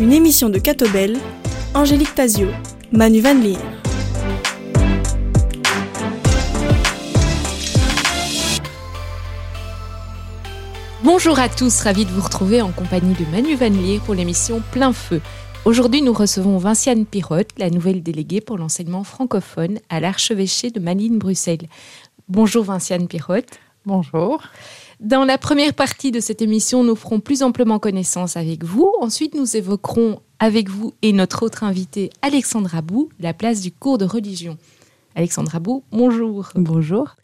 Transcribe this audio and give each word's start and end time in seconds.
Une 0.00 0.12
émission 0.12 0.48
de 0.48 0.58
Catobel, 0.58 1.16
Angélique 1.72 2.16
Tazio, 2.16 2.48
Manu 2.90 3.20
Van 3.20 3.34
Leer. 3.34 3.56
Bonjour 11.04 11.38
à 11.38 11.48
tous, 11.48 11.80
ravi 11.82 12.04
de 12.04 12.10
vous 12.10 12.22
retrouver 12.22 12.60
en 12.60 12.72
compagnie 12.72 13.14
de 13.14 13.24
Manu 13.30 13.54
Van 13.54 13.70
Leer 13.70 14.00
pour 14.04 14.14
l'émission 14.14 14.60
Plein 14.72 14.92
Feu. 14.92 15.20
Aujourd'hui, 15.64 16.02
nous 16.02 16.12
recevons 16.12 16.58
Vinciane 16.58 17.06
Pirotte, 17.06 17.50
la 17.56 17.70
nouvelle 17.70 18.02
déléguée 18.02 18.40
pour 18.40 18.58
l'enseignement 18.58 19.04
francophone 19.04 19.78
à 19.90 20.00
l'archevêché 20.00 20.70
de 20.70 20.80
Malines-Bruxelles. 20.80 21.68
Bonjour 22.28 22.64
Vinciane 22.64 23.06
Pirotte. 23.06 23.60
Bonjour. 23.86 24.42
Dans 25.04 25.26
la 25.26 25.36
première 25.36 25.74
partie 25.74 26.12
de 26.12 26.18
cette 26.18 26.40
émission, 26.40 26.82
nous 26.82 26.96
ferons 26.96 27.20
plus 27.20 27.42
amplement 27.42 27.78
connaissance 27.78 28.38
avec 28.38 28.64
vous. 28.64 28.90
Ensuite, 29.02 29.34
nous 29.34 29.54
évoquerons 29.54 30.22
avec 30.38 30.70
vous 30.70 30.94
et 31.02 31.12
notre 31.12 31.44
autre 31.44 31.62
invité, 31.62 32.08
Alexandra 32.22 32.80
Bou, 32.80 33.10
la 33.20 33.34
place 33.34 33.60
du 33.60 33.70
cours 33.70 33.98
de 33.98 34.06
religion. 34.06 34.56
Alexandra 35.14 35.60
Bou, 35.60 35.82
bonjour. 35.92 36.48
Bonjour. 36.54 37.16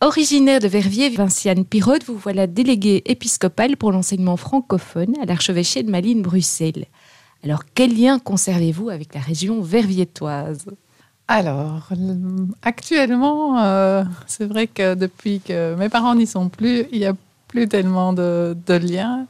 Originaire 0.00 0.60
de 0.60 0.66
Verviers, 0.66 1.10
Vinciane 1.10 1.66
Pirotte, 1.66 2.04
vous 2.04 2.16
voilà 2.16 2.46
déléguée 2.46 3.02
épiscopale 3.04 3.76
pour 3.76 3.92
l'enseignement 3.92 4.38
francophone 4.38 5.12
à 5.20 5.26
l'archevêché 5.26 5.82
de 5.82 5.90
Malines-Bruxelles. 5.90 6.86
Alors, 7.44 7.64
quel 7.74 7.94
lien 7.94 8.18
conservez-vous 8.18 8.88
avec 8.88 9.12
la 9.12 9.20
région 9.20 9.60
verviétoise? 9.60 10.64
Alors, 11.28 11.90
actuellement, 12.62 13.58
euh, 13.58 14.04
c'est 14.26 14.46
vrai 14.46 14.68
que 14.68 14.94
depuis 14.94 15.40
que 15.40 15.74
mes 15.74 15.90
parents 15.90 16.14
n'y 16.14 16.26
sont 16.26 16.48
plus, 16.48 16.86
il 16.92 17.00
n'y 17.00 17.06
a 17.06 17.14
plus 17.56 17.68
tellement 17.68 18.12
de, 18.12 18.54
liens, 18.68 19.26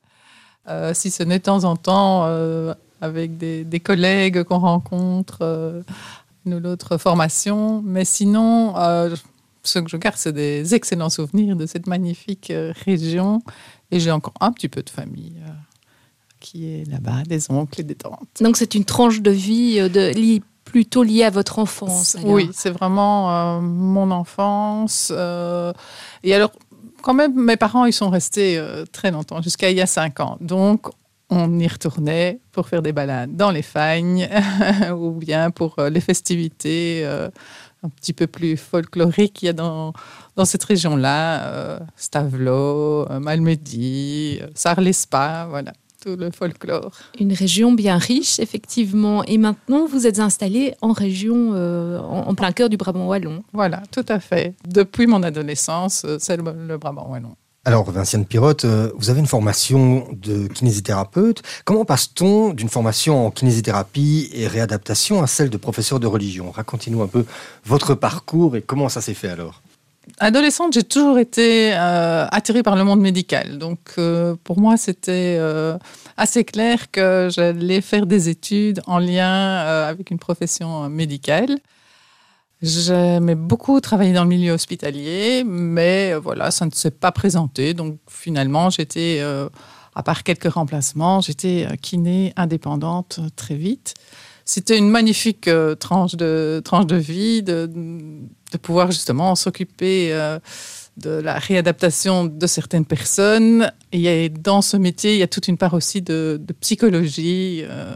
euh, 0.69 0.93
si 0.95 1.13
ce 1.13 1.23
n'est 1.23 1.39
de 1.39 1.45
temps 1.45 1.63
en 1.63 1.77
temps 1.77 2.25
euh, 2.25 2.75
avec 3.01 3.39
des, 3.39 3.81
collègues 3.81 4.43
qu'on 4.43 4.59
rencontre, 4.59 5.85
une 6.45 6.55
ou 6.55 6.59
l'autre 6.59 6.99
formation. 6.99 7.83
Mais 7.85 8.05
sinon, 8.05 8.75
ce 9.63 9.79
que 9.79 9.89
je 9.89 9.97
garde, 9.97 10.17
c'est 10.17 10.33
des 10.33 10.75
excellents 10.75 11.09
souvenirs 11.09 11.55
de 11.55 11.67
cette 11.67 11.87
magnifique 11.87 12.53
région. 12.85 13.43
Et 13.93 14.01
j'ai 14.01 14.11
encore 14.11 14.35
un 14.41 14.51
petit 14.51 14.69
peu 14.69 14.83
de 14.83 14.91
famille 14.91 15.37
qui 16.41 16.67
est 16.67 16.91
là-bas, 16.91 17.23
des 17.29 17.49
oncles 17.49 17.83
et 17.83 17.85
des 17.85 17.95
tantes. 17.95 18.27
Donc 18.41 18.57
c'est 18.57 18.75
une 18.75 18.85
tranche 18.85 19.21
de 19.21 19.31
vie 19.31 19.89
de 19.89 20.11
plutôt 20.67 21.03
lié 21.05 21.23
à 21.23 21.31
votre 21.31 21.59
enfance. 21.59 22.19
Oui, 22.23 22.51
c'est 22.53 22.71
vraiment 22.71 23.31
euh, 23.31 23.61
mon 23.61 24.11
enfance. 24.11 25.11
Euh, 25.17 25.73
et 26.23 26.35
alors, 26.35 26.53
quand 27.07 27.15
même, 27.15 27.41
mes 27.41 27.57
parents, 27.57 27.85
ils 27.85 27.93
sont 27.93 28.11
restés 28.11 28.59
euh, 28.59 28.85
très 28.91 29.13
longtemps, 29.13 29.41
jusqu'à 29.41 29.71
il 29.71 29.77
y 29.77 29.81
a 29.81 29.87
cinq 29.87 30.19
ans. 30.19 30.39
Donc, 30.41 30.89
on 31.31 31.57
y 31.57 31.69
retournait 31.69 32.41
pour 32.51 32.67
faire 32.67 32.83
des 32.83 32.91
balades 32.91 33.37
dans 33.37 33.53
les 33.53 33.63
fagnes 33.63 34.29
ou 34.93 35.13
bien 35.13 35.53
pour 35.53 35.77
les 35.89 36.01
festivités 36.01 37.05
un 37.05 37.89
petit 37.89 38.13
peu 38.13 38.27
plus 38.27 38.57
folkloriques 38.57 39.35
qu'il 39.35 39.47
y 39.47 39.49
a 39.49 39.53
dans, 39.53 39.93
cette 40.45 40.65
région-là. 40.65 41.81
Stavlo, 41.97 43.09
Malmedy, 43.21 44.41
Sarlespa, 44.55 45.47
voilà 45.49 45.73
le 46.15 46.31
folklore. 46.31 46.93
Une 47.19 47.33
région 47.33 47.73
bien 47.73 47.99
riche, 47.99 48.39
effectivement. 48.39 49.25
Et 49.25 49.39
maintenant, 49.39 49.87
vous 49.87 50.07
êtes 50.07 50.21
installé 50.21 50.75
en 50.81 50.93
région, 50.93 51.53
euh, 51.55 51.99
en, 51.99 52.35
plein 52.35 52.53
cœur 52.53 52.69
du 52.69 52.77
Brabant 52.77 53.07
wallon. 53.07 53.43
Voilà, 53.53 53.83
tout 53.91 54.05
à 54.09 54.21
fait. 54.21 54.55
Depuis 54.67 55.07
mon 55.07 55.23
adolescence, 55.23 56.03
euh, 56.05 56.17
c'est 56.21 56.37
le, 56.37 56.77
Brabant 56.77 57.09
wallon. 57.11 57.37
Alors, 57.65 57.91
Vinciane 57.91 58.25
Pirotte, 58.25 58.65
euh, 58.65 58.93
vous 58.97 59.11
avez 59.11 59.19
une 59.19 59.27
formation 59.27 60.07
de 60.13 60.47
kinésithérapeute. 60.47 61.43
Comment 61.65 61.85
passe-t-on 61.85 62.53
d'une 62.53 62.69
formation 62.69 63.27
en 63.27 63.31
kinésithérapie 63.33 64.31
et 64.33 64.47
réadaptation 64.47 65.21
à 65.21 65.27
celle 65.27 65.51
de 65.51 65.57
professeur 65.57 65.99
de 65.99 66.07
religion? 66.07 66.53
Racontez-nous 66.53 67.03
un 67.03 67.09
peu 67.09 67.25
votre 67.65 67.95
parcours 67.95 68.55
et 68.55 68.63
comment 68.63 68.89
ça 68.89 69.01
s'est 69.01 69.15
fait 69.15 69.29
alors 69.29 69.63
adolescente, 70.19 70.73
j'ai 70.73 70.83
toujours 70.83 71.19
été 71.19 71.73
euh, 71.75 72.27
attirée 72.31 72.63
par 72.63 72.77
le 72.77 72.85
monde 72.85 73.01
médical. 73.01 73.59
Donc, 73.59 73.79
euh, 73.99 74.37
pour 74.45 74.59
moi, 74.59 74.77
c'était 74.77 75.37
euh, 75.39 75.79
assez 76.17 76.45
clair 76.45 76.91
que 76.91 77.29
j'allais 77.31 77.81
faire 77.81 78.07
des 78.07 78.29
études 78.29 78.81
en 78.87 78.99
lien 78.99 79.59
avec 79.89 80.11
une 80.11 80.19
profession 80.19 80.89
médicale. 80.89 81.59
J'aimais 82.63 83.35
beaucoup 83.35 83.81
travailler 83.81 84.15
dans 84.15 84.23
le 84.23 84.31
milieu 84.31 84.53
hospitalier, 84.53 85.45
mais 85.45 86.15
voilà, 86.15 86.51
ça 86.51 86.65
ne 86.65 86.71
s'est 86.71 86.91
pas 86.91 87.13
présenté. 87.13 87.75
Donc, 87.75 87.99
finalement, 88.09 88.71
j'étais, 88.71 89.23
à 89.95 90.03
part 90.03 90.23
quelques 90.23 90.51
remplacements, 90.51 91.21
j'étais 91.21 91.67
kiné 91.83 92.33
indépendante 92.37 93.21
très 93.37 93.57
vite 93.57 93.95
c'était 94.49 94.79
une 94.79 94.89
magnifique 94.89 95.51
tranche 95.81 96.15
de 96.15 96.63
tranche 96.65 96.87
de 96.87 96.95
vie 96.95 97.43
de, 97.43 97.69
de 98.57 98.61
pouvoir 98.61 98.91
justement 98.91 99.35
s'occuper 99.35 100.13
euh, 100.13 100.39
de 100.97 101.11
la 101.11 101.39
réadaptation 101.39 102.25
de 102.25 102.47
certaines 102.47 102.87
personnes. 102.87 103.71
Et 103.93 104.29
dans 104.29 104.63
ce 104.63 104.77
métier, 104.77 105.15
il 105.15 105.19
y 105.19 105.23
a 105.23 105.29
toute 105.29 105.49
une 105.49 105.59
part 105.59 105.75
aussi 105.75 106.03
de, 106.03 106.41
psychologie, 106.61 107.63
euh, 107.65 107.95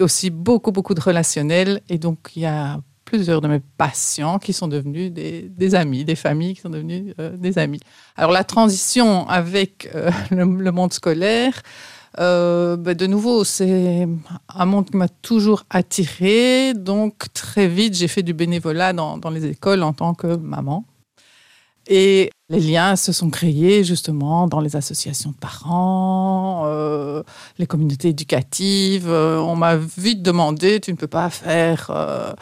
aussi 0.00 0.30
beaucoup, 0.30 0.72
beaucoup 0.72 0.94
de 0.94 1.00
relationnel. 1.00 1.80
Et 1.88 1.98
donc, 1.98 2.18
il 2.36 2.42
y 2.42 2.46
a 2.46 2.80
plusieurs 3.04 3.40
de 3.40 3.48
mes 3.48 3.60
patients 3.78 4.38
qui 4.38 4.52
sont 4.52 4.68
devenus 4.68 5.12
des, 5.12 5.74
amis, 5.74 6.04
des 6.04 6.16
familles 6.16 6.54
qui 6.54 6.60
sont 6.60 6.70
devenues 6.70 7.14
euh, 7.20 7.36
des 7.36 7.58
amis. 7.58 7.80
Alors, 8.16 8.32
la 8.32 8.44
transition 8.44 9.28
avec 9.28 9.88
le, 10.30 10.44
monde 10.44 10.92
scolaire, 10.92 11.62
ben, 12.18 12.94
de 12.94 13.06
nouveau, 13.06 13.44
c'est 13.44 14.08
un 14.48 14.64
monde 14.64 14.90
qui 14.90 14.96
m'a 14.96 15.08
toujours 15.08 15.64
attiré. 15.70 16.74
Donc, 16.74 17.32
très 17.32 17.68
vite, 17.68 17.94
j'ai 17.94 18.08
fait 18.08 18.22
du 18.22 18.32
bénévolat 18.32 18.92
dans, 18.92 19.30
les 19.30 19.46
écoles 19.46 19.82
en 19.82 19.92
tant 19.92 20.14
que 20.14 20.36
maman. 20.36 20.84
Et 21.88 22.30
les 22.48 22.60
liens 22.60 22.96
se 22.96 23.12
sont 23.12 23.30
créés 23.30 23.84
justement 23.84 24.48
dans 24.48 24.60
les 24.60 24.74
associations 24.76 25.30
de 25.30 25.36
parents, 25.36 26.64
euh, 26.66 27.22
les 27.58 27.66
communautés 27.66 28.08
éducatives. 28.08 29.08
Euh, 29.08 29.38
on 29.38 29.54
m'a 29.54 29.76
vite 29.76 30.22
demandé, 30.22 30.80
tu 30.80 30.90
ne 30.92 30.96
peux 30.96 31.06
pas 31.06 31.30
faire 31.30 31.90
euh, 31.90 32.32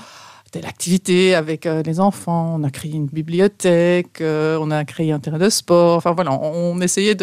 telle 0.54 0.66
activité 0.66 1.34
avec 1.34 1.66
euh, 1.66 1.82
les 1.82 1.98
enfants. 1.98 2.54
On 2.60 2.62
a 2.62 2.70
créé 2.70 2.92
une 2.92 3.06
bibliothèque, 3.06 4.20
euh, 4.20 4.56
on 4.60 4.70
a 4.70 4.84
créé 4.84 5.10
un 5.10 5.18
terrain 5.18 5.38
de 5.38 5.48
sport. 5.48 5.96
Enfin 5.96 6.12
voilà, 6.12 6.32
on, 6.32 6.80
essayait 6.80 7.16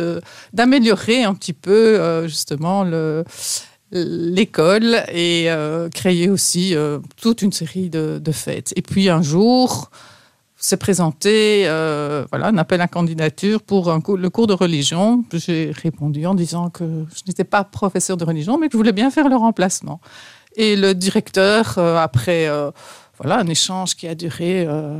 d'améliorer 0.51 1.23
un 1.23 1.33
petit 1.33 1.53
peu 1.53 1.71
euh, 1.71 2.27
justement 2.27 2.83
le 2.83 3.23
l'école 3.93 5.03
et 5.13 5.49
créer 5.93 6.29
aussi 6.29 6.73
toute 7.21 7.41
une 7.41 7.51
série 7.51 7.89
de, 7.89 8.31
fêtes. 8.31 8.71
Et 8.77 8.81
puis 8.81 9.09
un 9.09 9.21
jour, 9.21 9.91
s'est 10.55 10.77
présenté 10.77 11.63
voilà, 12.31 12.47
un 12.47 12.57
appel 12.57 12.79
à 12.79 12.87
candidature 12.87 13.61
pour 13.61 13.91
le 13.91 14.29
cours 14.29 14.47
de 14.47 14.53
religion. 14.53 15.25
J'ai 15.33 15.73
répondu 15.75 16.25
en 16.25 16.35
disant 16.35 16.69
que 16.69 16.85
je 17.13 17.23
n'étais 17.27 17.43
pas 17.43 17.65
professeur 17.65 18.15
de 18.15 18.23
religion, 18.23 18.57
mais 18.57 18.67
que 18.67 18.71
je 18.71 18.77
voulais 18.77 18.93
bien 18.93 19.11
faire 19.11 19.27
le 19.27 19.35
remplacement. 19.35 19.99
Et 20.55 20.77
le 20.77 20.95
directeur, 20.95 21.77
après 21.77 22.47
voilà, 23.21 23.39
un 23.39 23.47
échange 23.47 23.95
qui 23.95 24.07
a 24.07 24.15
duré 24.15 24.65
euh, 24.67 24.99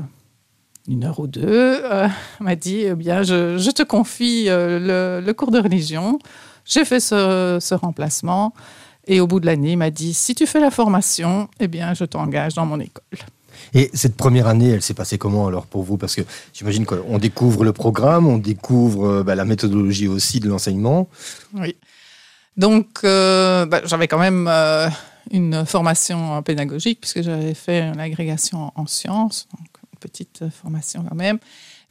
une 0.87 1.05
heure 1.05 1.19
ou 1.19 1.25
deux, 1.25 1.41
euh, 1.47 2.07
m'a 2.39 2.55
dit 2.55 2.81
eh 2.81 2.93
bien, 2.93 3.23
je, 3.23 3.71
te 3.71 3.81
confie 3.81 4.45
euh, 4.47 5.21
le, 5.25 5.33
cours 5.33 5.49
de 5.49 5.59
religion. 5.59 6.19
J'ai 6.63 6.85
fait 6.85 6.99
ce, 6.99 7.73
remplacement. 7.73 8.53
Et 9.07 9.19
au 9.19 9.25
bout 9.25 9.39
de 9.39 9.47
l'année, 9.47 9.71
il 9.71 9.77
m'a 9.77 9.89
dit 9.89 10.13
si 10.13 10.35
tu 10.35 10.45
fais 10.45 10.59
la 10.59 10.69
formation, 10.69 11.49
eh 11.59 11.67
bien, 11.67 11.95
je 11.95 12.05
t'engage 12.05 12.53
dans 12.53 12.67
mon 12.67 12.79
école. 12.79 13.03
Et 13.73 13.89
cette 13.95 14.15
première 14.15 14.45
année, 14.45 14.69
elle 14.69 14.83
s'est 14.83 14.93
passée 14.93 15.17
comment 15.17 15.47
alors 15.47 15.65
pour 15.65 15.81
vous? 15.81 15.97
Parce 15.97 16.13
que 16.13 16.21
j'imagine 16.53 16.85
qu'on 16.85 17.17
découvre 17.17 17.63
le 17.63 17.73
programme, 17.73 18.27
on 18.27 18.37
découvre 18.37 19.23
bah, 19.23 19.33
la 19.33 19.45
méthodologie 19.45 20.07
aussi 20.07 20.39
de 20.39 20.47
l'enseignement. 20.47 21.09
Oui. 21.55 21.75
Donc, 22.55 22.99
bah, 23.01 23.81
j'avais 23.85 24.07
quand 24.07 24.19
même 24.19 24.47
une 25.31 25.65
formation 25.65 26.41
pédagogique, 26.43 26.99
puisque 27.01 27.21
j'avais 27.21 27.53
fait 27.53 27.81
une 27.81 27.99
agrégation 27.99 28.71
en 28.75 28.85
sciences, 28.85 29.47
donc 29.57 29.67
une 29.93 29.99
petite 29.99 30.43
formation 30.49 31.05
quand 31.07 31.15
même. 31.15 31.39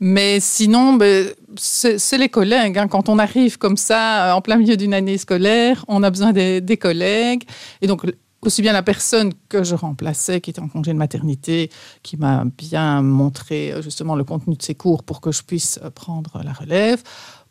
Mais 0.01 0.41
sinon, 0.41 0.95
ben, 0.95 1.29
c'est 1.57 2.17
les 2.17 2.31
collègues. 2.31 2.79
Hein. 2.79 2.89
Quand 2.89 3.11
on 3.11 3.19
arrive 3.19 3.59
comme 3.59 3.77
ça, 3.77 4.35
en 4.35 4.41
plein 4.41 4.57
milieu 4.57 4.79
d'une 4.79 4.95
année 4.95 5.19
scolaire, 5.19 5.85
on 5.89 6.03
a 6.03 6.11
besoin 6.11 6.33
des, 6.33 6.77
collègues. 6.81 7.45
Et 7.83 7.87
donc, 7.87 8.07
aussi 8.41 8.63
bien 8.63 8.73
la 8.73 8.83
personne 8.83 9.33
que 9.51 9.63
je 9.63 9.75
remplaçais, 9.75 10.41
qui 10.41 10.49
était 10.49 10.61
en 10.61 10.69
congé 10.69 10.95
de 10.95 10.97
maternité, 10.97 11.71
qui 12.03 12.17
m'a 12.17 12.45
bien 12.57 13.03
montré 13.03 13.75
justement 13.83 14.17
le 14.17 14.25
contenu 14.25 14.57
de 14.57 14.63
ses 14.63 14.75
cours 14.75 15.03
pour 15.03 15.21
que 15.21 15.33
je 15.33 15.43
puisse 15.43 15.79
prendre 15.95 16.41
la 16.43 16.55
relève, 16.55 17.03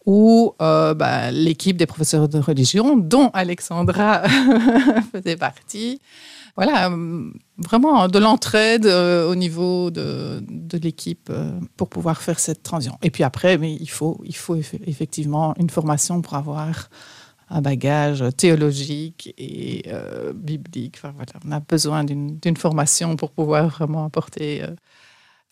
ou 0.05 0.55
euh, 0.61 0.93
bah, 0.93 1.31
l'équipe 1.31 1.77
des 1.77 1.85
professeurs 1.85 2.29
de 2.29 2.39
religion, 2.39 2.97
dont 2.97 3.29
Alexandra 3.33 4.23
faisait 5.11 5.37
partie. 5.37 6.01
Voilà, 6.55 6.89
euh, 6.89 7.31
vraiment 7.57 8.07
de 8.07 8.19
l'entraide 8.19 8.85
euh, 8.85 9.29
au 9.29 9.35
niveau 9.35 9.91
de, 9.91 10.41
l'équipe 10.81 11.31
pour 11.77 11.89
pouvoir 11.89 12.21
faire 12.21 12.39
cette 12.39 12.63
transition. 12.63 12.97
Et 13.01 13.11
puis 13.11 13.23
après, 13.23 13.57
mais 13.57 13.73
il, 13.73 13.89
faut, 13.89 14.21
il 14.25 14.35
faut 14.35 14.55
effectivement 14.55 15.53
une 15.57 15.69
formation 15.69 16.21
pour 16.21 16.35
avoir 16.35 16.89
un 17.49 17.61
bagage 17.61 18.23
théologique 18.37 19.33
et 19.37 19.83
biblique. 20.35 20.99
Voilà, 21.01 21.33
on 21.45 21.51
a 21.51 21.59
besoin 21.59 22.03
d'une 22.03 22.57
formation 22.57 23.15
pour 23.15 23.31
pouvoir 23.31 23.67
vraiment 23.69 24.05
apporter 24.05 24.63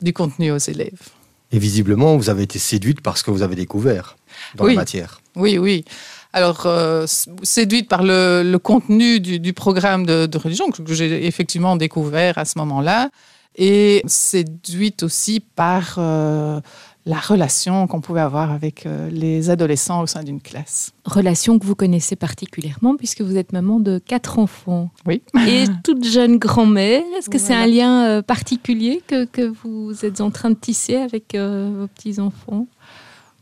du 0.01 0.13
contenu 0.13 0.51
aux 0.51 0.57
élèves. 0.57 1.16
Et 1.51 1.59
visiblement, 1.59 2.17
vous 2.17 2.29
avez 2.29 2.43
été 2.43 2.59
séduite 2.59 3.01
par 3.01 3.17
ce 3.17 3.23
que 3.23 3.31
vous 3.31 3.41
avez 3.41 3.55
découvert 3.55 4.17
dans 4.55 4.65
oui. 4.65 4.73
la 4.73 4.81
matière. 4.81 5.21
Oui, 5.35 5.57
oui. 5.57 5.85
Alors, 6.33 6.65
euh, 6.65 7.05
séduite 7.43 7.87
par 7.87 8.03
le, 8.03 8.43
le 8.43 8.59
contenu 8.59 9.19
du, 9.19 9.39
du, 9.39 9.53
programme 9.53 10.05
de, 10.05 10.25
de 10.25 10.37
religion 10.37 10.69
que 10.69 10.93
j'ai 10.93 11.25
effectivement 11.25 11.77
découvert 11.77 12.37
à 12.37 12.45
ce 12.45 12.59
moment-là, 12.59 13.09
et 13.57 14.03
séduite 14.05 15.03
aussi 15.03 15.39
par 15.39 15.95
euh, 15.97 16.61
la 17.07 17.19
relation 17.19 17.87
qu'on 17.87 18.01
pouvait 18.01 18.21
avoir 18.21 18.51
avec 18.51 18.85
euh, 18.85 19.09
les 19.09 19.49
adolescents 19.49 20.01
au 20.01 20.07
sein 20.07 20.23
d'une 20.23 20.41
classe. 20.41 20.91
Relation 21.05 21.57
que 21.57 21.65
vous 21.65 21.73
connaissez 21.73 22.17
particulièrement 22.17 22.97
puisque 22.97 23.21
vous 23.21 23.37
êtes 23.37 23.53
maman 23.53 23.79
de 23.79 23.97
quatre 23.97 24.39
enfants. 24.39 24.89
Oui. 25.05 25.21
Et 25.47 25.63
toute 25.85 26.03
jeune 26.03 26.37
grand-mère. 26.37 27.03
Est-ce 27.17 27.29
que 27.29 27.37
voilà. 27.37 27.55
c'est 27.55 27.63
un 27.63 27.67
lien 27.67 28.05
euh, 28.05 28.21
particulier 28.21 29.01
que, 29.07 29.23
que, 29.23 29.53
vous 29.63 30.05
êtes 30.05 30.19
en 30.19 30.31
train 30.31 30.49
de 30.49 30.55
tisser 30.55 30.97
avec 30.97 31.33
euh, 31.33 31.71
vos 31.79 31.87
petits-enfants? 31.87 32.67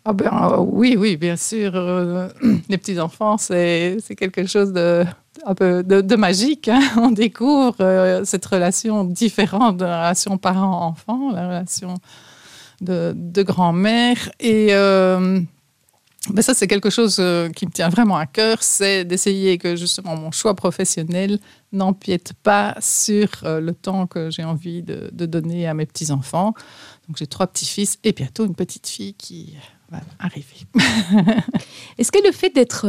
Ah 0.06 0.14
ben, 0.14 0.58
oui, 0.60 0.96
oui, 0.96 1.18
bien 1.18 1.36
sûr. 1.36 1.72
les 2.70 2.78
petits-enfants, 2.78 3.40
c'est 3.40 3.98
quelque 4.16 4.46
chose 4.46 4.74
de, 4.74 5.04
un 5.44 5.56
peu 5.56 5.82
de, 5.82 6.02
de 6.02 6.16
magique. 6.16 6.68
Hein. 6.68 6.82
On 6.98 7.10
découvre 7.10 8.22
cette 8.26 8.46
relation 8.46 9.06
différente 9.06 9.78
de 9.78 9.86
la 9.86 10.04
relation 10.04 10.38
parent-enfant, 10.38 11.32
la 11.32 11.48
relation 11.48 11.96
de, 12.82 13.44
grand-mère. 13.44 14.30
Et 14.40 14.68
euh, 14.72 15.40
ben 16.30 16.42
ça, 16.42 16.54
c'est 16.54 16.68
quelque 16.68 16.90
chose 16.90 17.18
euh, 17.20 17.50
qui 17.50 17.66
me 17.66 17.72
tient 17.72 17.90
vraiment 17.90 18.18
à 18.18 18.26
cœur, 18.26 18.62
c'est 18.62 19.06
d'essayer 19.06 19.58
que 19.58 19.76
justement 19.76 20.16
mon 20.16 20.32
choix 20.32 20.56
professionnel 20.56 21.40
n'empiète 21.72 22.34
pas 22.42 22.76
sur 22.80 23.28
euh, 23.44 23.60
le 23.60 23.74
temps 23.74 24.08
que 24.08 24.30
j'ai 24.30 24.44
envie 24.44 24.82
de, 24.82 25.10
donner 25.26 25.68
à 25.68 25.74
mes 25.74 25.86
petits-enfants. 25.86 26.54
Donc 27.08 27.18
j'ai 27.18 27.28
trois 27.28 27.48
petits-fils 27.48 28.00
et 28.04 28.12
bientôt 28.12 28.46
une 28.46 28.56
petite 28.56 28.88
fille 28.88 29.14
qui 29.14 29.56
va 29.90 30.00
arriver. 30.18 30.66
est-ce 31.98 32.12
que 32.12 32.26
le 32.26 32.32
fait 32.32 32.50
d'être 32.50 32.88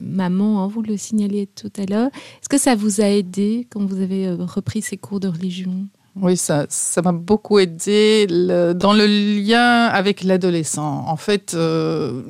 maman, 0.00 0.62
hein, 0.62 0.68
vous 0.68 0.82
le 0.82 0.96
signaliez 0.96 1.48
tout 1.48 1.72
à 1.76 1.84
l'heure, 1.86 2.10
est-ce 2.40 2.48
que 2.48 2.58
ça 2.58 2.76
vous 2.76 3.00
a 3.00 3.06
aidé 3.06 3.66
quand 3.70 3.84
vous 3.84 4.00
avez 4.00 4.30
repris 4.30 4.82
ces 4.82 4.96
cours 4.96 5.18
de 5.18 5.26
religion? 5.26 5.88
Oui, 6.16 6.36
ça, 6.36 6.66
ça 6.68 7.02
m'a 7.02 7.12
beaucoup 7.12 7.58
aidé 7.58 8.26
dans 8.28 8.92
le 8.92 9.06
lien 9.06 9.86
avec 9.86 10.22
l'adolescent. 10.22 11.04
En 11.06 11.16
fait, 11.16 11.54
euh, 11.54 12.22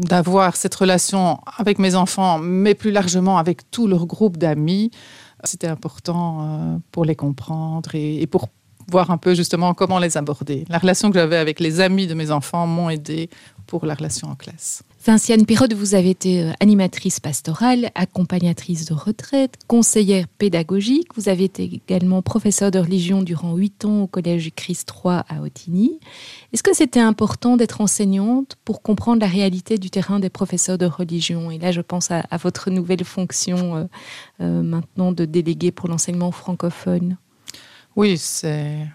d'avoir 0.00 0.56
cette 0.56 0.74
relation 0.74 1.38
avec 1.56 1.78
mes 1.78 1.94
enfants, 1.94 2.38
mais 2.38 2.74
plus 2.74 2.90
largement 2.90 3.38
avec 3.38 3.70
tout 3.70 3.86
leur 3.86 4.06
groupe 4.06 4.36
d'amis, 4.36 4.90
c'était 5.44 5.68
important 5.68 6.38
euh, 6.40 6.76
pour 6.90 7.04
les 7.04 7.14
comprendre 7.14 7.94
et, 7.94 8.22
et 8.22 8.26
pour 8.26 8.48
voir 8.90 9.10
un 9.10 9.18
peu 9.18 9.34
justement 9.34 9.74
comment 9.74 9.98
les 9.98 10.16
aborder. 10.16 10.64
La 10.68 10.78
relation 10.78 11.10
que 11.10 11.18
j'avais 11.18 11.36
avec 11.36 11.60
les 11.60 11.80
amis 11.80 12.06
de 12.06 12.14
mes 12.14 12.30
enfants 12.30 12.66
m'ont 12.66 12.90
aidé 12.90 13.30
pour 13.66 13.86
la 13.86 13.94
relation 13.94 14.28
en 14.28 14.34
classe. 14.34 14.82
Vinciane 15.06 15.44
Pirotte, 15.44 15.74
vous 15.74 15.94
avez 15.94 16.08
été 16.08 16.50
animatrice 16.60 17.20
pastorale, 17.20 17.90
accompagnatrice 17.94 18.86
de 18.86 18.94
retraite, 18.94 19.58
conseillère 19.68 20.26
pédagogique. 20.26 21.08
Vous 21.14 21.28
avez 21.28 21.44
été 21.44 21.64
également 21.64 22.22
professeur 22.22 22.70
de 22.70 22.78
religion 22.78 23.20
durant 23.20 23.54
huit 23.54 23.84
ans 23.84 24.04
au 24.04 24.06
Collège 24.06 24.50
Christ 24.56 24.88
3 24.88 25.26
à 25.28 25.42
Otigny. 25.42 26.00
Est-ce 26.54 26.62
que 26.62 26.74
c'était 26.74 27.00
important 27.00 27.58
d'être 27.58 27.82
enseignante 27.82 28.56
pour 28.64 28.80
comprendre 28.80 29.20
la 29.20 29.26
réalité 29.26 29.76
du 29.76 29.90
terrain 29.90 30.20
des 30.20 30.30
professeurs 30.30 30.78
de 30.78 30.86
religion? 30.86 31.50
Et 31.50 31.58
là, 31.58 31.70
je 31.70 31.82
pense 31.82 32.10
à, 32.10 32.20
à 32.30 32.38
votre 32.38 32.70
nouvelle 32.70 33.04
fonction 33.04 33.76
euh, 33.76 33.84
euh, 34.40 34.62
maintenant 34.62 35.12
de 35.12 35.26
déléguée 35.26 35.70
pour 35.70 35.90
l'enseignement 35.90 36.30
francophone. 36.30 37.18
Oui, 37.94 38.16
c'est 38.16 38.88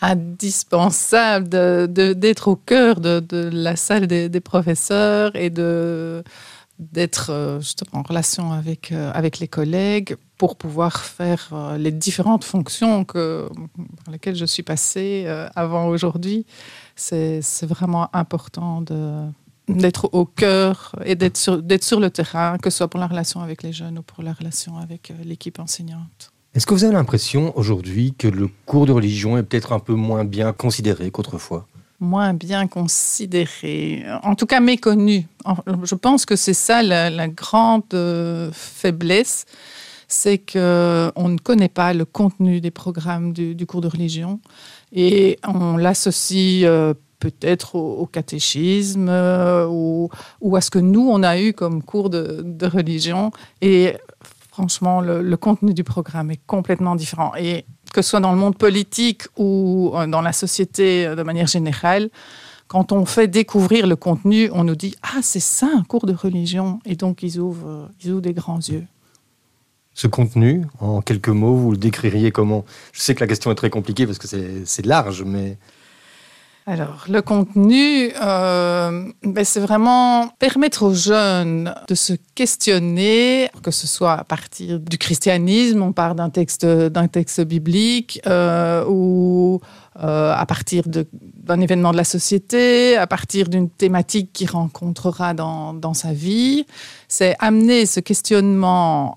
indispensable 0.00 1.48
d'être 1.88 2.48
au 2.48 2.56
cœur 2.56 3.00
de, 3.00 3.50
la 3.52 3.76
salle 3.76 4.06
des, 4.06 4.40
professeurs 4.40 5.34
et 5.34 5.50
d'être 6.78 7.30
euh, 7.30 7.60
justement 7.60 8.00
en 8.00 8.02
relation 8.02 8.52
avec, 8.52 8.92
euh, 8.92 9.10
avec 9.14 9.38
les 9.38 9.48
collègues 9.48 10.16
pour 10.36 10.56
pouvoir 10.56 11.00
faire 11.00 11.48
euh, 11.52 11.78
les 11.78 11.90
différentes 11.90 12.44
fonctions 12.44 13.06
que, 13.06 13.48
par 14.04 14.12
lesquelles 14.12 14.36
je 14.36 14.44
suis 14.44 14.62
passée 14.62 15.26
avant 15.54 15.88
aujourd'hui. 15.88 16.44
C'est 16.94 17.40
vraiment 17.62 18.14
important 18.14 18.82
d'être 19.68 20.10
au 20.12 20.26
cœur 20.26 20.94
et 21.04 21.14
d'être 21.14 21.36
sur, 21.38 21.62
sur 21.80 22.00
le 22.00 22.10
terrain, 22.10 22.58
que 22.58 22.68
ce 22.70 22.78
soit 22.78 22.88
pour 22.88 23.00
la 23.00 23.06
relation 23.06 23.40
avec 23.40 23.62
les 23.62 23.72
jeunes 23.72 23.98
ou 23.98 24.02
pour 24.02 24.22
la 24.22 24.34
relation 24.34 24.76
avec 24.76 25.12
l'équipe 25.24 25.58
enseignante. 25.58 26.32
Est-ce 26.56 26.64
que 26.64 26.72
vous 26.72 26.84
avez 26.84 26.94
l'impression 26.94 27.52
aujourd'hui 27.58 28.14
que 28.16 28.28
le 28.28 28.48
cours 28.64 28.86
de 28.86 28.92
religion 28.92 29.36
est 29.36 29.42
peut-être 29.42 29.74
un 29.74 29.78
peu 29.78 29.92
moins 29.92 30.24
bien 30.24 30.54
considéré 30.54 31.10
qu'autrefois? 31.10 31.66
Moins 32.00 32.32
bien 32.32 32.66
considéré, 32.66 34.06
en 34.22 34.34
tout 34.34 34.46
cas 34.46 34.60
méconnu. 34.60 35.28
Je 35.82 35.94
pense 35.94 36.24
que 36.24 36.34
c'est 36.34 36.54
ça 36.54 36.82
la, 36.82 37.28
grande 37.28 37.82
euh, 37.92 38.48
faiblesse, 38.54 39.44
c'est 40.08 40.38
qu'on 40.38 41.28
ne 41.28 41.36
connaît 41.36 41.68
pas 41.68 41.92
le 41.92 42.06
contenu 42.06 42.62
des 42.62 42.70
programmes 42.70 43.34
du, 43.34 43.66
cours 43.66 43.82
de 43.82 43.88
religion 43.88 44.40
et 44.94 45.38
on 45.46 45.76
l'associe 45.76 46.64
euh, 46.64 46.94
peut-être 47.18 47.74
au, 47.74 48.06
catéchisme 48.06 49.08
euh, 49.10 49.66
ou, 49.68 50.08
ou 50.40 50.56
à 50.56 50.62
ce 50.62 50.70
que 50.70 50.78
nous, 50.78 51.06
on 51.06 51.22
a 51.22 51.38
eu 51.38 51.52
comme 51.52 51.82
cours 51.82 52.08
de, 52.08 52.40
de 52.42 52.66
religion. 52.66 53.30
Et 53.60 53.94
franchement, 54.56 55.02
le, 55.02 55.36
contenu 55.36 55.74
du 55.74 55.84
programme 55.84 56.30
est 56.30 56.40
complètement 56.46 56.96
différent. 56.96 57.32
Et 57.38 57.66
que 57.92 58.00
ce 58.00 58.08
soit 58.08 58.20
dans 58.20 58.32
le 58.32 58.38
monde 58.38 58.56
politique 58.56 59.24
ou 59.36 59.92
dans 60.08 60.22
la 60.22 60.32
société 60.32 61.14
de 61.14 61.22
manière 61.22 61.46
générale, 61.46 62.08
quand 62.66 62.90
on 62.90 63.04
fait 63.04 63.28
découvrir 63.28 63.86
le 63.86 63.96
contenu, 63.96 64.48
on 64.54 64.64
nous 64.64 64.74
dit 64.74 64.96
Ah, 65.02 65.20
c'est 65.20 65.40
ça 65.40 65.68
un 65.76 65.82
cours 65.82 66.06
de 66.06 66.14
religion. 66.14 66.80
Et 66.86 66.96
donc, 66.96 67.22
ils 67.22 67.38
ouvrent, 67.38 67.90
ils 68.02 68.12
ouvrent 68.12 68.22
des 68.22 68.32
grands 68.32 68.58
yeux. 68.58 68.84
Ce 69.92 70.06
contenu, 70.06 70.64
en 70.80 71.02
quelques 71.02 71.28
mots, 71.28 71.54
vous 71.54 71.72
le 71.72 71.76
décririez 71.76 72.32
comment? 72.32 72.64
Je 72.92 73.00
sais 73.02 73.14
que 73.14 73.20
la 73.20 73.26
question 73.26 73.50
est 73.50 73.56
très 73.56 73.70
compliquée 73.70 74.06
parce 74.06 74.18
que 74.18 74.26
c'est 74.64 74.86
large, 74.86 75.22
mais. 75.22 75.58
Alors, 76.68 77.04
le 77.08 77.22
contenu, 77.22 78.10
euh, 78.20 79.08
ben 79.22 79.44
c'est 79.44 79.60
vraiment 79.60 80.26
permettre 80.40 80.82
aux 80.82 80.94
jeunes 80.94 81.72
de 81.86 81.94
se 81.94 82.14
questionner, 82.34 83.48
que 83.62 83.70
ce 83.70 83.86
soit 83.86 84.14
à 84.14 84.24
partir 84.24 84.80
du 84.80 84.98
christianisme, 84.98 85.80
on 85.80 85.92
part 85.92 86.16
d'un 86.16 86.28
texte, 86.28 86.66
d'un 86.66 87.06
texte 87.06 87.40
biblique, 87.42 88.20
euh, 88.26 88.84
ou 88.88 89.60
euh, 90.02 90.34
à 90.34 90.44
partir 90.44 90.82
d'un 90.88 91.60
événement 91.60 91.92
de 91.92 91.98
la 91.98 92.04
société, 92.04 92.96
à 92.96 93.06
partir 93.06 93.48
d'une 93.48 93.70
thématique 93.70 94.32
qu'il 94.32 94.50
rencontrera 94.50 95.34
dans, 95.34 95.72
dans 95.72 95.94
sa 95.94 96.12
vie. 96.12 96.66
C'est 97.06 97.36
amener 97.38 97.86
ce 97.86 98.00
questionnement 98.00 99.16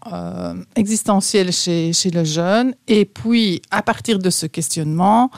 existentiel 0.76 1.52
chez, 1.52 1.94
chez 1.94 2.12
le 2.12 2.24
jeune, 2.24 2.76
et 2.88 3.06
puis, 3.06 3.64
à 3.72 3.82
partir 3.82 4.20
de 4.20 4.30
ce 4.30 4.46
questionnement, 4.46 5.32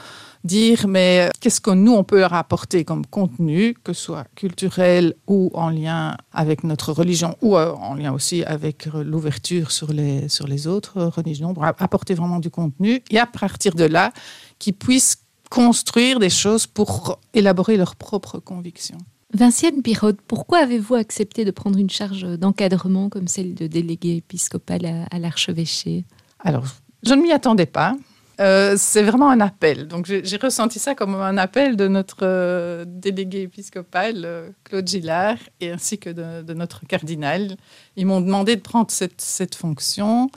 dire 0.44 0.86
mais 0.88 1.30
qu'est-ce 1.40 1.60
que 1.60 1.70
nous 1.70 1.92
on 1.92 2.04
peut 2.04 2.20
leur 2.20 2.34
apporter 2.34 2.84
comme 2.84 3.06
contenu 3.06 3.74
que 3.84 3.92
ce 3.92 4.02
soit 4.02 4.26
culturel 4.34 5.14
ou 5.26 5.50
en 5.54 5.70
lien 5.70 6.16
avec 6.32 6.64
notre 6.64 6.92
religion 6.92 7.36
ou 7.42 7.56
euh, 7.56 7.72
en 7.72 7.94
lien 7.94 8.12
aussi 8.12 8.42
avec 8.44 8.86
l'ouverture 8.86 9.70
sur 9.70 9.92
les 9.92 10.28
sur 10.28 10.46
les 10.46 10.66
autres 10.66 11.02
religions. 11.02 11.54
Pour 11.54 11.64
apporter 11.64 12.14
vraiment 12.14 12.40
du 12.40 12.50
contenu 12.50 13.02
et 13.10 13.18
à 13.18 13.26
partir 13.26 13.74
de 13.74 13.84
là 13.84 14.12
qui 14.58 14.72
puissent 14.72 15.18
construire 15.50 16.18
des 16.18 16.30
choses 16.30 16.66
pour 16.66 17.18
élaborer 17.34 17.76
leurs 17.76 17.96
propres 17.96 18.38
convictions. 18.38 18.98
Vinciane 19.34 19.82
Pirotte, 19.82 20.20
pourquoi 20.26 20.58
avez-vous 20.58 20.94
accepté 20.94 21.44
de 21.44 21.50
prendre 21.50 21.78
une 21.78 21.90
charge 21.90 22.22
d'encadrement 22.38 23.08
comme 23.08 23.28
celle 23.28 23.54
de 23.54 23.66
délégué 23.66 24.16
épiscopal 24.16 24.84
à, 24.84 25.04
à 25.10 25.18
l'archevêché? 25.18 26.04
Alors, 26.38 26.64
je 27.02 27.14
ne 27.14 27.22
m'y 27.22 27.32
attendais 27.32 27.66
pas. 27.66 27.96
Euh, 28.42 28.74
c'est 28.76 29.02
vraiment 29.02 29.30
un 29.30 29.40
appel. 29.40 29.86
Donc 29.86 30.06
j'ai 30.06 30.36
ressenti 30.36 30.78
ça 30.80 30.94
comme 30.94 31.14
un 31.14 31.36
appel 31.36 31.76
de 31.76 31.86
notre 31.86 32.20
euh, 32.22 32.84
délégué 32.86 33.42
épiscopal, 33.42 34.22
euh, 34.24 34.50
Claude 34.64 34.88
Gillard, 34.88 35.36
et 35.60 35.70
ainsi 35.70 35.98
que 35.98 36.10
de, 36.10 36.52
notre 36.52 36.84
cardinal. 36.86 37.56
Ils 37.96 38.04
m'ont 38.04 38.20
demandé 38.20 38.56
de 38.56 38.60
prendre 38.60 38.90
cette, 38.90 39.54
fonction. 39.54 40.28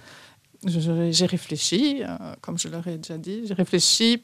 J'ai 0.66 1.26
réfléchi, 1.26 2.04
comme 2.42 2.60
je 2.60 2.68
leur 2.68 2.88
ai 2.88 2.98
déjà 2.98 3.18
dit, 3.18 3.44
j'ai 3.46 3.54
réfléchi 3.54 4.24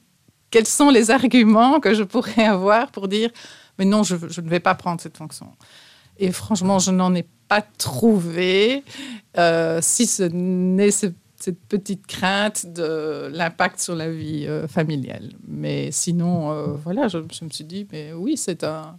quels 0.52 0.68
sont 0.68 0.90
les 0.90 1.10
arguments 1.10 1.80
que 1.80 1.94
je 1.94 2.04
pourrais 2.04 2.46
avoir 2.46 2.92
pour 2.92 3.08
dire 3.08 3.30
mais 3.80 3.86
non, 3.86 4.04
je, 4.04 4.16
je 4.30 4.42
ne 4.42 4.50
vais 4.50 4.60
pas 4.60 4.76
prendre 4.76 5.02
cette 5.02 5.18
fonction. 5.18 5.48
Et 6.20 6.32
franchement, 6.32 6.78
je 6.78 6.92
n'en 6.92 7.16
ai 7.16 7.26
pas 7.48 7.62
trouvé. 7.62 8.84
Si 9.82 10.06
ce 10.06 10.24
n'est 10.24 10.92
cette 11.42 11.60
petite 11.60 12.06
crainte 12.06 12.66
de 12.68 13.30
l'impact 13.32 13.80
sur 13.80 13.96
la 13.96 14.12
vie 14.12 14.46
euh, 14.48 14.68
familiale. 14.68 15.32
Mais 15.48 15.92
sinon, 15.92 16.52
euh, 16.52 16.68
voilà, 16.84 17.08
je, 17.08 17.18
me 17.18 17.50
suis 17.50 17.66
dit, 17.66 17.88
mais 17.92 18.14
oui, 18.14 18.38
c'est 18.38 18.64
un, 18.64 18.98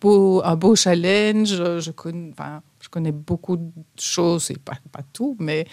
beau, 0.00 0.42
un 0.44 0.56
beau 0.56 0.74
challenge. 0.74 1.48
Je 1.48 1.90
connais, 1.90 3.12
beaucoup 3.12 3.56
de 3.56 3.70
choses, 3.98 4.50
et 4.50 4.56
pas, 4.56 4.74
tout, 5.12 5.36
mais 5.38 5.66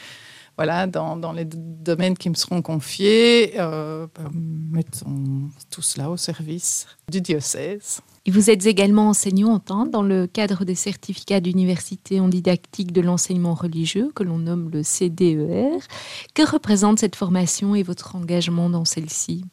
voilà, 0.55 0.85
dans, 0.85 1.33
les 1.33 1.45
domaines 1.45 2.17
qui 2.17 2.29
me 2.29 2.35
seront 2.35 2.61
confiés, 2.61 3.53
euh, 3.59 4.07
ben, 4.15 4.29
mettons 4.33 5.49
tout 5.69 5.81
cela 5.81 6.09
au 6.09 6.17
service 6.17 6.85
du 7.09 7.21
diocèse. 7.21 8.01
Vous 8.27 8.51
êtes 8.51 8.67
également 8.67 9.09
enseignante 9.09 9.71
hein, 9.71 9.87
dans 9.91 10.03
le 10.03 10.27
cadre 10.27 10.63
des 10.63 10.75
certificats 10.75 11.39
d'université 11.39 12.19
en 12.19 12.27
didactique 12.27 12.91
de 12.91 13.01
l'enseignement 13.01 13.55
religieux, 13.55 14.11
que 14.13 14.21
l'on 14.23 14.37
nomme 14.37 14.69
le 14.71 14.83
CDER. 14.83 15.79
Que 16.35 16.49
représente 16.49 16.99
cette 16.99 17.15
formation 17.15 17.73
et 17.73 17.81
votre 17.81 18.15
engagement 18.15 18.69
dans 18.69 18.85
celle-ci? 18.85 19.43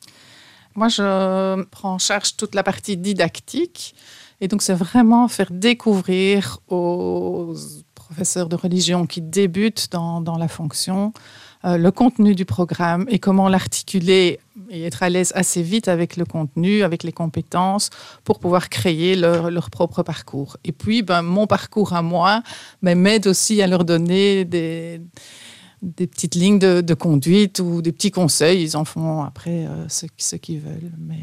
Moi, 0.75 0.89
je 0.89 1.65
prends 1.71 1.95
en 1.95 1.99
charge 1.99 2.37
toute 2.37 2.55
la 2.55 2.63
partie 2.63 2.99
didactique. 2.99 3.95
Et 4.41 4.49
donc, 4.49 4.61
c'est 4.61 4.75
vraiment 4.75 5.29
faire 5.29 5.51
découvrir 5.51 6.61
aux 6.69 7.55
professeurs 7.95 8.49
de 8.49 8.57
religion 8.57 9.07
qui 9.07 9.21
débutent 9.21 9.89
dans, 9.91 10.37
la 10.39 10.49
fonction 10.49 11.13
le 11.65 11.91
contenu 11.91 12.35
du 12.35 12.45
programme 12.45 13.07
et 13.09 13.19
comment 13.19 13.49
l'articuler 13.49 14.39
et 14.71 14.85
être 14.85 15.03
à 15.03 15.09
l'aise 15.09 15.33
assez 15.35 15.63
vite 15.63 15.89
avec 15.89 16.17
le 16.17 16.25
contenu, 16.25 16.83
avec 16.83 17.03
les 17.03 17.13
compétences, 17.13 17.91
pour 18.25 18.39
pouvoir 18.39 18.69
créer 18.69 19.17
leur, 19.17 19.51
leur 19.51 19.71
propre 19.71 20.03
parcours. 20.03 20.57
Et 20.65 20.73
puis, 20.73 21.03
ben, 21.03 21.23
mon 21.23 21.47
parcours 21.47 21.93
à 21.93 22.03
moi 22.03 22.43
ben, 22.83 22.99
m'aide 22.99 23.27
aussi 23.27 23.63
à 23.63 23.67
leur 23.67 23.85
donner 23.85 24.45
des, 24.45 25.01
des 25.83 26.07
petites 26.07 26.35
lignes 26.35 26.59
de, 26.59 26.81
de, 26.81 26.95
conduite 26.95 27.61
ou 27.61 27.83
des 27.83 27.93
petits 27.93 28.11
conseils. 28.11 28.63
Ils 28.63 28.77
en 28.77 28.85
font 28.85 29.23
après 29.23 29.67
euh, 29.67 29.89
ce, 29.89 30.07
ce 30.17 30.37
qu'ils 30.37 30.61
veulent. 30.61 30.93
Mais 30.99 31.21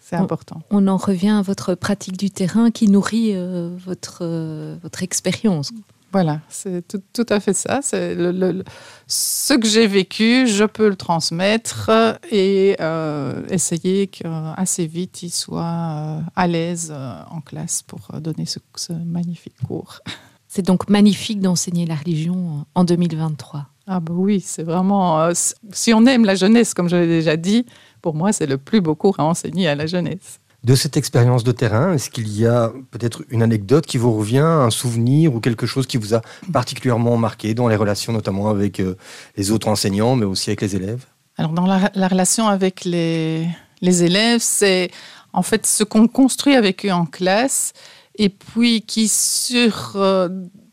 c'est 0.00 0.16
important. 0.16 0.60
On 0.70 0.86
en 0.86 0.96
revient 0.96 1.30
à 1.30 1.42
votre 1.42 1.74
pratique 1.74 2.16
du 2.16 2.30
terrain 2.30 2.70
qui 2.70 2.88
nourrit 2.88 3.32
euh, 3.34 3.74
votre, 3.84 4.18
euh, 4.22 4.76
votre 4.82 5.02
expérience. 5.02 5.72
Voilà, 6.14 6.38
c'est 6.48 6.86
tout, 6.86 7.02
tout, 7.12 7.26
à 7.28 7.40
fait 7.40 7.54
ça. 7.54 7.80
C'est 7.82 8.14
le, 8.14 8.30
le, 8.30 8.62
ce 9.08 9.54
que 9.54 9.66
j'ai 9.66 9.88
vécu, 9.88 10.46
je 10.46 10.62
peux 10.62 10.88
le 10.88 10.94
transmettre 10.94 11.90
et 12.30 12.76
euh, 12.78 13.42
essayer 13.50 14.06
qu'assez 14.06 14.86
vite, 14.86 15.24
il 15.24 15.30
soit 15.30 15.62
euh, 15.64 16.20
à 16.36 16.46
l'aise 16.46 16.92
euh, 16.94 17.16
en 17.32 17.40
classe 17.40 17.82
pour 17.82 18.12
donner 18.20 18.46
ce, 18.46 18.60
ce 18.76 18.92
magnifique 18.92 19.56
cours. 19.66 19.98
C'est 20.46 20.62
donc 20.64 20.88
magnifique 20.88 21.40
d'enseigner 21.40 21.84
la 21.84 21.96
religion 21.96 22.64
en 22.76 22.84
2023. 22.84 23.66
Ah 23.88 23.98
bah 23.98 24.12
oui, 24.14 24.40
c'est 24.40 24.62
vraiment... 24.62 25.20
Euh, 25.20 25.32
si 25.72 25.92
on 25.92 26.06
aime 26.06 26.24
la 26.24 26.36
jeunesse, 26.36 26.74
comme 26.74 26.88
je 26.88 26.94
l'ai 26.94 27.08
déjà 27.08 27.36
dit, 27.36 27.66
pour 28.02 28.14
moi, 28.14 28.32
c'est 28.32 28.46
le 28.46 28.56
plus 28.56 28.80
beau 28.80 28.94
cours 28.94 29.18
à 29.18 29.24
enseigner 29.24 29.66
à 29.66 29.74
la 29.74 29.86
jeunesse. 29.86 30.38
De 30.64 30.74
cette 30.74 30.96
expérience 30.96 31.44
de 31.44 31.52
terrain, 31.52 31.92
est-ce 31.92 32.08
qu'il 32.08 32.34
y 32.34 32.46
a 32.46 32.72
peut-être 32.90 33.22
une 33.28 33.42
anecdote 33.42 33.84
qui 33.84 33.98
vous 33.98 34.16
revient, 34.16 34.38
un 34.38 34.70
souvenir 34.70 35.34
ou 35.34 35.40
quelque 35.40 35.66
chose 35.66 35.86
qui 35.86 35.98
vous 35.98 36.14
a 36.14 36.22
particulièrement 36.54 37.18
marqué 37.18 37.52
dans 37.52 37.68
les 37.68 37.76
relations 37.76 38.14
notamment 38.14 38.48
avec 38.48 38.80
euh, 38.80 38.96
les 39.36 39.50
autres 39.50 39.68
enseignants, 39.68 40.16
mais 40.16 40.24
aussi 40.24 40.48
avec 40.48 40.62
les 40.62 40.74
élèves? 40.74 41.04
Alors 41.36 41.52
dans 41.52 41.66
la, 41.66 41.90
la 41.94 42.08
relation 42.08 42.48
avec 42.48 42.86
les, 42.86 43.46
les 43.82 44.04
élèves, 44.04 44.40
c'est 44.40 44.90
en 45.34 45.42
fait 45.42 45.66
ce 45.66 45.84
qu'on 45.84 46.08
construit 46.08 46.54
avec 46.54 46.86
eux 46.86 46.92
en 46.92 47.04
classe 47.04 47.74
et 48.16 48.30
puis 48.30 48.80
qui, 48.82 49.08
sur, 49.08 49.92
euh, 49.96 50.30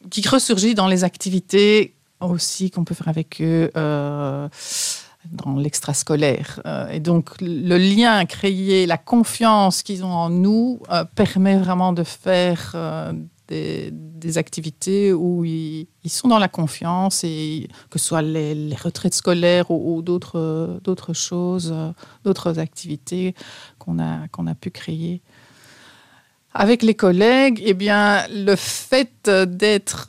qui 0.09 0.25
ressurgit 0.25 0.73
dans 0.73 0.87
les 0.87 1.03
activités 1.03 1.95
aussi 2.21 2.71
qu'on 2.71 2.85
peut 2.85 2.95
faire 2.95 3.09
avec 3.09 3.41
eux. 3.41 3.71
Euh, 3.75 4.47
dans 5.29 5.55
l'extrascolaire. 5.55 6.61
Euh, 6.65 6.89
et 6.89 6.99
donc, 6.99 7.29
le 7.41 7.77
lien 7.77 8.25
créé, 8.25 8.85
la 8.85 8.97
confiance 8.97 9.83
qu'ils 9.83 10.03
ont 10.03 10.13
en 10.13 10.29
nous 10.29 10.81
euh, 10.91 11.03
permet 11.15 11.57
vraiment 11.57 11.93
de 11.93 12.03
faire 12.03 12.71
euh, 12.75 13.13
des, 13.47 14.37
activités 14.37 15.11
où 15.11 15.43
ils, 15.43 15.87
sont 16.07 16.29
dans 16.29 16.39
la 16.39 16.47
confiance, 16.47 17.23
et 17.25 17.67
que 17.89 17.99
ce 17.99 18.05
soit 18.05 18.21
les, 18.21 18.75
retraites 18.75 19.13
scolaires 19.13 19.69
ou, 19.71 19.97
ou 19.97 20.01
d'autres 20.01 21.13
choses, 21.13 21.75
d'autres 22.23 22.59
activités 22.59 23.35
qu'on 23.77 23.99
a, 23.99 24.27
qu'on 24.29 24.47
a 24.47 24.55
pu 24.55 24.71
créer. 24.71 25.21
Avec 26.53 26.81
les 26.81 26.95
collègues, 26.95 27.61
eh 27.65 27.73
bien, 27.73 28.25
le 28.29 28.55
fait 28.55 29.29
d'être 29.29 30.07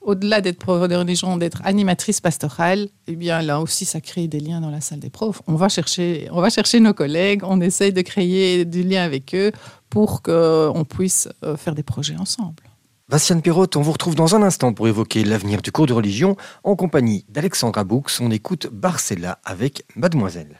au-delà 0.00 0.40
d'être 0.40 0.58
prof 0.58 0.88
de 0.88 0.94
religion, 0.94 1.36
d'être 1.36 1.60
animatrice 1.64 2.20
pastorale, 2.20 2.88
eh 3.06 3.16
bien 3.16 3.42
là 3.42 3.60
aussi, 3.60 3.84
ça 3.84 4.00
crée 4.00 4.28
des 4.28 4.40
liens 4.40 4.60
dans 4.60 4.70
la 4.70 4.80
salle 4.80 5.00
des 5.00 5.10
profs. 5.10 5.42
On 5.46 5.54
va 5.54 5.68
chercher, 5.68 6.28
on 6.32 6.40
va 6.40 6.50
chercher 6.50 6.80
nos 6.80 6.94
collègues, 6.94 7.42
on 7.44 7.60
essaye 7.60 7.92
de 7.92 8.02
créer 8.02 8.64
du 8.64 8.82
lien 8.82 9.02
avec 9.02 9.34
eux 9.34 9.52
pour 9.88 10.22
qu'on 10.22 10.84
puisse 10.88 11.28
euh, 11.44 11.56
faire 11.56 11.74
des 11.74 11.82
projets 11.82 12.16
ensemble. 12.16 12.62
Bastiane 13.08 13.42
Pirotte, 13.42 13.74
on 13.76 13.82
vous 13.82 13.90
retrouve 13.90 14.14
dans 14.14 14.36
un 14.36 14.42
instant 14.42 14.72
pour 14.72 14.86
évoquer 14.86 15.24
l'avenir 15.24 15.62
du 15.62 15.72
cours 15.72 15.86
de 15.86 15.92
religion 15.92 16.36
en 16.62 16.76
compagnie 16.76 17.24
d'Alexandra 17.28 17.82
Boux. 17.82 18.04
On 18.20 18.30
écoute 18.30 18.68
Barcella 18.72 19.40
avec 19.44 19.84
Mademoiselle. 19.96 20.59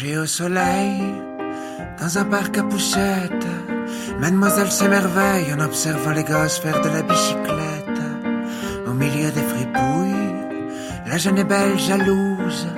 Au 0.00 0.26
soleil, 0.26 1.02
dans 2.00 2.18
un 2.18 2.24
parc 2.24 2.56
à 2.56 2.62
poussettes, 2.62 3.46
mademoiselle 4.20 4.70
s'émerveille 4.70 5.52
en 5.52 5.60
observant 5.60 6.12
les 6.12 6.22
gosses 6.22 6.60
faire 6.60 6.80
de 6.82 6.88
la 6.88 7.02
bicyclette. 7.02 8.00
Au 8.86 8.92
milieu 8.92 9.32
des 9.32 9.42
fripouilles, 9.42 10.34
la 11.04 11.18
jeune 11.18 11.38
est 11.38 11.44
belle, 11.44 11.76
jalouse. 11.80 12.68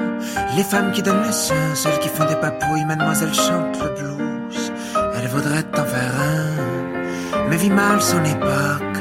Les 0.56 0.62
femmes 0.62 0.92
qui 0.92 1.02
donnent 1.02 1.26
le 1.26 1.32
sein, 1.32 1.74
celles 1.74 1.98
qui 1.98 2.08
font 2.08 2.24
des 2.24 2.36
papouilles, 2.36 2.86
mademoiselle 2.86 3.34
chante 3.34 3.78
le 3.82 4.02
blues. 4.02 4.72
Elle 5.16 5.28
voudrait 5.28 5.66
en 5.76 5.84
faire 5.84 6.14
un, 6.18 7.48
mais 7.50 7.56
vit 7.56 7.70
mal 7.70 8.00
son 8.00 8.24
époque. 8.24 8.98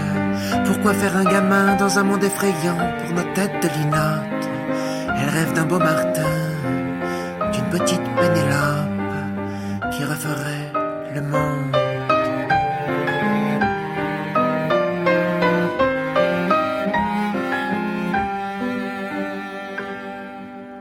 Pourquoi 0.66 0.94
faire 0.94 1.16
un 1.16 1.24
gamin 1.24 1.78
dans 1.78 1.98
un 1.98 2.04
monde 2.04 2.24
effrayant 2.26 2.98
pour 3.00 3.14
nos 3.14 3.34
têtes 3.34 3.64
de 3.64 3.70
linotte? 3.80 4.50
Elle 5.18 5.30
rêve 5.30 5.54
d'un 5.54 5.66
beau 5.66 5.80
Martin 5.80 6.39
petite 7.80 8.04
Pénélope 8.20 9.92
qui 9.92 10.04
referait 10.04 10.72
le 11.16 11.22
monde. 11.22 11.76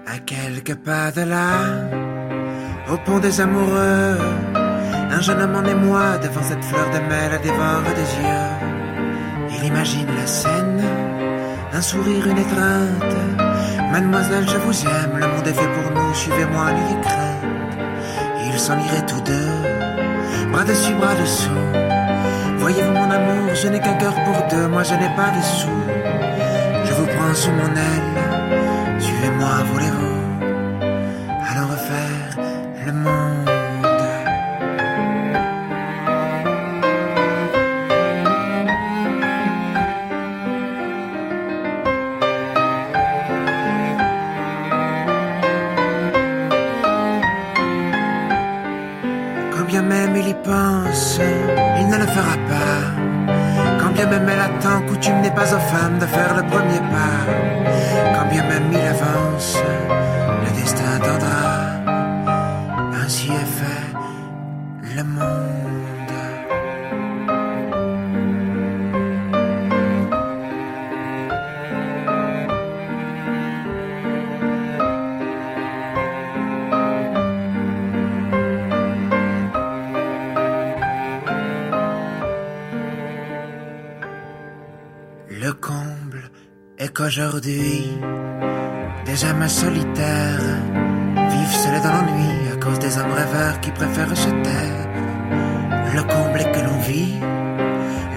À 0.06 0.18
quelques 0.26 0.74
pas 0.76 1.10
de 1.12 1.22
là, 1.22 1.52
au 2.92 2.96
pont 3.04 3.20
des 3.20 3.40
amoureux, 3.40 4.18
un 5.10 5.20
jeune 5.20 5.40
homme 5.40 5.56
en 5.56 5.64
émoi 5.64 6.18
devant 6.18 6.42
cette 6.42 6.64
fleur 6.64 6.88
de 6.90 6.98
la 7.32 7.38
dévore 7.38 7.88
des 8.00 8.10
yeux. 8.22 8.50
Il 9.56 9.64
imagine 9.66 10.08
la 10.20 10.26
scène, 10.26 10.82
un 11.72 11.80
sourire, 11.80 12.26
une 12.26 12.38
étreinte 12.38 13.18
Mademoiselle, 13.90 14.46
je 14.46 14.58
vous 14.58 14.86
aime, 14.86 15.18
le 15.18 15.26
monde 15.26 15.46
est 15.46 15.54
fait 15.54 15.72
pour 15.76 15.90
nous, 15.92 15.97
suivez-moi, 16.14 16.72
n'ayez 16.72 17.00
crainte. 17.00 17.28
Ils 18.46 18.58
s'en 18.58 18.78
iraient 18.78 19.06
tous 19.06 19.20
deux, 19.20 19.50
bras 20.52 20.64
dessus, 20.64 20.94
bras 20.94 21.14
dessous. 21.14 21.50
Voyez-vous 22.58 22.92
mon 22.92 23.10
amour, 23.10 23.54
je 23.54 23.68
n'ai 23.68 23.80
qu'un 23.80 23.94
cœur 23.94 24.14
pour 24.24 24.36
deux, 24.50 24.66
moi 24.68 24.82
je 24.82 24.94
n'ai 24.94 25.10
pas 25.16 25.30
de 25.36 25.42
sous. 25.42 25.82
Je 26.84 26.92
vous 26.94 27.06
prends 27.06 27.34
sous 27.34 27.52
mon 27.52 27.70
aile, 27.76 29.00
suivez-moi, 29.00 29.64
voulez-vous? 29.72 30.17
Et 87.08 87.10
qu'aujourd'hui, 87.10 87.90
des 89.06 89.24
âmes 89.24 89.48
solitaires 89.48 90.40
vivent 91.30 91.56
seules 91.56 91.80
dans 91.82 91.92
l'ennui 91.92 92.52
à 92.52 92.56
cause 92.62 92.78
des 92.78 92.98
hommes 92.98 93.12
rêveurs 93.12 93.60
qui 93.60 93.70
préfèrent 93.70 94.16
se 94.16 94.28
taire. 94.28 94.88
Le 95.94 96.02
comble 96.02 96.52
que 96.52 96.60
l'on 96.60 96.78
vit, 96.80 97.14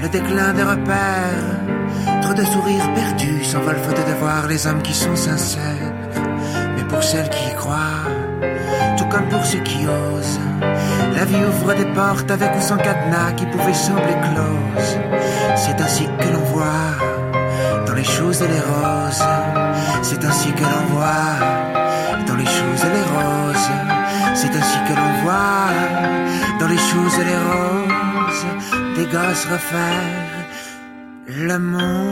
le 0.02 0.10
déclin 0.10 0.54
des 0.54 0.64
repères, 0.64 2.22
trop 2.22 2.34
de 2.34 2.44
sourires 2.44 2.94
perdus 2.94 3.44
s'envolent 3.44 3.78
faute 3.78 3.96
de 3.96 4.20
voir 4.20 4.48
les 4.48 4.68
hommes 4.68 4.82
qui 4.82 4.94
sont 4.94 5.16
sincères. 5.16 5.94
Mais 6.76 6.84
pour 6.84 7.04
celles 7.04 7.30
qui 7.30 7.50
y 7.50 7.56
croient, 7.56 8.08
tout 8.98 9.06
comme 9.06 9.28
pour 9.30 9.46
ceux 9.46 9.60
qui 9.60 9.86
osent, 9.88 10.40
la 11.16 11.26
vie 11.26 11.46
ouvre 11.46 11.74
des 11.76 11.94
portes 11.94 12.30
avec 12.30 12.52
ou 12.58 12.62
sans 12.62 12.78
cadenas 12.78 13.34
qui 13.38 13.46
pouvaient 13.46 13.74
sembler 13.74 14.18
closes. 14.34 14.98
C'est 15.56 15.80
ainsi 15.80 16.06
que 16.20 16.34
l'on 16.34 16.44
voit 16.54 17.11
et 18.40 18.48
les 18.48 18.60
roses. 18.60 19.24
C'est 20.04 20.24
ainsi 20.24 20.52
que 20.54 20.64
l'on 20.64 20.86
voit 20.94 21.38
dans 22.28 22.36
les 22.36 22.46
choses 22.46 22.82
et 22.88 22.94
les 22.98 23.08
roses. 23.16 23.70
C'est 24.36 24.54
ainsi 24.60 24.78
que 24.88 24.94
l'on 25.00 25.14
voit 25.24 25.70
dans 26.60 26.68
les 26.68 26.78
choses 26.78 27.16
et 27.20 27.26
les 27.26 27.42
roses 27.52 27.92
des 28.96 29.06
gosses 29.06 29.46
refaire 29.46 30.46
le 31.28 31.58
monde. 31.60 32.11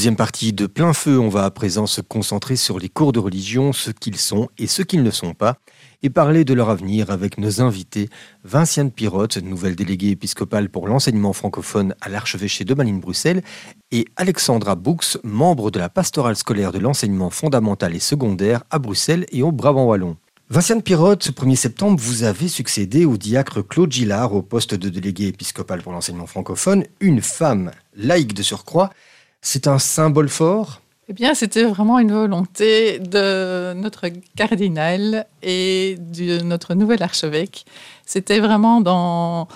Deuxième 0.00 0.16
partie 0.16 0.54
de 0.54 0.66
plein 0.66 0.94
feu, 0.94 1.20
on 1.20 1.28
va 1.28 1.44
à 1.44 1.50
présent 1.50 1.86
se 1.86 2.00
concentrer 2.00 2.56
sur 2.56 2.78
les 2.78 2.88
cours 2.88 3.12
de 3.12 3.18
religion, 3.18 3.74
ce 3.74 3.90
qu'ils 3.90 4.16
sont 4.16 4.48
et 4.56 4.66
ce 4.66 4.80
qu'ils 4.80 5.02
ne 5.02 5.10
sont 5.10 5.34
pas, 5.34 5.58
et 6.02 6.08
parler 6.08 6.46
de 6.46 6.54
leur 6.54 6.70
avenir 6.70 7.10
avec 7.10 7.36
nos 7.36 7.60
invités, 7.60 8.08
Vinciane 8.42 8.90
Pirotte, 8.90 9.36
nouvelle 9.36 9.76
déléguée 9.76 10.08
épiscopale 10.08 10.70
pour 10.70 10.88
l'enseignement 10.88 11.34
francophone 11.34 11.94
à 12.00 12.08
l'archevêché 12.08 12.64
de 12.64 12.72
Malines-Bruxelles, 12.72 13.42
et 13.92 14.06
Alexandra 14.16 14.74
Boux, 14.74 15.00
membre 15.22 15.70
de 15.70 15.78
la 15.78 15.90
pastorale 15.90 16.36
scolaire 16.36 16.72
de 16.72 16.78
l'enseignement 16.78 17.28
fondamental 17.28 17.94
et 17.94 18.00
secondaire 18.00 18.62
à 18.70 18.78
Bruxelles 18.78 19.26
et 19.32 19.42
au 19.42 19.52
Brabant 19.52 19.84
Wallon. 19.84 20.16
Vinciane 20.48 20.80
Pirotte, 20.80 21.24
ce 21.24 21.30
1er 21.30 21.56
septembre, 21.56 22.00
vous 22.02 22.22
avez 22.22 22.48
succédé 22.48 23.04
au 23.04 23.18
diacre 23.18 23.60
Claude 23.60 23.92
Gillard 23.92 24.32
au 24.34 24.40
poste 24.40 24.74
de 24.74 24.88
délégué 24.88 25.26
épiscopal 25.26 25.82
pour 25.82 25.92
l'enseignement 25.92 26.26
francophone, 26.26 26.86
une 27.00 27.20
femme 27.20 27.70
laïque 27.94 28.32
de 28.32 28.42
surcroît. 28.42 28.88
C'est 29.42 29.66
un 29.66 29.78
symbole 29.78 30.28
fort 30.28 30.80
Eh 31.08 31.12
bien, 31.12 31.34
c'était 31.34 31.64
vraiment 31.64 31.98
une 31.98 32.12
volonté 32.12 32.98
de 32.98 33.72
notre 33.74 34.08
cardinal 34.36 35.26
et 35.42 35.96
de 35.98 36.42
notre 36.42 36.74
nouvel 36.74 37.02
archevêque. 37.02 37.64
C'était 38.04 38.40
vraiment 38.40 38.80
dans, 38.80 39.48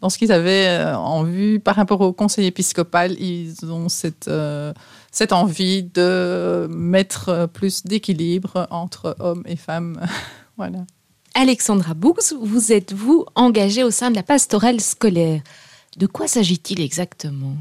dans 0.00 0.10
ce 0.10 0.18
qu'ils 0.18 0.32
avaient 0.32 0.68
euh, 0.68 0.96
en 0.96 1.24
vue 1.24 1.58
par 1.58 1.76
rapport 1.76 2.00
au 2.02 2.12
conseil 2.12 2.46
épiscopal. 2.46 3.12
Ils 3.20 3.56
ont 3.64 3.88
cette, 3.88 4.28
euh, 4.28 4.72
cette 5.10 5.32
envie 5.32 5.82
de 5.82 6.68
mettre 6.70 7.48
plus 7.52 7.84
d'équilibre 7.84 8.68
entre 8.70 9.16
hommes 9.18 9.42
et 9.46 9.56
femmes. 9.56 10.00
voilà. 10.56 10.78
Alexandra 11.34 11.94
Boux, 11.94 12.14
vous 12.40 12.72
êtes, 12.72 12.92
vous, 12.92 13.24
engagée 13.34 13.82
au 13.82 13.90
sein 13.90 14.10
de 14.10 14.16
la 14.16 14.22
pastorale 14.22 14.80
scolaire? 14.80 15.40
De 15.96 16.06
quoi 16.06 16.28
s'agit-il 16.28 16.80
exactement? 16.80 17.56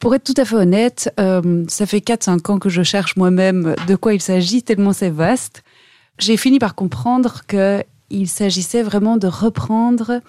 Pour 0.00 0.14
être 0.14 0.24
tout 0.24 0.34
à 0.38 0.44
fait 0.46 0.56
honnête, 0.56 1.12
euh, 1.20 1.64
ça 1.68 1.84
fait 1.86 1.98
4-5 1.98 2.50
ans 2.50 2.58
que 2.58 2.70
je 2.70 2.82
cherche 2.82 3.16
moi-même 3.16 3.74
de 3.86 3.94
quoi 3.96 4.14
il 4.14 4.20
s'agit, 4.20 4.62
tellement 4.62 4.94
c'est 4.94 5.10
vaste. 5.10 5.62
J'ai 6.18 6.38
fini 6.38 6.58
par 6.58 6.74
comprendre 6.74 7.42
qu'il 7.46 8.28
s'agissait 8.28 8.82
vraiment 8.82 9.18
de 9.18 9.26
reprendre 9.26 10.20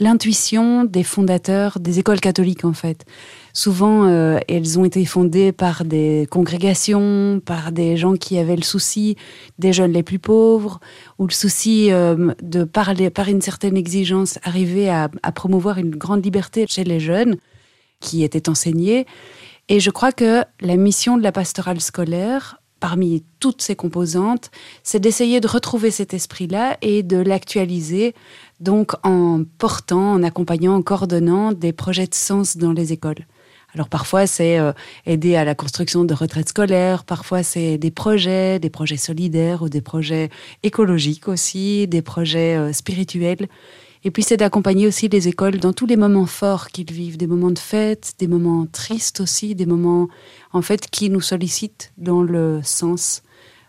l'intuition 0.00 0.84
des 0.84 1.02
fondateurs 1.02 1.78
des 1.78 1.98
écoles 1.98 2.20
catholiques, 2.20 2.64
en 2.64 2.72
fait. 2.72 3.04
Souvent, 3.52 4.04
euh, 4.04 4.38
elles 4.48 4.78
ont 4.78 4.86
été 4.86 5.04
fondées 5.04 5.52
par 5.52 5.84
des 5.84 6.26
congrégations, 6.30 7.42
par 7.44 7.72
des 7.72 7.98
gens 7.98 8.14
qui 8.14 8.38
avaient 8.38 8.56
le 8.56 8.62
souci 8.62 9.16
des 9.58 9.74
jeunes 9.74 9.92
les 9.92 10.02
plus 10.02 10.18
pauvres, 10.18 10.80
ou 11.18 11.26
le 11.26 11.32
souci 11.32 11.92
euh, 11.92 12.32
de, 12.42 12.64
parler, 12.64 13.10
par 13.10 13.28
une 13.28 13.42
certaine 13.42 13.76
exigence, 13.76 14.38
arriver 14.44 14.88
à, 14.88 15.10
à 15.22 15.32
promouvoir 15.32 15.76
une 15.76 15.90
grande 15.90 16.24
liberté 16.24 16.64
chez 16.66 16.84
les 16.84 17.00
jeunes 17.00 17.36
qui 18.00 18.24
était 18.24 18.48
enseigné. 18.48 19.06
Et 19.68 19.78
je 19.78 19.90
crois 19.90 20.12
que 20.12 20.42
la 20.60 20.76
mission 20.76 21.16
de 21.16 21.22
la 21.22 21.32
pastorale 21.32 21.80
scolaire, 21.80 22.60
parmi 22.80 23.22
toutes 23.38 23.62
ses 23.62 23.76
composantes, 23.76 24.50
c'est 24.82 24.98
d'essayer 24.98 25.40
de 25.40 25.46
retrouver 25.46 25.90
cet 25.90 26.14
esprit-là 26.14 26.76
et 26.82 27.02
de 27.02 27.18
l'actualiser, 27.18 28.14
donc 28.58 28.92
en 29.04 29.44
portant, 29.58 30.12
en 30.12 30.22
accompagnant, 30.22 30.74
en 30.74 30.82
coordonnant 30.82 31.52
des 31.52 31.72
projets 31.72 32.06
de 32.06 32.14
sens 32.14 32.56
dans 32.56 32.72
les 32.72 32.92
écoles. 32.92 33.26
Alors 33.74 33.88
parfois 33.88 34.26
c'est 34.26 34.58
euh, 34.58 34.72
aider 35.06 35.36
à 35.36 35.44
la 35.44 35.54
construction 35.54 36.04
de 36.04 36.12
retraites 36.12 36.48
scolaires, 36.48 37.04
parfois 37.04 37.42
c'est 37.42 37.78
des 37.78 37.92
projets, 37.92 38.58
des 38.58 38.70
projets 38.70 38.96
solidaires 38.96 39.62
ou 39.62 39.68
des 39.68 39.80
projets 39.80 40.28
écologiques 40.64 41.28
aussi, 41.28 41.86
des 41.86 42.02
projets 42.02 42.56
euh, 42.56 42.72
spirituels. 42.72 43.48
Et 44.02 44.10
puis 44.10 44.22
c'est 44.22 44.38
d'accompagner 44.38 44.86
aussi 44.86 45.08
les 45.08 45.28
écoles 45.28 45.58
dans 45.58 45.72
tous 45.72 45.86
les 45.86 45.96
moments 45.96 46.26
forts 46.26 46.68
qu'ils 46.68 46.90
vivent, 46.90 47.18
des 47.18 47.26
moments 47.26 47.50
de 47.50 47.58
fête, 47.58 48.14
des 48.18 48.26
moments 48.26 48.66
tristes 48.66 49.20
aussi, 49.20 49.54
des 49.54 49.66
moments 49.66 50.08
en 50.52 50.62
fait 50.62 50.88
qui 50.88 51.10
nous 51.10 51.20
sollicitent 51.20 51.92
dans 51.98 52.22
le 52.22 52.60
sens, 52.62 53.22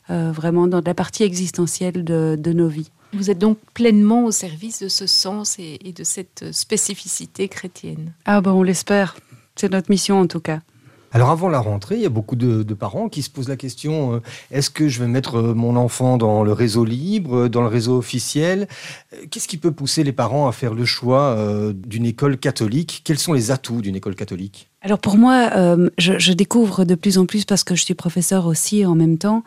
euh, 0.09 0.31
vraiment 0.31 0.67
dans 0.67 0.81
la 0.85 0.93
partie 0.93 1.23
existentielle 1.23 2.05
de, 2.05 2.37
de, 2.39 2.53
nos 2.53 2.69
vies. 2.69 2.91
Vous 3.13 3.29
êtes 3.29 3.39
donc 3.39 3.57
pleinement 3.73 4.23
au 4.23 4.31
service 4.31 4.81
de 4.81 4.87
ce 4.87 5.05
sens 5.05 5.59
et, 5.59 5.79
et 5.83 5.91
de 5.91 6.05
cette 6.05 6.53
spécificité 6.53 7.49
chrétienne. 7.49 8.13
Ah 8.23 8.39
ben 8.39 8.53
on 8.53 8.63
l'espère, 8.63 9.17
c'est 9.57 9.69
notre 9.69 9.91
mission 9.91 10.19
en 10.19 10.27
tout 10.27 10.39
cas. 10.39 10.61
Alors 11.13 11.29
avant 11.29 11.49
la 11.49 11.59
rentrée, 11.59 11.95
il 11.95 12.01
y 12.01 12.05
a 12.05 12.09
beaucoup 12.09 12.37
de, 12.37 12.63
parents 12.73 13.09
qui 13.09 13.21
se 13.21 13.29
posent 13.29 13.49
la 13.49 13.57
question 13.57 14.15
euh, 14.15 14.19
est-ce 14.49 14.69
que 14.69 14.87
je 14.87 15.01
vais 15.01 15.07
mettre 15.07 15.35
euh, 15.35 15.53
mon 15.53 15.75
enfant 15.75 16.17
dans 16.17 16.41
le 16.43 16.53
réseau 16.53 16.85
libre, 16.85 17.35
euh, 17.35 17.49
dans 17.49 17.61
le 17.61 17.67
réseau 17.67 17.97
officiel? 17.97 18.67
Qu'est-ce 19.29 19.49
qui 19.49 19.57
peut 19.57 19.71
pousser 19.71 20.05
les 20.05 20.13
parents 20.13 20.47
à 20.47 20.53
faire 20.53 20.73
le 20.73 20.85
choix 20.85 21.37
d'une 21.73 22.05
école 22.05 22.37
catholique? 22.37 23.01
Quels 23.03 23.19
sont 23.19 23.33
les 23.33 23.51
atouts 23.51 23.81
d'une 23.81 23.95
école 23.95 24.15
catholique? 24.15 24.69
Alors 24.81 24.99
pour 24.99 25.17
moi, 25.17 25.49
je, 25.97 26.31
découvre 26.31 26.85
de 26.85 26.95
plus 26.95 27.17
en 27.17 27.25
plus, 27.25 27.43
parce 27.43 27.65
que 27.65 27.75
je 27.75 27.83
suis 27.83 27.93
professeur 27.93 28.47
aussi 28.47 28.85
en 28.85 28.95
même 28.95 29.17
temps, 29.17 29.43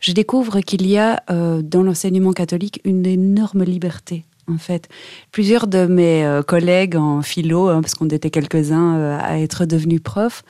je 0.00 0.12
découvre 0.12 0.60
qu'il 0.60 0.86
y 0.86 0.98
a 0.98 1.22
dans 1.28 1.82
l'enseignement 1.82 2.32
catholique 2.32 2.80
une 2.84 3.06
énorme 3.06 3.64
liberté. 3.64 4.24
En 4.48 4.58
fait, 4.58 4.88
plusieurs 5.32 5.66
de 5.66 5.86
mes 5.86 6.40
collègues 6.46 6.96
en 6.96 7.22
philo, 7.22 7.68
hein, 7.68 7.80
parce 7.80 7.94
qu'on 7.94 8.08
était 8.08 8.30
quelques-uns 8.30 9.18
à 9.18 9.38
être 9.38 9.64
devenus 9.64 10.02
profs, 10.02 10.44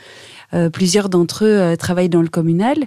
euh, 0.55 0.71
plusieurs 0.71 1.09
d'entre 1.09 1.45
eux 1.45 1.59
euh, 1.59 1.77
travaillent 1.77 2.09
dans 2.09 2.23
le 2.23 2.29
communal. 2.29 2.87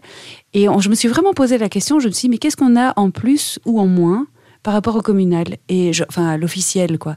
Et 0.54 0.66
je 0.80 0.90
me 0.90 0.96
suis 0.96 1.08
vraiment 1.08 1.34
posé 1.34 1.58
la 1.58 1.70
question, 1.70 2.00
je 2.00 2.08
me 2.08 2.14
suis 2.14 2.28
dit, 2.28 2.30
mais 2.30 2.38
qu'est-ce 2.38 2.58
qu'on 2.58 2.80
a 2.80 2.94
en 2.96 3.12
plus 3.12 3.60
ou 3.66 3.80
en 3.80 3.88
moins 3.88 4.28
par 4.64 4.74
rapport 4.74 4.96
au 4.96 5.02
communal 5.02 5.58
et 5.70 5.94
je, 5.94 6.04
enfin 6.10 6.28
à 6.28 6.38
l'officiel 6.38 7.00
quoi. 7.00 7.16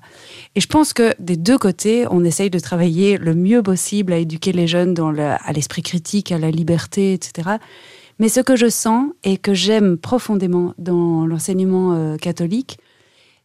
Et 0.54 0.60
je 0.60 0.68
pense 0.68 0.92
que 0.92 1.12
des 1.18 1.36
deux 1.36 1.58
côtés, 1.58 2.06
on 2.10 2.24
essaye 2.24 2.50
de 2.50 2.58
travailler 2.58 3.18
le 3.18 3.34
mieux 3.34 3.62
possible 3.62 4.12
à 4.12 4.18
éduquer 4.18 4.52
les 4.52 4.68
jeunes 4.68 4.94
à 5.18 5.52
l'esprit 5.52 5.82
critique, 5.82 6.30
à 6.30 6.38
la 6.38 6.50
liberté, 6.50 7.14
etc. 7.14 7.56
Mais 8.18 8.28
ce 8.28 8.40
que 8.40 8.56
je 8.56 8.68
sens 8.68 9.10
et 9.24 9.36
que 9.36 9.54
j'aime 9.54 9.96
profondément 9.96 10.74
dans 10.78 11.26
l'enseignement 11.26 11.94
euh, 11.94 12.16
catholique, 12.16 12.78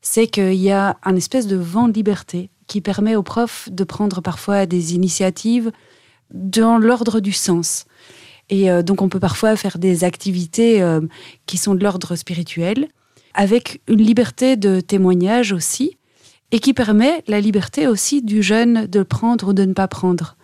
c'est 0.02 0.28
qu'il 0.28 0.54
y 0.54 0.72
a 0.72 0.98
un 1.04 1.16
espèce 1.16 1.48
de 1.48 1.56
vent 1.56 1.88
de 1.88 1.94
liberté 1.94 2.50
qui 2.68 2.82
permet 2.82 3.16
aux 3.16 3.24
profs 3.24 3.70
de 3.72 3.84
prendre 3.84 4.22
parfois 4.22 4.66
des 4.66 4.94
initiatives 4.94 5.72
dans 6.32 6.78
l'ordre 6.78 7.20
du 7.20 7.32
sens. 7.34 7.86
Et 8.50 8.72
euh, 8.72 8.82
donc 8.82 9.02
on 9.02 9.10
peut 9.10 9.20
parfois 9.20 9.56
faire 9.56 9.78
des 9.78 10.04
activités 10.04 10.82
euh, 10.82 11.02
qui 11.46 11.58
sont 11.58 11.76
de 11.76 11.84
l'ordre 11.84 12.16
spirituel, 12.16 12.88
avec 13.34 13.82
une 13.88 14.02
liberté 14.02 14.56
de 14.56 14.80
témoignage 14.80 15.52
aussi, 15.52 15.98
et 16.52 16.60
qui 16.60 16.74
permet 16.74 17.24
la 17.28 17.42
liberté 17.42 17.88
aussi 17.88 18.22
du 18.22 18.42
jeune 18.42 18.88
de 18.88 19.04
prendre 19.04 19.50
ou 19.50 19.54
de 19.54 19.66
ne 19.66 19.74
pas 19.74 19.88
prendre. 19.88 20.38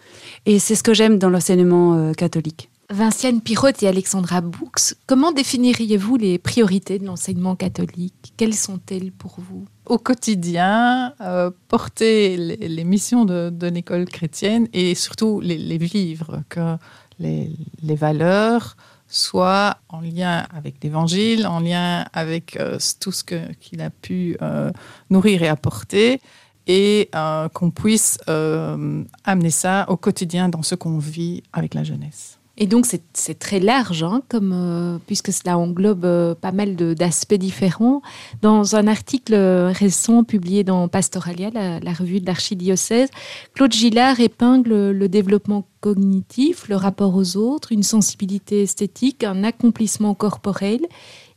Et 0.46 0.60
c'est 0.60 0.76
ce 0.76 0.84
que 0.84 0.94
j'aime 0.94 1.18
dans 1.18 1.30
l'enseignement 1.30 1.96
euh, 1.96 2.14
catholique. 2.14 2.70
Vinciane 2.90 3.42
Pirotte 3.42 3.82
et 3.82 3.88
Alexandra 3.88 4.42
Boux, 4.42 4.70
comment 5.08 5.32
définiriez-vous 5.32 6.18
les 6.18 6.38
priorités 6.38 7.00
de 7.00 7.06
l'enseignement 7.06 7.56
catholique? 7.56 8.34
Quelles 8.38 8.54
sont-elles 8.54 9.12
pour 9.12 9.38
vous? 9.38 9.66
Au 9.86 9.98
quotidien, 9.98 11.14
euh, 11.20 11.52
porter 11.68 12.38
les, 12.38 12.84
missions 12.86 13.26
de, 13.26 13.68
l'école 13.68 14.06
chrétienne 14.06 14.68
et 14.72 14.96
surtout 14.96 15.42
les, 15.42 15.78
vivre, 15.78 16.42
que 16.48 16.78
les, 17.20 17.50
valeurs 17.96 18.78
soit 19.08 19.78
en 19.90 20.00
lien 20.00 20.48
avec 20.56 20.82
l'Évangile, 20.82 21.46
en 21.46 21.60
lien 21.60 22.06
avec 22.14 22.56
euh, 22.58 22.78
tout 23.02 23.12
ce 23.12 23.24
qu'il 23.26 23.82
a 23.82 23.90
pu 23.90 24.38
euh, 24.42 24.72
nourrir 25.10 25.44
et 25.44 25.50
apporter, 25.50 26.22
et 26.66 27.10
qu'on 27.54 27.72
puisse 27.72 28.18
amener 28.26 29.50
ça 29.50 29.86
au 29.90 29.98
quotidien 29.98 30.48
dans 30.48 30.64
ce 30.64 30.76
qu'on 30.76 30.98
vit 30.98 31.44
avec 31.52 31.74
la 31.74 31.84
jeunesse. 31.84 32.40
Et 32.56 32.68
donc 32.68 32.86
c'est 32.86 33.40
très 33.40 33.60
large, 33.60 34.04
hein, 34.04 34.22
comme, 34.30 34.52
euh, 34.54 35.00
puisque 35.08 35.34
cela 35.34 35.58
englobe 35.58 36.06
euh, 36.06 36.36
pas 36.36 36.52
mal 36.52 36.76
d'aspects 36.76 37.34
différents. 37.34 38.04
Dans 38.44 38.76
un 38.76 38.88
article 38.88 39.34
récent 39.34 40.24
publié 40.24 40.64
dans 40.64 40.88
Pastoralia, 40.88 41.50
la, 41.50 41.94
revue 41.94 42.20
de 42.20 42.28
l'archidiocèse, 42.28 43.10
Claude 43.56 43.74
Gillard 43.74 44.20
épingle 44.20 44.92
le 44.92 45.10
développement 45.10 45.66
cognitif, 45.82 46.70
le 46.70 46.76
rapport 46.76 47.16
aux 47.16 47.38
autres, 47.38 47.72
une 47.72 47.84
sensibilité 47.84 48.62
esthétique, 48.62 49.24
un 49.24 49.44
accomplissement 49.44 50.14
corporel 50.14 50.82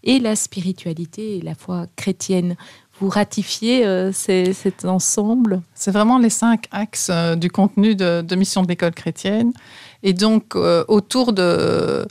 et 0.05 0.19
la 0.19 0.37
spiritualité 0.37 1.39
et 1.39 1.41
la 1.41 1.55
foi 1.55 1.87
chrétienne. 1.97 2.57
Vous 3.01 3.09
ratifiez 3.09 3.87
euh, 3.87 4.13
cet 4.13 4.85
ensemble? 4.85 5.63
C'est 5.75 5.91
vraiment 5.91 6.19
les 6.19 6.31
cinq 6.31 6.67
axes 6.71 7.11
du 7.39 7.51
contenu 7.51 7.95
de 7.95 8.35
mission 8.35 8.63
de 8.63 8.69
l'école 8.69 8.93
chrétienne. 8.93 9.53
Et 10.03 10.13
donc, 10.13 10.55
euh, 10.55 10.85
autour 10.89 11.33
de, 11.33 12.07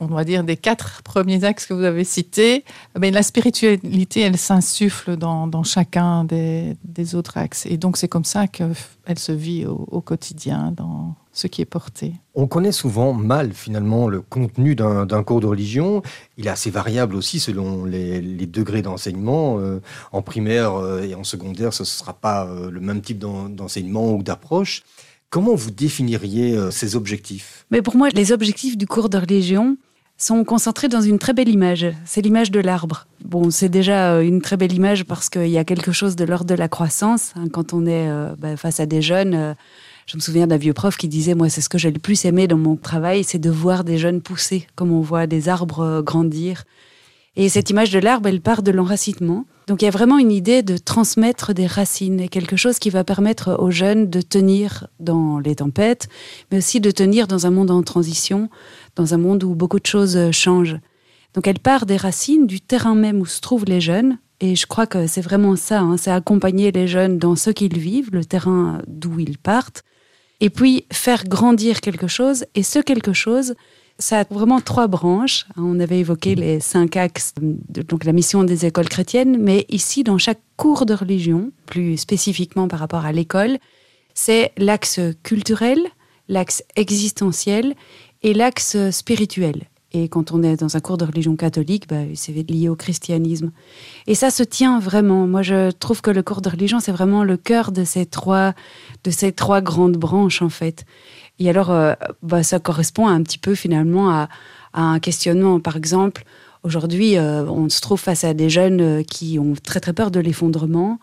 on 0.00 0.06
va 0.06 0.24
dire, 0.24 0.44
des 0.44 0.56
quatre 0.56 1.02
premiers 1.02 1.44
axes 1.44 1.66
que 1.66 1.74
vous 1.74 1.84
avez 1.84 2.04
cités, 2.04 2.64
mais 2.98 3.10
la 3.10 3.22
spiritualité, 3.22 4.20
elle 4.20 4.38
s'insuffle 4.38 5.16
dans, 5.16 5.62
chacun 5.62 6.24
des, 6.24 7.14
autres 7.14 7.38
axes. 7.38 7.66
Et 7.66 7.76
donc, 7.76 7.96
c'est 7.96 8.08
comme 8.08 8.24
ça 8.24 8.46
qu'elle 8.46 9.18
se 9.18 9.32
vit 9.32 9.66
au, 9.66 10.00
quotidien, 10.00 10.72
dans 10.76 11.14
ce 11.32 11.46
qui 11.48 11.62
est 11.62 11.66
porté. 11.66 12.12
On 12.34 12.46
connaît 12.46 12.72
souvent 12.72 13.12
mal, 13.12 13.52
finalement, 13.52 14.08
le 14.08 14.20
contenu 14.20 14.74
d'un 14.74 15.22
cours 15.22 15.40
de 15.40 15.46
religion. 15.46 16.02
Il 16.36 16.46
est 16.46 16.50
assez 16.50 16.70
variable 16.70 17.16
aussi 17.16 17.40
selon 17.40 17.84
les, 17.84 18.20
degrés 18.46 18.82
d'enseignement. 18.82 19.58
Euh, 19.58 19.80
en 20.12 20.22
primaire 20.22 20.74
euh, 20.74 21.02
et 21.02 21.14
en 21.14 21.24
secondaire, 21.24 21.72
ce 21.72 21.82
ne 21.82 21.86
sera 21.86 22.12
pas 22.12 22.48
le 22.70 22.80
même 22.80 23.00
type 23.00 23.18
d'enseignement 23.18 24.12
ou 24.12 24.22
d'approche. 24.22 24.82
Comment 25.34 25.56
vous 25.56 25.72
définiriez 25.72 26.56
euh, 26.56 26.70
ces 26.70 26.94
objectifs? 26.94 27.66
Mais 27.72 27.82
pour 27.82 27.96
moi, 27.96 28.08
les 28.10 28.30
objectifs 28.30 28.78
du 28.78 28.86
cours 28.86 29.08
de 29.08 29.18
religion 29.18 29.76
sont 30.16 30.44
concentrés 30.44 30.86
dans 30.86 31.00
une 31.00 31.18
très 31.18 31.32
belle 31.32 31.48
image. 31.48 31.86
C'est 32.04 32.20
l'image 32.20 32.52
de 32.52 32.60
l'arbre. 32.60 33.08
Bon, 33.24 33.50
c'est 33.50 33.68
déjà 33.68 34.12
euh, 34.12 34.20
une 34.20 34.40
très 34.40 34.56
belle 34.56 34.72
image 34.72 35.02
parce 35.02 35.28
qu'il 35.28 35.48
y 35.48 35.58
a 35.58 35.64
quelque 35.64 35.90
chose 35.90 36.14
de 36.14 36.24
l'ordre 36.24 36.44
de 36.44 36.54
la 36.54 36.68
croissance. 36.68 37.32
Hein, 37.34 37.48
quand 37.52 37.72
on 37.72 37.84
est 37.84 38.08
euh, 38.08 38.36
bah, 38.38 38.56
face 38.56 38.78
à 38.78 38.86
des 38.86 39.02
jeunes, 39.02 39.56
je 40.06 40.16
me 40.16 40.20
souviens 40.20 40.46
d'un 40.46 40.56
vieux 40.56 40.72
prof 40.72 40.96
qui 40.96 41.08
disait, 41.08 41.34
moi, 41.34 41.48
c'est 41.48 41.62
ce 41.62 41.68
que 41.68 41.78
j'ai 41.78 41.90
le 41.90 41.98
plus 41.98 42.24
aimé 42.26 42.46
dans 42.46 42.56
mon 42.56 42.76
travail, 42.76 43.24
c'est 43.24 43.40
de 43.40 43.50
voir 43.50 43.82
des 43.82 43.98
jeunes 43.98 44.20
pousser, 44.20 44.68
comme 44.76 44.92
on 44.92 45.00
voit 45.00 45.26
des 45.26 45.48
arbres 45.48 46.00
grandir. 46.00 46.62
Et 47.34 47.48
cette 47.48 47.70
image 47.70 47.90
de 47.90 47.98
l'arbre, 47.98 48.28
elle 48.28 48.40
part 48.40 48.62
de 48.62 48.70
l'enracinement. 48.70 49.46
Donc 49.66 49.80
il 49.80 49.86
y 49.86 49.88
a 49.88 49.92
vraiment 49.92 50.18
une 50.18 50.30
idée 50.30 50.62
de 50.62 50.76
transmettre 50.76 51.54
des 51.54 51.66
racines, 51.66 52.20
et 52.20 52.28
quelque 52.28 52.56
chose 52.56 52.78
qui 52.78 52.90
va 52.90 53.02
permettre 53.02 53.56
aux 53.58 53.70
jeunes 53.70 54.10
de 54.10 54.20
tenir 54.20 54.88
dans 55.00 55.38
les 55.38 55.56
tempêtes, 55.56 56.08
mais 56.50 56.58
aussi 56.58 56.80
de 56.80 56.90
tenir 56.90 57.26
dans 57.26 57.46
un 57.46 57.50
monde 57.50 57.70
en 57.70 57.82
transition, 57.82 58.50
dans 58.94 59.14
un 59.14 59.18
monde 59.18 59.42
où 59.42 59.54
beaucoup 59.54 59.80
de 59.80 59.86
choses 59.86 60.30
changent. 60.32 60.78
Donc 61.32 61.46
elle 61.46 61.58
part 61.58 61.86
des 61.86 61.96
racines, 61.96 62.46
du 62.46 62.60
terrain 62.60 62.94
même 62.94 63.20
où 63.20 63.26
se 63.26 63.40
trouvent 63.40 63.64
les 63.64 63.80
jeunes, 63.80 64.18
et 64.40 64.54
je 64.54 64.66
crois 64.66 64.86
que 64.86 65.06
c'est 65.06 65.22
vraiment 65.22 65.56
ça, 65.56 65.80
hein, 65.80 65.96
c'est 65.96 66.10
accompagner 66.10 66.70
les 66.70 66.86
jeunes 66.86 67.18
dans 67.18 67.34
ce 67.34 67.50
qu'ils 67.50 67.78
vivent, 67.78 68.10
le 68.12 68.24
terrain 68.24 68.82
d'où 68.86 69.18
ils 69.18 69.38
partent, 69.38 69.82
et 70.40 70.50
puis 70.50 70.84
faire 70.92 71.24
grandir 71.24 71.80
quelque 71.80 72.06
chose, 72.06 72.44
et 72.54 72.62
ce 72.62 72.80
quelque 72.80 73.14
chose, 73.14 73.54
ça 73.98 74.20
a 74.20 74.24
vraiment 74.30 74.60
trois 74.60 74.86
branches. 74.86 75.46
On 75.56 75.78
avait 75.80 76.00
évoqué 76.00 76.34
les 76.34 76.60
cinq 76.60 76.96
axes, 76.96 77.34
donc 77.40 78.04
la 78.04 78.12
mission 78.12 78.44
des 78.44 78.66
écoles 78.66 78.88
chrétiennes, 78.88 79.36
mais 79.38 79.66
ici, 79.68 80.02
dans 80.02 80.18
chaque 80.18 80.40
cours 80.56 80.86
de 80.86 80.94
religion, 80.94 81.50
plus 81.66 81.96
spécifiquement 81.96 82.68
par 82.68 82.80
rapport 82.80 83.04
à 83.04 83.12
l'école, 83.12 83.58
c'est 84.14 84.52
l'axe 84.56 85.00
culturel, 85.22 85.78
l'axe 86.28 86.62
existentiel 86.76 87.74
et 88.22 88.34
l'axe 88.34 88.76
spirituel. 88.90 89.64
Et 89.96 90.08
quand 90.08 90.32
on 90.32 90.42
est 90.42 90.56
dans 90.56 90.76
un 90.76 90.80
cours 90.80 90.98
de 90.98 91.04
religion 91.04 91.36
catholique, 91.36 91.88
bah, 91.88 92.02
c'est 92.14 92.32
lié 92.32 92.68
au 92.68 92.74
christianisme. 92.74 93.52
Et 94.08 94.16
ça 94.16 94.30
se 94.30 94.42
tient 94.42 94.80
vraiment. 94.80 95.28
Moi, 95.28 95.42
je 95.42 95.70
trouve 95.70 96.00
que 96.00 96.10
le 96.10 96.24
cours 96.24 96.40
de 96.40 96.48
religion, 96.48 96.80
c'est 96.80 96.90
vraiment 96.90 97.22
le 97.22 97.36
cœur 97.36 97.70
de 97.70 97.84
ces 97.84 98.04
trois, 98.04 98.54
de 99.04 99.12
ces 99.12 99.30
trois 99.30 99.60
grandes 99.60 99.96
branches, 99.96 100.42
en 100.42 100.48
fait. 100.48 100.84
Et 101.38 101.50
alors, 101.50 101.70
euh, 101.70 101.94
bah, 102.22 102.42
ça 102.42 102.58
correspond 102.58 103.06
un 103.06 103.22
petit 103.22 103.38
peu 103.38 103.54
finalement 103.54 104.10
à, 104.10 104.28
un 104.72 104.98
questionnement. 104.98 105.60
Par 105.60 105.76
exemple, 105.76 106.24
aujourd'hui, 106.62 107.16
euh, 107.16 107.44
on 107.44 107.68
se 107.68 107.80
trouve 107.80 108.00
face 108.00 108.24
à 108.24 108.34
des 108.34 108.50
jeunes 108.50 108.80
euh, 108.80 109.02
qui 109.02 109.38
ont 109.38 109.54
très 109.62 109.80
très 109.80 109.92
peur 109.92 110.10
de 110.10 110.20
l'effondrement, 110.20 110.98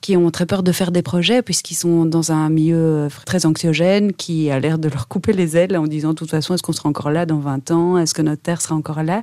qui 0.00 0.16
ont 0.16 0.30
très 0.30 0.46
peur 0.46 0.62
de 0.62 0.72
faire 0.72 0.92
des 0.92 1.02
projets 1.02 1.42
puisqu'ils 1.42 1.76
sont 1.76 2.04
dans 2.04 2.32
un 2.32 2.50
milieu 2.50 3.08
très 3.24 3.46
anxiogène 3.46 4.12
qui 4.12 4.50
a 4.50 4.58
l'air 4.58 4.78
de 4.78 4.88
leur 4.88 5.08
couper 5.08 5.32
les 5.32 5.56
ailes 5.56 5.76
en 5.76 5.86
disant 5.86 6.10
de 6.10 6.14
toute 6.14 6.30
façon, 6.30 6.54
est-ce 6.54 6.62
qu'on 6.62 6.72
sera 6.72 6.88
encore 6.88 7.10
là 7.10 7.26
dans 7.26 7.38
20 7.38 7.70
ans? 7.70 7.98
Est-ce 7.98 8.14
que 8.14 8.22
notre 8.22 8.42
Terre 8.42 8.60
sera 8.60 8.74
encore 8.74 9.02
là? 9.02 9.22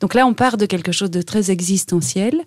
Donc 0.00 0.14
là, 0.14 0.26
on 0.26 0.34
part 0.34 0.56
de 0.56 0.66
quelque 0.66 0.92
chose 0.92 1.10
de 1.10 1.22
très 1.22 1.50
existentiel. 1.50 2.44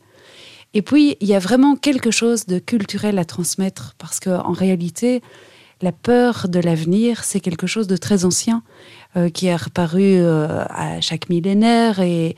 Et 0.74 0.82
puis, 0.82 1.18
il 1.20 1.28
y 1.28 1.36
a 1.36 1.40
vraiment 1.40 1.76
quelque 1.76 2.12
chose 2.12 2.46
de 2.46 2.60
culturel 2.60 3.20
à 3.20 3.26
transmettre 3.26 3.94
parce 3.98 4.22
qu'en 4.22 4.54
réalité, 4.54 5.22
la 5.82 5.91
peur 5.91 6.48
de 6.48 6.60
l'avenir, 6.60 7.24
c'est 7.24 7.39
quelque 7.39 7.67
chose 7.67 7.88
de 7.88 7.98
très 7.98 8.26
ancien 8.26 8.63
euh, 9.17 9.30
qui 9.30 9.48
est 9.48 9.56
reparu 9.56 10.02
euh, 10.02 10.63
à 10.70 11.02
chaque 11.02 11.30
millénaire 11.30 12.00
et, 12.00 12.36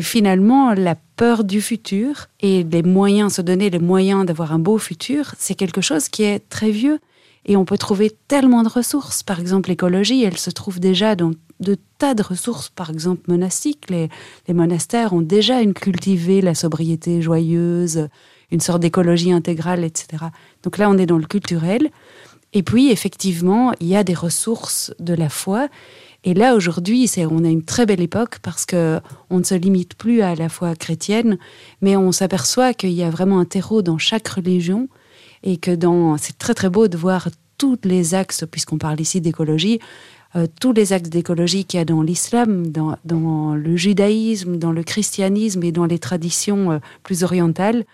finalement 0.00 0.74
la 0.74 0.96
peur 1.16 1.44
du 1.44 1.62
futur 1.62 2.26
et 2.40 2.62
les 2.62 2.82
moyens, 2.82 3.34
se 3.34 3.42
donner 3.42 3.70
les 3.70 3.78
moyens 3.78 4.26
d'avoir 4.26 4.52
un 4.52 4.58
beau 4.58 4.76
futur, 4.76 5.34
c'est 5.38 5.54
quelque 5.54 5.80
chose 5.80 6.10
qui 6.10 6.24
est 6.24 6.40
très 6.50 6.70
vieux 6.70 6.98
et 7.46 7.56
on 7.56 7.64
peut 7.64 7.78
trouver 7.78 8.12
tellement 8.28 8.62
de 8.62 8.68
ressources. 8.68 9.22
Par 9.22 9.40
exemple, 9.40 9.70
l'écologie, 9.70 10.22
elle 10.24 10.36
se 10.36 10.50
trouve 10.50 10.78
déjà 10.78 11.16
dans 11.16 11.30
de 11.60 11.76
tas 11.96 12.14
de 12.14 12.22
ressources, 12.22 12.68
par 12.68 12.90
exemple 12.90 13.22
monastiques. 13.28 13.88
Les, 13.88 14.10
les 14.46 14.54
monastères 14.54 15.12
ont 15.14 15.22
déjà 15.22 15.62
une 15.62 15.72
cultivé 15.72 16.42
la 16.42 16.54
sobriété 16.54 17.22
joyeuse, 17.22 18.08
une 18.50 18.60
sorte 18.60 18.80
d'écologie 18.80 19.32
intégrale, 19.32 19.84
etc. 19.84 20.24
Donc 20.62 20.78
là, 20.78 20.88
on 20.90 20.98
est 20.98 21.06
dans 21.06 21.18
le 21.18 21.26
culturel. 21.26 21.90
Et 22.52 22.62
puis, 22.62 22.90
effectivement, 22.90 23.72
il 23.80 23.88
y 23.88 23.96
a 23.96 24.04
des 24.04 24.14
ressources 24.14 24.92
de 24.98 25.14
la 25.14 25.28
foi. 25.28 25.68
Et 26.24 26.34
là, 26.34 26.54
aujourd'hui, 26.54 27.10
on 27.30 27.44
a 27.44 27.48
une 27.48 27.64
très 27.64 27.86
belle 27.86 28.00
époque 28.00 28.38
parce 28.42 28.66
que 28.66 29.00
on 29.30 29.38
ne 29.38 29.44
se 29.44 29.54
limite 29.54 29.94
plus 29.94 30.22
à 30.22 30.34
la 30.34 30.48
foi 30.48 30.74
chrétienne, 30.74 31.38
mais 31.80 31.96
on 31.96 32.10
s'aperçoit 32.10 32.74
qu'il 32.74 32.92
y 32.92 33.02
a 33.02 33.10
vraiment 33.10 33.38
un 33.38 33.44
terreau 33.44 33.82
dans 33.82 33.98
chaque 33.98 34.28
religion 34.28 34.88
et 35.42 35.58
que 35.58 35.70
dans, 35.70 36.16
c'est 36.16 36.36
très 36.38 36.54
très 36.54 36.70
beau 36.70 36.88
de 36.88 36.96
voir 36.96 37.28
tous 37.58 37.78
les 37.84 38.14
axes, 38.14 38.44
puisqu'on 38.50 38.78
parle 38.78 39.00
ici 39.00 39.20
d'écologie, 39.20 39.80
euh, 40.36 40.46
tous 40.60 40.72
les 40.72 40.92
axes 40.92 41.08
d'écologie 41.08 41.64
qu'il 41.64 41.78
y 41.78 41.80
a 41.80 41.84
dans 41.84 42.02
l'islam, 42.02 42.68
dans, 42.68 43.54
le 43.54 43.76
judaïsme, 43.76 44.56
dans 44.58 44.72
le 44.72 44.82
christianisme 44.82 45.62
et 45.64 45.72
dans 45.72 45.86
les 45.86 45.98
traditions 45.98 46.72
euh, 46.72 46.78
plus 47.02 47.24
orientales 47.24 47.84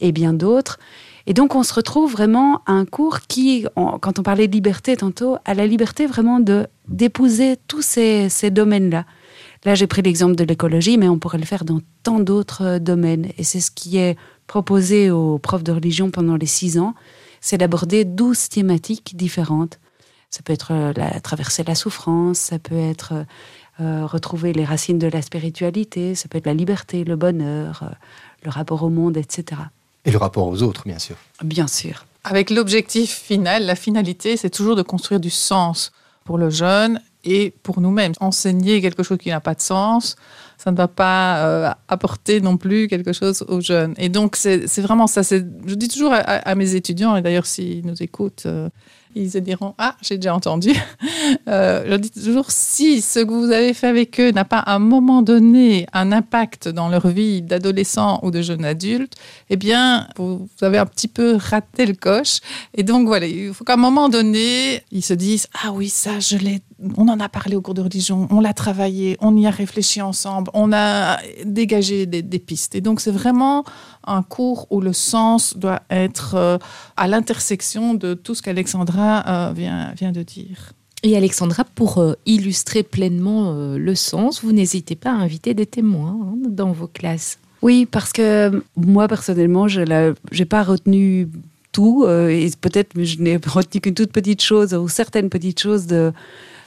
et 0.00 0.12
bien 0.12 0.32
d'autres. 0.32 0.78
Et 1.26 1.34
donc, 1.34 1.54
on 1.54 1.62
se 1.62 1.74
retrouve 1.74 2.12
vraiment 2.12 2.62
à 2.66 2.72
un 2.72 2.84
cours 2.84 3.20
qui, 3.20 3.66
quand 3.74 4.18
on 4.18 4.22
parlait 4.22 4.48
de 4.48 4.52
liberté 4.52 4.96
tantôt, 4.96 5.36
a 5.44 5.54
la 5.54 5.66
liberté 5.66 6.06
vraiment 6.06 6.40
de 6.40 6.66
d'épouser 6.88 7.56
tous 7.68 7.82
ces, 7.82 8.28
ces 8.28 8.50
domaines-là. 8.50 9.04
Là, 9.64 9.74
j'ai 9.74 9.86
pris 9.86 10.02
l'exemple 10.02 10.36
de 10.36 10.44
l'écologie, 10.44 10.96
mais 10.96 11.08
on 11.08 11.18
pourrait 11.18 11.38
le 11.38 11.44
faire 11.44 11.64
dans 11.64 11.80
tant 12.02 12.18
d'autres 12.18 12.62
euh, 12.64 12.78
domaines. 12.78 13.28
Et 13.36 13.44
c'est 13.44 13.60
ce 13.60 13.70
qui 13.70 13.98
est 13.98 14.16
proposé 14.46 15.10
aux 15.10 15.38
profs 15.38 15.62
de 15.62 15.72
religion 15.72 16.10
pendant 16.10 16.36
les 16.36 16.46
six 16.46 16.78
ans, 16.78 16.94
c'est 17.40 17.58
d'aborder 17.58 18.04
douze 18.04 18.48
thématiques 18.48 19.16
différentes. 19.16 19.78
Ça 20.30 20.40
peut 20.42 20.52
être 20.52 20.72
euh, 20.72 20.92
la, 20.96 21.20
traverser 21.20 21.62
la 21.62 21.74
souffrance, 21.74 22.38
ça 22.38 22.58
peut 22.58 22.78
être 22.78 23.12
euh, 23.80 24.06
retrouver 24.06 24.52
les 24.52 24.64
racines 24.64 24.98
de 24.98 25.08
la 25.08 25.20
spiritualité, 25.20 26.14
ça 26.14 26.28
peut 26.28 26.38
être 26.38 26.46
la 26.46 26.54
liberté, 26.54 27.04
le 27.04 27.16
bonheur, 27.16 27.94
le 28.42 28.50
rapport 28.50 28.82
au 28.82 28.90
monde, 28.90 29.16
etc. 29.16 29.60
Et 30.04 30.10
le 30.10 30.18
rapport 30.18 30.46
aux 30.46 30.62
autres, 30.62 30.82
bien 30.86 30.98
sûr. 30.98 31.16
Bien 31.42 31.66
sûr. 31.66 32.06
Avec 32.24 32.50
l'objectif 32.50 33.10
final, 33.10 33.64
la 33.64 33.74
finalité, 33.74 34.36
c'est 34.36 34.50
toujours 34.50 34.76
de 34.76 34.82
construire 34.82 35.20
du 35.20 35.30
sens 35.30 35.92
pour 36.24 36.38
le 36.38 36.50
jeune 36.50 37.00
et 37.24 37.52
pour 37.62 37.80
nous-mêmes. 37.80 38.12
Enseigner 38.20 38.80
quelque 38.80 39.02
chose 39.02 39.18
qui 39.18 39.30
n'a 39.30 39.40
pas 39.40 39.54
de 39.54 39.60
sens, 39.60 40.16
ça 40.58 40.70
ne 40.70 40.76
va 40.76 40.88
pas 40.88 41.38
euh, 41.38 41.70
apporter 41.88 42.40
non 42.40 42.56
plus 42.56 42.88
quelque 42.88 43.12
chose 43.12 43.44
aux 43.48 43.60
jeunes. 43.60 43.94
Et 43.96 44.08
donc, 44.08 44.36
c'est 44.36 44.80
vraiment 44.80 45.06
ça. 45.06 45.22
Je 45.22 45.74
dis 45.74 45.88
toujours 45.88 46.12
à, 46.12 46.54
mes 46.54 46.74
étudiants, 46.74 47.16
et 47.16 47.22
d'ailleurs, 47.22 47.46
s'ils 47.46 47.84
nous 47.86 48.02
écoutent, 48.02 48.44
euh, 48.46 48.68
ils 49.14 49.30
se 49.30 49.38
diront 49.38 49.74
Ah, 49.78 49.96
j'ai 50.02 50.16
déjà 50.16 50.34
entendu. 50.34 50.72
Euh, 51.48 51.84
je 51.88 51.96
dis 51.96 52.10
toujours 52.10 52.50
si 52.50 53.00
ce 53.00 53.20
que 53.20 53.30
vous 53.30 53.52
avez 53.52 53.72
fait 53.72 53.86
avec 53.86 54.18
eux 54.18 54.30
n'a 54.30 54.44
pas 54.44 54.58
à 54.58 54.74
un 54.74 54.78
moment 54.78 55.22
donné 55.22 55.86
un 55.92 56.12
impact 56.12 56.68
dans 56.68 56.88
leur 56.88 57.06
vie 57.08 57.42
d'adolescent 57.42 58.20
ou 58.22 58.30
de 58.30 58.42
jeune 58.42 58.64
adulte, 58.64 59.14
eh 59.48 59.56
bien, 59.56 60.08
vous, 60.16 60.48
avez 60.60 60.78
un 60.78 60.86
petit 60.86 61.08
peu 61.08 61.36
raté 61.36 61.86
le 61.86 61.94
coche. 61.94 62.40
Et 62.74 62.82
donc, 62.82 63.06
voilà, 63.06 63.26
il 63.26 63.52
faut 63.54 63.64
qu'à 63.64 63.74
un 63.74 63.76
moment 63.76 64.08
donné, 64.08 64.82
ils 64.90 65.04
se 65.04 65.14
disent 65.14 65.46
Ah 65.62 65.72
oui, 65.72 65.88
ça, 65.88 66.18
je 66.18 66.36
l'ai 66.36 66.62
on 66.96 67.08
en 67.08 67.20
a 67.20 67.28
parlé 67.28 67.56
au 67.56 67.60
cours 67.60 67.74
de 67.74 67.82
religion, 67.82 68.26
on 68.30 68.40
l'a 68.40 68.52
travaillé, 68.52 69.16
on 69.20 69.36
y 69.36 69.46
a 69.46 69.50
réfléchi 69.50 70.00
ensemble, 70.00 70.50
on 70.54 70.72
a 70.72 71.18
dégagé 71.44 72.06
des, 72.06 72.38
pistes. 72.38 72.74
Et 72.74 72.80
donc 72.80 73.00
c'est 73.00 73.10
vraiment 73.10 73.64
un 74.06 74.22
cours 74.22 74.66
où 74.70 74.80
le 74.80 74.92
sens 74.92 75.56
doit 75.56 75.82
être 75.90 76.34
euh, 76.34 76.58
à 76.96 77.06
l'intersection 77.06 77.94
de 77.94 78.14
tout 78.14 78.34
ce 78.34 78.42
qu'Alexandra 78.42 79.24
euh, 79.26 79.52
vient, 79.52 79.92
vient 79.92 80.12
de 80.12 80.22
dire. 80.22 80.72
Et 81.02 81.16
Alexandra, 81.16 81.64
pour 81.64 81.98
euh, 81.98 82.14
illustrer 82.26 82.82
pleinement 82.82 83.52
le 83.76 83.94
sens, 83.94 84.42
vous 84.42 84.52
n'hésitez 84.52 84.96
pas 84.96 85.10
à 85.10 85.14
inviter 85.14 85.54
des 85.54 85.66
témoins 85.66 86.18
hein, 86.22 86.34
dans 86.48 86.72
vos 86.72 86.86
classes. 86.86 87.38
Oui, 87.62 87.86
parce 87.86 88.12
que 88.12 88.62
moi 88.76 89.06
personnellement, 89.06 89.68
je 89.68 89.82
n'ai 89.82 90.44
pas 90.46 90.62
retenu 90.62 91.28
tout, 91.72 92.06
et 92.06 92.50
peut-être 92.60 92.92
je 93.02 93.20
n'ai 93.20 93.36
retenu 93.46 93.80
qu'une 93.82 93.94
toute 93.94 94.12
petite 94.12 94.42
chose 94.42 94.72
ou 94.74 94.88
certaines 94.88 95.28
petites 95.28 95.60
choses 95.60 95.86
de, 95.86 96.12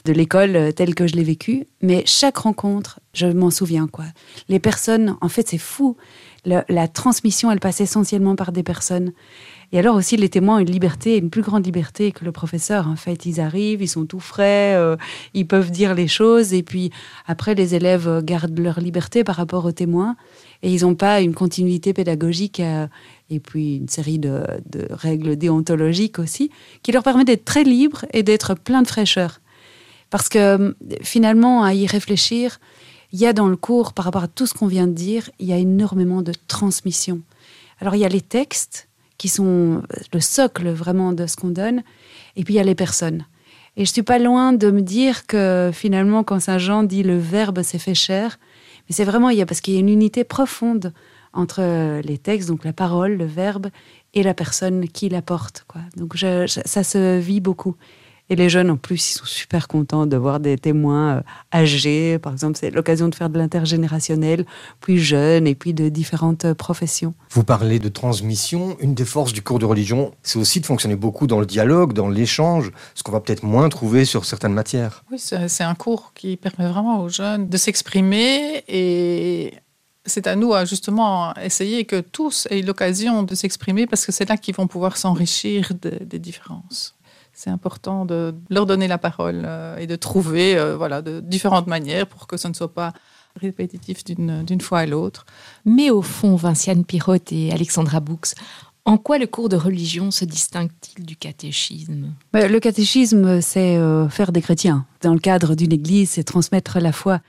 de 0.06 0.13
l'école 0.13 0.56
euh, 0.56 0.72
telle 0.72 0.96
que 0.96 1.08
je 1.08 1.16
l'ai 1.16 1.24
vécue. 1.24 1.66
Mais 1.82 2.04
chaque 2.06 2.38
rencontre, 2.38 3.00
je 3.13 3.28
m'en 3.28 3.50
souviens, 3.50 3.88
quoi. 3.88 4.06
Les 4.50 4.60
personnes, 4.60 5.18
en 5.22 5.30
fait, 5.30 5.48
c'est 5.48 5.58
fou. 5.58 5.98
la 6.46 6.88
transmission, 6.88 7.52
elle 7.52 7.60
passe 7.60 7.82
essentiellement 7.82 8.36
par 8.36 8.52
des 8.52 8.63
personnes. 8.63 9.13
Et 9.74 9.80
alors 9.80 9.96
aussi, 9.96 10.18
les 10.18 10.30
témoins 10.30 10.58
ont 10.58 10.60
une 10.60 10.72
liberté, 10.72 11.18
une 11.18 11.32
plus 11.32 11.42
grande 11.42 11.66
liberté 11.66 12.12
que 12.12 12.24
le 12.24 12.32
professeur. 12.32 12.88
En 12.88 12.96
fait, 12.96 13.26
ils 13.26 13.42
arrivent, 13.42 13.82
ils 13.82 13.88
sont 13.88 14.06
tout 14.06 14.20
frais, 14.20 14.76
euh, 14.76 14.96
ils 15.34 15.48
peuvent 15.48 15.72
dire 15.72 15.96
les 15.96 16.08
choses. 16.08 16.54
Et 16.54 16.62
puis 16.62 16.92
après, 17.26 17.56
les 17.56 17.74
élèves 17.74 18.22
gardent 18.24 18.60
leur 18.60 18.80
liberté 18.80 19.24
par 19.24 19.36
rapport 19.36 19.66
aux 19.66 19.72
témoins. 19.72 20.16
Et 20.62 20.72
ils 20.72 20.84
n'ont 20.84 20.94
pas 20.94 21.22
une 21.22 21.34
continuité 21.34 21.92
pédagogique 21.92 22.60
euh, 22.60 22.86
et 23.32 23.39
puis 23.39 23.78
une 23.78 23.89
série 23.89 24.20
de, 24.20 24.44
de, 24.70 24.86
règles 24.92 25.38
déontologiques 25.38 26.20
aussi, 26.20 26.52
qui 26.84 26.92
leur 26.92 27.02
permet 27.02 27.26
d'être 27.26 27.44
très 27.44 27.63
libres 27.63 28.06
et 28.13 28.22
d'être 28.22 28.54
plein 28.54 28.84
de 28.84 28.88
fraîcheur. 28.88 29.42
Parce 30.13 30.30
que 30.30 30.38
euh, 30.38 30.73
finalement, 31.02 31.63
à 31.63 31.73
y 31.73 31.88
réfléchir, 31.88 32.60
il 33.13 33.19
y 33.19 33.26
a 33.26 33.34
dans 33.34 33.47
le 33.47 33.56
cours, 33.56 33.93
par 33.93 34.06
rapport 34.06 34.21
à 34.21 34.28
tout 34.28 34.45
ce 34.45 34.54
qu'on 34.54 34.67
vient 34.67 34.86
de 34.86 34.93
dire, 34.93 35.28
il 35.39 35.47
y 35.47 35.54
a 35.54 35.58
énormément 35.58 36.21
de 36.21 36.34
transmission. 36.47 37.21
Alors 37.80 37.95
il 37.95 38.02
y 38.02 38.06
a 38.06 38.10
les 38.10 38.21
textes 38.21 38.89
qui 39.17 39.28
sont 39.28 39.82
le 40.13 40.19
socle 40.19 40.69
vraiment 40.69 41.13
de 41.13 41.26
ce 41.26 41.36
qu'on 41.36 41.49
donne, 41.49 41.82
et 42.36 42.43
puis 42.43 42.54
il 42.54 42.58
y 42.58 42.60
a 42.60 42.63
les 42.63 42.76
personnes. 42.76 43.26
Et 43.76 43.86
je 43.86 43.91
suis 43.91 44.04
pas 44.04 44.19
loin 44.19 44.54
de 44.54 44.69
me 44.69 44.84
dire 44.84 45.26
que 45.26 45.71
finalement, 45.73 46.23
quand 46.23 46.39
Saint 46.39 46.60
Jean 46.60 46.84
dit 46.84 47.02
le 47.02 47.17
Verbe 47.17 47.63
s'est 47.63 47.80
fait 47.80 47.95
chair, 47.95 48.38
mais 48.88 48.93
c'est 48.93 49.06
vraiment 49.06 49.32
il 49.32 49.39
y 49.39 49.41
a 49.41 49.47
parce 49.47 49.62
qu'il 49.62 49.73
y 49.73 49.78
a 49.78 49.80
une 49.80 49.89
unité 49.89 50.23
profonde 50.23 50.93
entre 51.34 52.02
les 52.02 52.19
textes, 52.19 52.49
donc 52.49 52.65
la 52.65 52.73
parole, 52.73 53.13
le 53.13 53.26
Verbe, 53.26 53.69
et 54.13 54.21
la 54.21 54.36
personne 54.36 54.88
qui 54.88 55.10
l'apporte. 55.10 55.65
Quoi. 55.67 55.82
Donc 55.97 56.15
ça 56.19 56.84
se 56.84 57.17
vit 57.17 57.39
beaucoup. 57.39 57.76
Et 58.30 58.36
les 58.36 58.50
jeunes, 58.50 58.72
en 58.72 58.78
plus, 58.78 59.12
ils 59.12 59.14
sont 59.18 59.26
super 59.26 59.68
contents 59.68 60.06
de 60.06 60.16
voir 60.16 60.40
des 60.40 60.58
témoins 60.58 61.18
euh, 61.18 61.22
âgés. 61.54 62.18
Par 62.20 62.32
exemple, 62.32 62.58
c'est 62.58 62.72
l'occasion 62.72 63.10
de 63.10 63.16
faire 63.16 63.30
de 63.30 63.38
l'intergénérationnel, 63.38 64.46
puis 64.80 64.98
jeunes, 64.98 65.46
et 65.46 65.56
puis 65.56 65.74
de 65.74 65.90
différentes 65.90 66.46
euh, 66.46 66.56
professions. 66.56 67.14
Vous 67.32 67.44
parlez 67.44 67.80
de 67.80 67.90
transmission. 67.90 68.78
Une 68.80 68.94
des 68.94 69.04
forces 69.04 69.34
du 69.34 69.42
cours 69.42 69.60
de 69.60 69.66
religion, 69.66 70.14
c'est 70.24 70.40
aussi 70.40 70.62
de 70.62 70.66
fonctionner 70.66 70.96
beaucoup 70.96 71.28
dans 71.28 71.42
le 71.42 71.46
dialogue, 71.46 71.92
dans 71.92 72.08
l'échange, 72.08 72.72
ce 72.96 73.04
qu'on 73.04 73.12
va 73.12 73.20
peut-être 73.20 73.44
moins 73.44 73.68
trouver 73.68 74.06
sur 74.06 74.24
certaines 74.24 74.54
matières. 74.54 75.04
Oui, 75.12 75.20
c'est 75.20 75.64
un 75.64 75.76
cours 75.76 76.14
qui 76.16 76.38
permet 76.38 76.70
vraiment 76.70 77.02
aux 77.02 77.10
jeunes 77.10 77.50
de 77.50 77.58
s'exprimer 77.58 78.64
et 78.70 79.54
c'est 80.06 80.28
à 80.28 80.36
nous 80.36 80.54
à 80.54 80.66
justement 80.66 81.34
essayer 81.36 81.86
que 81.86 82.00
tous 82.00 82.48
aient 82.50 82.62
l'occasion 82.62 83.24
de 83.24 83.36
s'exprimer 83.36 83.86
parce 83.86 84.06
que 84.06 84.12
c'est 84.12 84.28
là 84.28 84.38
qu'ils 84.38 84.56
vont 84.56 84.68
pouvoir 84.68 84.98
s'enrichir 84.98 85.72
des 85.82 86.20
différences 86.20 86.96
c'est 87.44 87.50
important 87.50 88.06
de 88.06 88.34
leur 88.50 88.66
donner 88.66 88.88
la 88.88 88.98
parole 88.98 89.44
euh, 89.46 89.78
et 89.78 89.86
de 89.86 89.98
trouver 89.98 90.58
euh, 90.58 90.78
voilà, 90.78 91.02
de 91.02 91.20
différentes 91.20 91.68
manières 91.68 92.08
pour 92.08 92.26
que 92.26 92.38
ce 92.38 92.48
ne 92.48 92.54
soit 92.54 92.74
pas 92.74 92.94
répétitif 93.36 94.06
d'une 94.06 94.62
fois 94.62 94.80
à 94.80 94.86
l'autre. 94.86 95.26
Mais 95.66 95.90
au 95.90 96.02
fond, 96.02 96.36
Vinciane 96.36 96.86
Pirotte 96.86 97.34
et 97.34 97.52
Alexandra 97.52 98.00
Boux, 98.00 98.20
en 98.86 98.98
quoi 98.98 99.18
le 99.18 99.28
cours 99.28 99.50
de 99.50 99.58
religion 99.58 100.10
se 100.10 100.24
distingue-t-il 100.24 101.06
du 101.06 101.18
catéchisme? 101.18 102.14
Bah, 102.32 102.48
Le 102.48 102.60
catéchisme, 102.62 103.42
c'est 103.42 103.76
euh, 103.76 104.08
faire 104.08 104.32
des 104.32 104.42
chrétiens. 104.42 104.86
Dans 105.02 105.14
le 105.14 105.20
cadre 105.20 105.56
d'une 105.56 105.74
église, 105.74 106.12
c'est 106.12 106.24
transmettre 106.24 106.80
la 106.80 106.94
foi. 106.94 107.20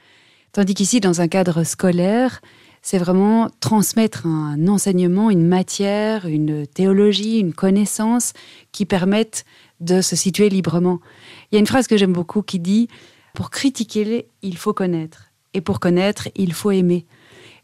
Tandis 0.53 0.75
qu'ici, 0.75 1.01
dans 1.01 1.23
un 1.23 1.29
cadre 1.29 1.65
scolaire, 1.65 2.41
c'est 2.83 2.99
vraiment 2.99 3.49
transmettre 3.61 4.27
un 4.27 4.69
enseignement, 4.69 5.31
une 5.31 5.49
matière, 5.49 6.27
une 6.27 6.67
théologie, 6.67 7.39
une 7.39 7.55
connaissance 7.55 8.35
qui 8.73 8.85
permettent 8.85 9.47
de 9.85 10.01
se 10.01 10.17
situer 10.17 10.49
librement. 10.49 11.01
Il 11.51 11.55
y 11.55 11.57
a 11.57 11.61
une 11.61 11.67
phrase 11.67 11.87
que 11.87 11.97
j'aime 11.97 12.13
beaucoup 12.13 12.43
qui 12.43 12.59
dit 12.59 12.89
Pour 13.35 13.51
critiquer, 13.51 14.27
il 14.43 14.57
faut 14.57 14.73
connaître. 14.73 15.31
Et 15.53 15.61
pour 15.61 15.81
connaître, 15.81 16.29
il 16.35 16.53
faut 16.53 16.71
aimer. 16.71 17.07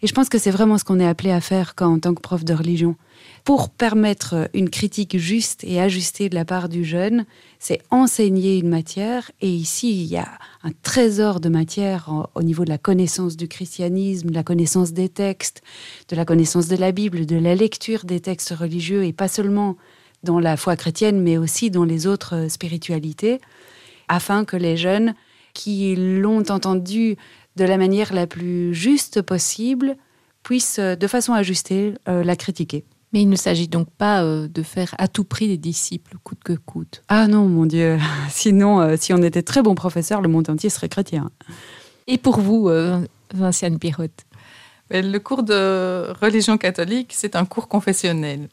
Et 0.02 0.06
je 0.06 0.14
pense 0.14 0.30
que 0.30 0.38
c'est 0.38 0.50
vraiment 0.50 0.78
ce 0.78 0.84
qu'on 0.84 0.98
est 0.98 1.06
appelé 1.06 1.30
à 1.30 1.40
faire 1.40 1.74
quand, 1.74 1.92
en 1.92 1.98
tant 1.98 2.14
que 2.14 2.22
prof 2.22 2.42
de 2.42 2.54
religion. 2.54 2.96
Pour 3.44 3.68
permettre 3.68 4.48
une 4.54 4.70
critique 4.70 5.18
juste 5.18 5.62
et 5.62 5.80
ajustée 5.80 6.30
de 6.30 6.34
la 6.34 6.46
part 6.46 6.70
du 6.70 6.84
jeune, 6.84 7.26
c'est 7.58 7.82
enseigner 7.90 8.58
une 8.58 8.68
matière. 8.68 9.30
Et 9.42 9.50
ici, 9.50 9.90
il 9.90 10.06
y 10.06 10.16
a 10.16 10.28
un 10.62 10.70
trésor 10.82 11.40
de 11.40 11.50
matière 11.50 12.28
au 12.34 12.42
niveau 12.42 12.64
de 12.64 12.70
la 12.70 12.78
connaissance 12.78 13.36
du 13.36 13.46
christianisme, 13.46 14.30
de 14.30 14.34
la 14.34 14.42
connaissance 14.42 14.92
des 14.92 15.10
textes, 15.10 15.62
de 16.08 16.16
la 16.16 16.24
connaissance 16.24 16.68
de 16.68 16.76
la 16.76 16.92
Bible, 16.92 17.26
de 17.26 17.36
la 17.36 17.54
lecture 17.54 18.04
des 18.04 18.20
textes 18.20 18.54
religieux, 18.58 19.04
et 19.04 19.12
pas 19.12 19.28
seulement 19.28 19.76
dans 20.22 20.38
la 20.38 20.56
foi 20.56 20.76
chrétienne, 20.76 21.20
mais 21.20 21.38
aussi 21.38 21.70
dans 21.70 21.84
les 21.84 22.06
autres 22.06 22.36
euh, 22.36 22.48
spiritualités, 22.48 23.40
afin 24.08 24.44
que 24.44 24.56
les 24.56 24.76
jeunes 24.76 25.14
qui 25.54 25.94
l'ont 25.96 26.44
entendu 26.50 27.16
de 27.56 27.64
la 27.64 27.76
manière 27.76 28.12
la 28.12 28.26
plus 28.26 28.74
juste 28.74 29.22
possible 29.22 29.96
puissent, 30.42 30.78
euh, 30.78 30.96
de 30.96 31.06
façon 31.06 31.32
ajustée, 31.32 31.94
euh, 32.08 32.22
la 32.22 32.36
critiquer. 32.36 32.84
Mais 33.12 33.22
il 33.22 33.28
ne 33.28 33.36
s'agit 33.36 33.66
donc 33.66 33.90
pas 33.90 34.22
de 34.24 34.62
faire 34.62 34.94
à 34.96 35.08
tout 35.08 35.24
prix 35.24 35.48
des 35.48 35.56
disciples, 35.56 36.16
coûte 36.22 36.38
que 36.44 36.52
coûte. 36.52 37.02
Ah 37.08 37.26
non, 37.26 37.48
mon 37.48 37.66
Dieu. 37.66 37.98
Sinon, 38.30 38.96
si 38.96 39.12
on 39.12 39.20
était 39.20 39.42
très 39.42 39.62
bon 39.62 39.74
professeur, 39.74 40.20
le 40.20 40.28
monde 40.28 40.48
entier 40.48 40.70
serait 40.70 40.88
chrétien. 40.88 41.28
Et 42.06 42.18
pour 42.18 42.38
vous, 42.38 42.70
Vinciane 43.34 43.80
Pirotte? 43.80 44.26
Le 44.90 45.18
cours 45.18 45.42
de 45.42 46.12
religion 46.20 46.56
catholique, 46.56 47.12
c'est 47.12 47.34
un 47.34 47.46
cours 47.46 47.66
confessionnel 47.66 48.48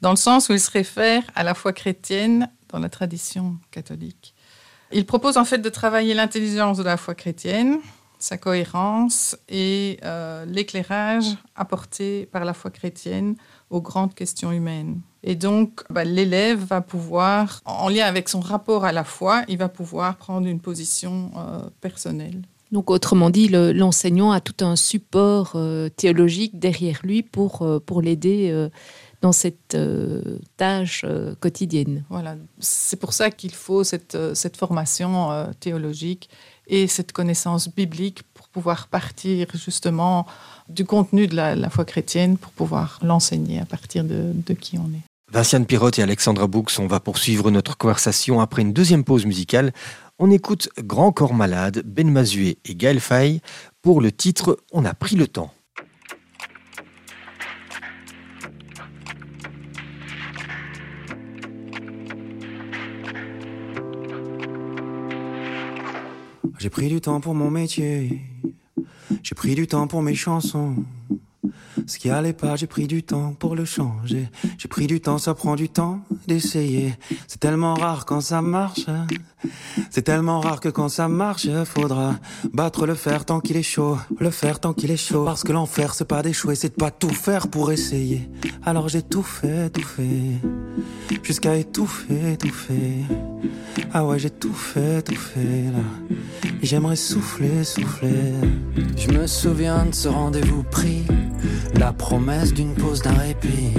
dans 0.00 0.10
le 0.10 0.16
sens 0.16 0.48
où 0.48 0.52
il 0.52 0.60
se 0.60 0.70
réfère 0.70 1.22
à 1.34 1.42
la 1.42 1.54
foi 1.54 1.72
chrétienne 1.72 2.50
dans 2.68 2.78
la 2.78 2.88
tradition 2.88 3.56
catholique. 3.70 4.34
Il 4.92 5.04
propose 5.04 5.36
en 5.36 5.44
fait 5.44 5.58
de 5.58 5.68
travailler 5.68 6.14
l'intelligence 6.14 6.78
de 6.78 6.82
la 6.82 6.96
foi 6.96 7.14
chrétienne, 7.14 7.78
sa 8.18 8.36
cohérence 8.36 9.36
et 9.48 9.98
euh, 10.04 10.44
l'éclairage 10.46 11.36
apporté 11.54 12.26
par 12.26 12.44
la 12.44 12.54
foi 12.54 12.70
chrétienne 12.70 13.36
aux 13.70 13.80
grandes 13.80 14.14
questions 14.14 14.50
humaines. 14.50 15.00
Et 15.22 15.34
donc, 15.34 15.82
bah, 15.90 16.04
l'élève 16.04 16.58
va 16.64 16.80
pouvoir, 16.80 17.60
en 17.64 17.88
lien 17.88 18.06
avec 18.06 18.28
son 18.28 18.40
rapport 18.40 18.84
à 18.84 18.92
la 18.92 19.04
foi, 19.04 19.42
il 19.48 19.58
va 19.58 19.68
pouvoir 19.68 20.16
prendre 20.16 20.46
une 20.46 20.60
position 20.60 21.30
euh, 21.36 21.60
personnelle. 21.80 22.42
Donc, 22.72 22.90
autrement 22.90 23.30
dit, 23.30 23.48
l'enseignant 23.48 24.30
a 24.30 24.40
tout 24.40 24.64
un 24.64 24.76
support 24.76 25.52
euh, 25.54 25.88
théologique 25.88 26.58
derrière 26.58 27.00
lui 27.02 27.22
pour, 27.22 27.66
pour 27.86 28.02
l'aider 28.02 28.68
dans 29.20 29.32
cette 29.32 29.74
euh, 29.74 30.38
tâche 30.56 31.02
euh, 31.04 31.34
quotidienne. 31.40 32.04
Voilà, 32.08 32.36
c'est 32.60 32.98
pour 32.98 33.12
ça 33.12 33.30
qu'il 33.30 33.52
faut 33.52 33.84
cette, 33.84 34.14
euh, 34.14 34.34
cette 34.34 34.56
formation 34.56 35.48
théologique 35.60 36.30
et 36.66 36.86
cette 36.86 37.12
connaissance 37.12 37.68
biblique 37.68 38.22
pour 38.34 38.48
pouvoir 38.48 38.88
partir 38.88 39.48
justement 39.54 40.26
du 40.68 40.84
contenu 40.84 41.26
de 41.26 41.34
la, 41.34 41.70
foi 41.70 41.84
chrétienne 41.84 42.36
pour 42.36 42.52
pouvoir 42.52 42.98
l'enseigner 43.02 43.60
à 43.60 43.64
partir 43.64 44.04
de, 44.04 44.32
de, 44.34 44.54
qui 44.54 44.78
on 44.78 44.86
est. 44.94 45.02
Vinciane 45.32 45.66
Pirotte 45.66 45.98
et 45.98 46.02
Alexandra 46.02 46.46
Boux, 46.46 46.64
on 46.78 46.86
va 46.86 47.00
poursuivre 47.00 47.50
notre 47.50 47.76
conversation 47.76 48.40
après 48.40 48.62
une 48.62 48.72
deuxième 48.72 49.04
pause 49.04 49.26
musicale. 49.26 49.72
On 50.18 50.30
écoute 50.30 50.68
Grand 50.78 51.12
Corps 51.12 51.34
Malade, 51.34 51.82
Ben 51.84 52.10
Mazué 52.10 52.58
et 52.64 52.74
Gaël 52.74 53.00
Faye 53.00 53.40
pour 53.82 54.00
le 54.00 54.10
titre 54.12 54.58
On 54.72 54.84
a 54.84 54.94
pris 54.94 55.16
le 55.16 55.26
temps. 55.26 55.52
J'ai 66.58 66.70
pris 66.70 66.88
du 66.88 67.00
temps 67.00 67.20
pour 67.20 67.34
mon 67.34 67.50
métier. 67.50 68.22
J'ai 69.22 69.34
pris 69.34 69.54
du 69.54 69.66
temps 69.66 69.86
pour 69.86 70.02
mes 70.02 70.14
chansons. 70.14 70.76
Ce 71.86 71.98
qui 71.98 72.10
allait 72.10 72.32
pas, 72.32 72.56
j'ai 72.56 72.66
pris 72.66 72.86
du 72.86 73.02
temps 73.02 73.32
pour 73.32 73.54
le 73.54 73.64
changer. 73.64 74.28
J'ai 74.58 74.68
pris 74.68 74.86
du 74.86 75.00
temps, 75.00 75.18
ça 75.18 75.34
prend 75.34 75.56
du 75.56 75.68
temps 75.68 76.00
d'essayer. 76.26 76.94
C'est 77.26 77.40
tellement 77.40 77.74
rare 77.74 78.04
quand 78.04 78.20
ça 78.20 78.42
marche. 78.42 78.86
C'est 79.90 80.02
tellement 80.02 80.40
rare 80.40 80.60
que 80.60 80.68
quand 80.68 80.88
ça 80.88 81.08
marche, 81.08 81.48
faudra 81.64 82.16
battre 82.52 82.86
le 82.86 82.94
fer 82.94 83.24
tant 83.24 83.40
qu'il 83.40 83.56
est 83.56 83.62
chaud. 83.62 83.96
Le 84.18 84.30
fer 84.30 84.60
tant 84.60 84.74
qu'il 84.74 84.90
est 84.90 84.96
chaud. 84.96 85.24
Parce 85.24 85.44
que 85.44 85.52
l'enfer, 85.52 85.94
c'est 85.94 86.08
pas 86.08 86.22
d'échouer, 86.22 86.56
c'est 86.56 86.70
de 86.70 86.74
pas 86.74 86.90
tout 86.90 87.08
faire 87.08 87.48
pour 87.48 87.72
essayer. 87.72 88.28
Alors 88.64 88.88
j'ai 88.88 89.02
tout 89.02 89.22
fait, 89.22 89.70
tout 89.70 89.82
fait. 89.82 90.40
Jusqu'à 91.22 91.56
étouffer, 91.56 92.32
étouffer. 92.32 93.04
Ah 93.92 94.04
ouais, 94.04 94.18
j'ai 94.18 94.30
tout 94.30 94.52
fait, 94.52 95.02
tout 95.02 95.14
fait 95.14 95.70
là. 95.72 96.10
Et 96.62 96.66
j'aimerais 96.66 96.96
souffler, 96.96 97.64
souffler. 97.64 98.32
Je 98.96 99.10
me 99.10 99.26
souviens 99.26 99.86
de 99.86 99.94
ce 99.94 100.08
rendez-vous 100.08 100.62
pris, 100.62 101.04
la 101.74 101.92
promesse 101.92 102.52
d'une 102.52 102.74
pause, 102.74 103.02
d'un 103.02 103.12
répit, 103.12 103.72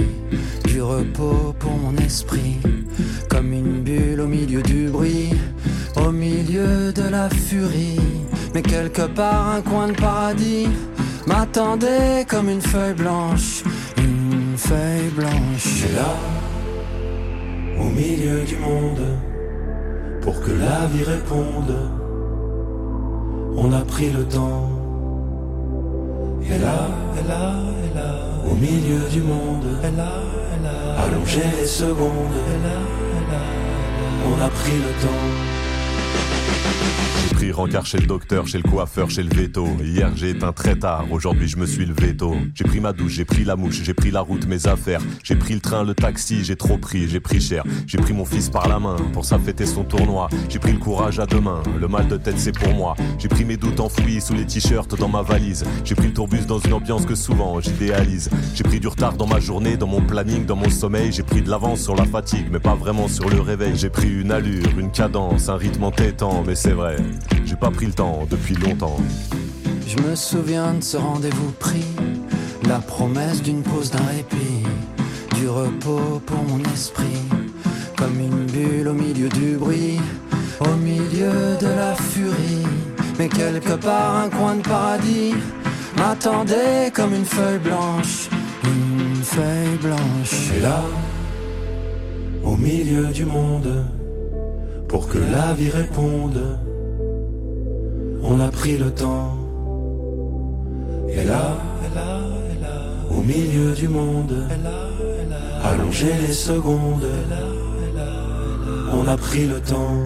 du 0.64 0.80
repos 0.80 1.54
pour 1.58 1.72
mon 1.72 1.96
esprit, 1.96 2.58
comme 3.28 3.52
une 3.52 3.82
bulle 3.82 4.20
au 4.20 4.26
milieu 4.26 4.62
du 4.62 4.88
bruit, 4.88 5.30
au 5.96 6.10
milieu 6.10 6.92
de 6.92 7.02
la 7.02 7.28
furie. 7.28 8.00
Mais 8.54 8.62
quelque 8.62 9.06
part, 9.06 9.48
un 9.48 9.60
coin 9.60 9.88
de 9.88 9.92
paradis 9.92 10.68
m'attendait 11.26 12.24
comme 12.28 12.48
une 12.48 12.62
feuille 12.62 12.94
blanche, 12.94 13.62
une 13.98 14.56
feuille 14.56 15.10
blanche. 15.16 15.84
Et 15.88 15.94
là, 15.96 16.16
au 17.80 17.90
milieu 17.90 18.44
du 18.44 18.56
monde, 18.56 19.04
pour 20.22 20.40
que 20.40 20.50
la 20.50 20.86
vie 20.92 21.04
réponde, 21.04 21.74
on 23.56 23.72
a 23.72 23.80
pris 23.80 24.10
le 24.10 24.24
temps. 24.24 24.68
Et 26.42 26.58
là, 26.58 26.88
et 27.18 27.28
là, 27.28 27.54
et 27.84 27.94
là, 27.94 28.10
au 28.50 28.54
milieu 28.54 29.08
du 29.10 29.22
monde, 29.22 29.66
et 29.82 29.96
là, 29.96 30.12
et 30.54 30.62
là, 30.64 31.02
allongé 31.04 31.42
les 31.58 31.66
secondes, 31.66 32.36
et 32.52 32.58
là, 32.66 32.78
et 33.18 33.24
là, 33.32 33.42
on 34.28 34.44
a 34.44 34.48
pris 34.48 34.78
le 34.86 34.92
temps. 35.04 35.59
J'ai 37.22 37.34
pris 37.34 37.52
rencard 37.52 37.86
chez 37.86 37.98
le 37.98 38.06
docteur, 38.06 38.46
chez 38.46 38.58
le 38.58 38.68
coiffeur, 38.68 39.10
chez 39.10 39.22
le 39.22 39.34
veto. 39.34 39.66
Hier 39.82 40.10
j'ai 40.14 40.30
éteint 40.30 40.52
très 40.52 40.76
tard, 40.76 41.06
aujourd'hui 41.10 41.48
je 41.48 41.56
me 41.56 41.66
suis 41.66 41.86
levé 41.86 42.16
tôt. 42.16 42.36
J'ai 42.54 42.64
pris 42.64 42.80
ma 42.80 42.92
douche, 42.92 43.12
j'ai 43.12 43.24
pris 43.24 43.44
la 43.44 43.56
mouche, 43.56 43.80
j'ai 43.82 43.94
pris 43.94 44.10
la 44.10 44.20
route, 44.20 44.46
mes 44.46 44.66
affaires. 44.66 45.00
J'ai 45.22 45.36
pris 45.36 45.54
le 45.54 45.60
train, 45.60 45.84
le 45.84 45.94
taxi, 45.94 46.44
j'ai 46.44 46.56
trop 46.56 46.76
pris, 46.76 47.08
j'ai 47.08 47.20
pris 47.20 47.40
cher. 47.40 47.64
J'ai 47.86 47.98
pris 47.98 48.12
mon 48.12 48.24
fils 48.24 48.50
par 48.50 48.68
la 48.68 48.78
main 48.78 48.96
pour 49.12 49.24
ça 49.24 49.38
fêter 49.38 49.66
son 49.66 49.84
tournoi. 49.84 50.28
J'ai 50.48 50.58
pris 50.58 50.72
le 50.72 50.78
courage 50.78 51.18
à 51.18 51.26
demain, 51.26 51.62
le 51.78 51.88
mal 51.88 52.08
de 52.08 52.16
tête 52.16 52.38
c'est 52.38 52.56
pour 52.56 52.74
moi. 52.74 52.94
J'ai 53.18 53.28
pris 53.28 53.44
mes 53.44 53.56
doutes 53.56 53.80
enfouis 53.80 54.20
sous 54.20 54.34
les 54.34 54.46
t-shirts 54.46 54.98
dans 54.98 55.08
ma 55.08 55.22
valise. 55.22 55.64
J'ai 55.84 55.94
pris 55.94 56.08
le 56.08 56.12
tourbus 56.12 56.46
dans 56.46 56.58
une 56.58 56.72
ambiance 56.72 57.06
que 57.06 57.14
souvent 57.14 57.60
j'idéalise. 57.60 58.30
J'ai 58.54 58.64
pris 58.64 58.80
du 58.80 58.88
retard 58.88 59.14
dans 59.14 59.26
ma 59.26 59.40
journée, 59.40 59.76
dans 59.76 59.86
mon 59.86 60.02
planning, 60.02 60.44
dans 60.44 60.56
mon 60.56 60.70
sommeil. 60.70 61.12
J'ai 61.12 61.22
pris 61.22 61.42
de 61.42 61.50
l'avance 61.50 61.80
sur 61.80 61.94
la 61.94 62.04
fatigue, 62.04 62.46
mais 62.50 62.60
pas 62.60 62.74
vraiment 62.74 63.08
sur 63.08 63.28
le 63.28 63.40
réveil. 63.40 63.72
J'ai 63.76 63.90
pris 63.90 64.20
une 64.20 64.32
allure, 64.32 64.78
une 64.78 64.90
cadence, 64.90 65.48
un 65.48 65.56
rythme 65.56 65.84
entêtant, 65.84 66.42
mais 66.46 66.54
c'est 66.60 66.72
vrai. 66.72 66.96
J'ai 67.46 67.56
pas 67.56 67.70
pris 67.70 67.86
le 67.86 67.92
temps 67.92 68.26
depuis 68.28 68.54
longtemps. 68.54 68.98
Je 69.86 69.96
me 70.02 70.14
souviens 70.14 70.74
de 70.74 70.82
ce 70.82 70.98
rendez-vous 70.98 71.52
pris, 71.52 71.86
la 72.68 72.80
promesse 72.80 73.40
d'une 73.42 73.62
pause, 73.62 73.90
d'un 73.90 74.04
répit, 74.04 74.64
du 75.36 75.48
repos 75.48 76.20
pour 76.26 76.42
mon 76.44 76.62
esprit, 76.70 77.22
comme 77.96 78.20
une 78.20 78.44
bulle 78.44 78.88
au 78.88 78.92
milieu 78.92 79.30
du 79.30 79.56
bruit, 79.56 79.98
au 80.60 80.76
milieu 80.76 81.56
de 81.58 81.66
la 81.66 81.94
furie. 81.94 82.66
Mais 83.18 83.28
quelque 83.28 83.76
part, 83.76 84.16
un 84.16 84.28
coin 84.28 84.56
de 84.56 84.62
paradis 84.62 85.34
m'attendait 85.96 86.90
comme 86.92 87.14
une 87.14 87.24
feuille 87.24 87.58
blanche, 87.60 88.28
une 88.64 89.22
feuille 89.22 89.78
blanche. 89.80 90.50
Et 90.58 90.60
là, 90.60 90.82
au 92.44 92.54
milieu 92.54 93.06
du 93.06 93.24
monde, 93.24 93.86
pour 94.90 95.08
que 95.08 95.18
la 95.18 95.54
vie 95.54 95.70
réponde 95.70 96.42
on 98.22 98.40
a 98.40 98.48
pris 98.48 98.76
le 98.76 98.90
temps. 98.90 99.36
Et 101.08 101.24
là, 101.24 101.56
au 103.10 103.22
milieu 103.22 103.72
du 103.72 103.88
monde, 103.88 104.46
allonger 105.64 106.12
les 106.26 106.32
secondes, 106.32 107.08
on 108.92 109.06
a 109.08 109.16
pris 109.16 109.46
le 109.46 109.60
temps. 109.60 110.02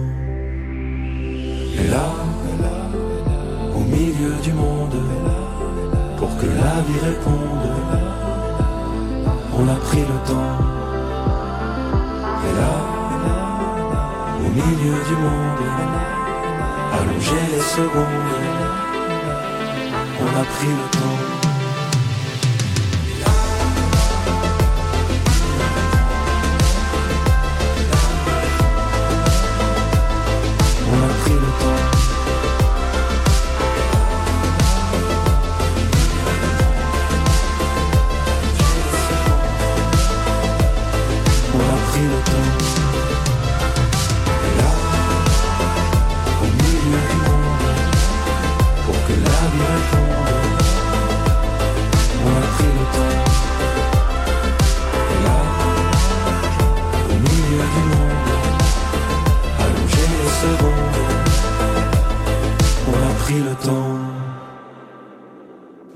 Et 1.79 1.87
là, 1.89 2.07
au 3.75 3.83
milieu 3.97 4.33
du 4.41 4.53
monde, 4.53 4.97
pour 6.17 6.35
que 6.37 6.45
la 6.45 6.75
vie 6.87 7.01
réponde, 7.11 7.67
on 9.59 9.67
a 9.67 9.75
pris 9.87 10.01
le 10.13 10.17
temps. 10.31 10.57
Et 12.47 12.53
là, 12.59 12.94
milieu 14.55 14.97
du 15.09 15.15
monde, 15.17 15.65
allonger 16.93 17.45
les 17.51 17.59
secondes. 17.59 18.05
On 20.21 20.39
a 20.41 20.45
pris 20.45 20.67
le 20.67 20.87
temps. 20.97 21.24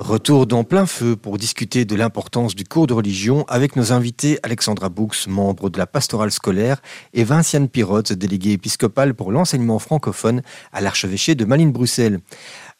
Retour 0.09 0.47
dans 0.47 0.63
plein 0.63 0.87
feu 0.87 1.15
pour 1.15 1.37
discuter 1.37 1.85
de 1.85 1.93
l'importance 1.93 2.55
du 2.55 2.63
cours 2.63 2.87
de 2.87 2.95
religion 2.95 3.45
avec 3.47 3.75
nos 3.75 3.93
invités 3.93 4.39
Alexandra 4.41 4.89
Boux, 4.89 5.11
membre 5.27 5.69
de 5.69 5.77
la 5.77 5.85
pastorale 5.85 6.31
scolaire, 6.31 6.81
et 7.13 7.23
Vinciane 7.23 7.69
Pirotte, 7.69 8.13
déléguée 8.13 8.53
épiscopale 8.53 9.13
pour 9.13 9.31
l'enseignement 9.31 9.77
francophone 9.77 10.41
à 10.73 10.81
l'archevêché 10.81 11.35
de 11.35 11.45
Malines-Bruxelles. 11.45 12.21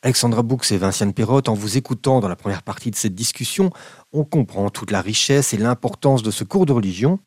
Alexandra 0.01 0.41
Boux 0.41 0.57
et 0.71 0.77
Vinciane 0.77 1.13
Pirotte, 1.13 1.49
en 1.49 1.53
vous 1.53 1.77
écoutant 1.77 2.19
dans 2.19 2.29
la 2.29 2.35
première 2.35 2.63
partie 2.63 2.89
de 2.89 2.95
cette 2.95 3.13
discussion, 3.13 3.69
on 4.11 4.23
comprend 4.23 4.71
toute 4.71 4.89
la 4.89 5.01
richesse 5.01 5.53
et 5.53 5.57
l'importance 5.57 6.23
de 6.23 6.31
ce 6.31 6.43
cours 6.43 6.65
de 6.65 6.73
religion. 6.73 7.19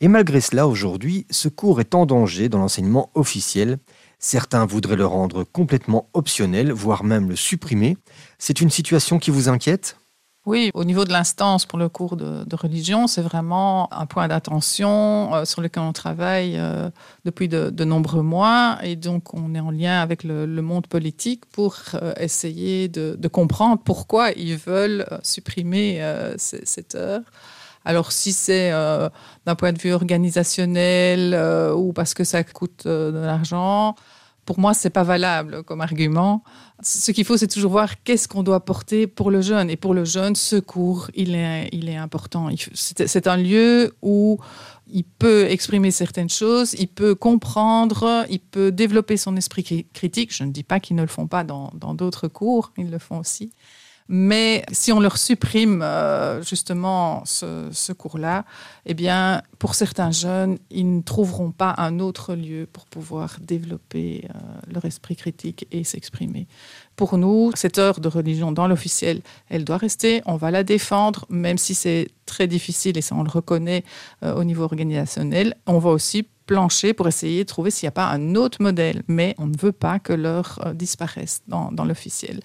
Et 0.00 0.08
malgré 0.08 0.40
cela, 0.40 0.66
aujourd'hui, 0.66 1.26
ce 1.28 1.50
cours 1.50 1.80
est 1.80 1.94
en 1.94 2.06
danger 2.06 2.48
dans 2.48 2.60
l'enseignement 2.60 3.10
officiel. 3.14 3.76
Certains 4.22 4.66
voudraient 4.66 4.96
le 4.96 5.06
rendre 5.06 5.44
complètement 5.44 6.10
optionnel, 6.12 6.72
voire 6.72 7.04
même 7.04 7.30
le 7.30 7.36
supprimer. 7.36 7.96
C'est 8.38 8.60
une 8.60 8.68
situation 8.68 9.18
qui 9.18 9.30
vous 9.30 9.48
inquiète? 9.48 9.96
Oui, 10.46 10.70
au 10.74 10.84
niveau 10.84 11.04
de 11.04 11.12
l'instance 11.12 11.64
pour 11.64 11.78
le 11.78 11.88
cours 11.88 12.16
de, 12.16 12.56
religion, 12.56 13.06
c'est 13.06 13.22
vraiment 13.22 13.92
un 13.92 14.06
point 14.06 14.28
d'attention 14.28 15.34
euh, 15.34 15.44
sur 15.44 15.60
lequel 15.62 15.82
on 15.82 15.92
travaille 15.92 16.56
euh, 16.58 16.90
depuis 17.24 17.48
de, 17.48 17.84
nombreux 17.84 18.22
mois. 18.22 18.78
Et 18.82 18.96
donc, 18.96 19.32
on 19.32 19.54
est 19.54 19.60
en 19.60 19.70
lien 19.70 20.00
avec 20.00 20.22
le, 20.22 20.46
monde 20.46 20.86
politique 20.86 21.46
pour 21.46 21.76
euh, 21.94 22.12
essayer 22.18 22.88
de, 22.88 23.16
comprendre 23.28 23.80
pourquoi 23.82 24.32
ils 24.32 24.56
veulent 24.56 25.06
supprimer 25.22 26.02
cette 26.36 26.94
heure. 26.94 27.22
Alors, 27.84 28.12
si 28.12 28.32
c'est 28.32 28.72
euh, 28.72 29.08
d'un 29.46 29.54
point 29.54 29.72
de 29.72 29.78
vue 29.78 29.92
organisationnel 29.92 31.32
euh, 31.34 31.74
ou 31.74 31.92
parce 31.92 32.14
que 32.14 32.24
ça 32.24 32.44
coûte 32.44 32.84
euh, 32.86 33.10
de 33.10 33.18
l'argent, 33.18 33.94
pour 34.44 34.58
moi, 34.58 34.74
c'est 34.74 34.90
pas 34.90 35.04
valable 35.04 35.62
comme 35.62 35.80
argument. 35.80 36.42
Ce 36.82 37.12
qu'il 37.12 37.24
faut, 37.24 37.36
c'est 37.36 37.46
toujours 37.46 37.70
voir 37.70 38.02
qu'est-ce 38.02 38.26
qu'on 38.26 38.42
doit 38.42 38.64
porter 38.64 39.06
pour 39.06 39.30
le 39.30 39.42
jeune. 39.42 39.70
Et 39.70 39.76
pour 39.76 39.94
le 39.94 40.04
jeune, 40.04 40.34
ce 40.34 40.56
cours, 40.56 41.10
il 41.14 41.34
est, 41.34 41.96
important. 41.96 42.48
C'est 42.74 43.26
un 43.26 43.36
lieu 43.36 43.94
où 44.02 44.38
il 44.88 45.04
peut 45.04 45.44
exprimer 45.48 45.90
certaines 45.90 46.30
choses, 46.30 46.74
il 46.78 46.88
peut 46.88 47.14
comprendre, 47.14 48.26
il 48.28 48.40
peut 48.40 48.72
développer 48.72 49.16
son 49.16 49.36
esprit 49.36 49.62
cri- 49.62 49.86
critique. 49.92 50.34
Je 50.34 50.42
ne 50.42 50.50
dis 50.50 50.64
pas 50.64 50.80
qu'ils 50.80 50.96
ne 50.96 51.02
le 51.02 51.08
font 51.08 51.28
pas 51.28 51.44
dans 51.44 51.94
d'autres 51.94 52.26
cours, 52.26 52.72
ils 52.76 52.90
le 52.90 52.98
font 52.98 53.18
aussi. 53.18 53.52
Mais 54.12 54.64
si 54.72 54.90
on 54.90 54.98
leur 54.98 55.16
supprime 55.18 55.82
euh, 55.82 56.42
justement 56.42 57.22
ce, 57.24 57.92
cours-là, 57.92 58.44
eh 58.84 58.92
bien, 58.92 59.40
pour 59.60 59.76
certains 59.76 60.10
jeunes, 60.10 60.58
ils 60.68 60.96
ne 60.96 61.00
trouveront 61.00 61.52
pas 61.52 61.76
un 61.78 62.00
autre 62.00 62.34
lieu 62.34 62.66
pour 62.72 62.86
pouvoir 62.86 63.36
développer 63.40 64.24
euh, 64.24 64.38
leur 64.66 64.84
esprit 64.84 65.14
critique 65.14 65.68
et 65.70 65.84
s'exprimer. 65.84 66.48
Pour 66.96 67.18
nous, 67.18 67.52
cette 67.54 67.78
heure 67.78 68.00
de 68.00 68.08
religion 68.08 68.50
dans 68.50 68.66
l'officiel, 68.66 69.22
elle 69.48 69.64
doit 69.64 69.76
rester. 69.76 70.22
On 70.26 70.34
va 70.34 70.50
la 70.50 70.64
défendre, 70.64 71.24
même 71.28 71.56
si 71.56 71.76
c'est 71.76 72.08
très 72.26 72.48
difficile 72.48 72.98
et 72.98 73.02
ça, 73.02 73.14
on 73.14 73.22
le 73.22 73.30
reconnaît 73.30 73.84
euh, 74.24 74.34
au 74.34 74.42
niveau 74.42 74.64
organisationnel. 74.64 75.54
On 75.68 75.78
va 75.78 75.90
aussi 75.90 76.26
plancher 76.46 76.94
pour 76.94 77.06
essayer 77.06 77.44
de 77.44 77.48
trouver 77.48 77.70
s'il 77.70 77.86
n'y 77.86 77.90
a 77.90 77.92
pas 77.92 78.08
un 78.08 78.34
autre 78.34 78.60
modèle. 78.60 79.04
Mais 79.06 79.36
on 79.38 79.46
ne 79.46 79.56
veut 79.56 79.70
pas 79.70 80.00
que 80.00 80.12
l'heure 80.12 80.58
disparaisse 80.74 81.42
dans 81.46 81.84
l'officiel. 81.84 82.40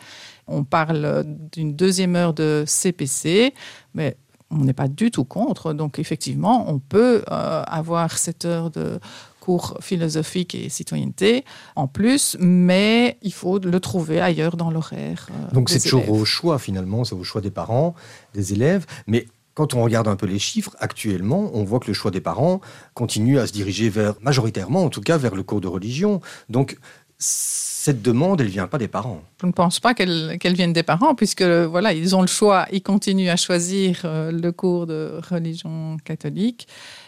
On 0.47 0.63
parle 0.63 1.25
d'une 1.51 1.75
deuxième 1.75 2.15
heure 2.15 2.33
de 2.33 2.63
CPC, 2.67 3.53
mais 3.93 4.17
on 4.51 4.57
n'est 4.57 4.73
pas 4.73 4.87
du 4.87 5.11
tout 5.11 5.25
contre. 5.25 5.73
Donc 5.73 5.99
effectivement, 5.99 6.69
on 6.69 6.79
peut 6.79 7.23
euh, 7.31 7.63
avoir 7.65 8.17
cette 8.17 8.45
heure 8.45 8.69
de 8.69 8.99
cours 9.39 9.77
philosophique 9.79 10.55
et 10.55 10.69
citoyenneté 10.69 11.45
en 11.75 11.87
plus, 11.87 12.35
mais 12.39 13.17
il 13.21 13.33
faut 13.33 13.59
le 13.59 13.79
trouver 13.79 14.19
ailleurs 14.19 14.57
dans 14.57 14.71
l'horaire. 14.71 15.27
euh, 15.31 15.53
Donc 15.53 15.69
c'est 15.69 15.79
toujours 15.79 16.09
au 16.09 16.25
choix 16.25 16.57
finalement, 16.57 17.03
c'est 17.03 17.15
au 17.15 17.23
choix 17.23 17.41
des 17.41 17.51
parents, 17.51 17.93
des 18.33 18.53
élèves. 18.53 18.85
Mais 19.07 19.27
quand 19.53 19.73
on 19.73 19.83
regarde 19.83 20.07
un 20.07 20.15
peu 20.15 20.25
les 20.25 20.39
chiffres, 20.39 20.75
actuellement, 20.79 21.49
on 21.53 21.63
voit 21.63 21.79
que 21.79 21.87
le 21.87 21.93
choix 21.93 22.11
des 22.11 22.21
parents 22.21 22.59
continue 22.93 23.39
à 23.39 23.47
se 23.47 23.53
diriger 23.53 23.89
vers, 23.89 24.15
majoritairement 24.21 24.83
en 24.83 24.89
tout 24.89 25.01
cas, 25.01 25.17
vers 25.17 25.35
le 25.35 25.43
cours 25.43 25.61
de 25.61 25.67
religion. 25.67 26.21
Donc 26.49 26.77
cette 27.17 28.01
demande, 28.01 28.41
elle 28.41 28.47
vient 28.47 28.67
pas 28.67 28.77
des 28.77 28.87
parents. 28.87 29.21
Je 29.41 29.45
ne 29.45 29.51
pense 29.51 29.79
pas 29.79 29.93
qu'elle 29.93 30.37
qu'elle 30.39 30.55
vienne 30.55 30.73
des 30.73 30.83
parents, 30.83 31.15
puisque 31.15 31.43
voilà, 31.43 31.93
ils 31.93 32.15
ont 32.15 32.21
le 32.21 32.27
choix, 32.27 32.65
ils 32.71 32.81
continuent 32.81 33.29
à 33.29 33.35
choisir 33.35 34.01
euh, 34.05 34.31
le 34.31 34.51
cours 34.51 34.87
de 34.87 35.19
religion 35.29 35.97
catholique. 36.03 36.67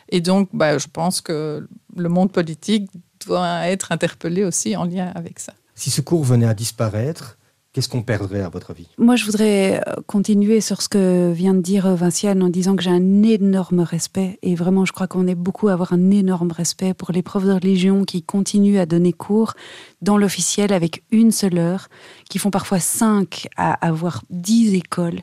Et 0.10 0.22
donc, 0.22 0.50
bah, 0.54 0.78
je 0.78 0.88
pense 0.92 1.20
que 1.22 1.68
le 1.96 2.10
monde 2.10 2.32
politique 2.32 2.90
doit 3.26 3.68
être 3.68 3.92
interpellé 3.92 4.44
aussi 4.44 4.76
en 4.76 4.86
lien 4.86 5.12
avec 5.16 5.40
ça. 5.40 5.54
Si 5.76 5.90
ce 5.90 6.02
cours 6.02 6.24
venait 6.24 6.48
à 6.48 6.54
disparaître, 6.54 7.37
qu'est-ce 7.78 7.90
qu'on 7.90 8.02
perdrait 8.02 8.42
à 8.42 8.50
votre 8.50 8.72
avis? 8.72 8.88
Moi, 8.98 9.16
je 9.16 9.26
voudrais 9.26 9.84
euh, 9.88 10.02
continuer 10.08 10.62
sur 10.62 10.82
ce 10.82 10.90
que 10.90 11.32
vient 11.32 11.54
de 11.54 11.62
dire 11.62 11.86
euh, 11.86 11.94
Vinciane 11.94 12.42
en 12.42 12.50
disant 12.50 12.76
que 12.76 12.82
j'ai 12.82 12.90
un 12.90 13.22
énorme 13.22 13.82
respect. 13.82 14.40
Et 14.42 14.56
vraiment, 14.56 14.84
je 14.84 14.94
crois 14.94 15.06
qu'on 15.06 15.28
est 15.28 15.36
beaucoup 15.36 15.68
à 15.68 15.74
avoir 15.74 15.94
un 15.94 16.10
énorme 16.10 16.52
respect 16.52 16.96
pour 16.96 17.12
les 17.12 17.22
profs 17.22 17.46
de 17.46 17.52
religion 17.52 18.04
qui 18.04 18.24
continuent 18.24 18.80
à 18.80 18.88
donner 18.88 19.14
cours 19.14 19.54
dans 20.02 20.18
l'officiel 20.18 20.74
avec 20.74 21.04
une 21.12 21.30
seule 21.30 21.60
heure, 21.60 21.88
qui 22.28 22.40
font 22.40 22.50
parfois 22.50 22.80
cinq 22.80 23.48
à 23.58 23.74
avoir 23.74 24.24
dix 24.32 24.74
écoles 24.74 25.20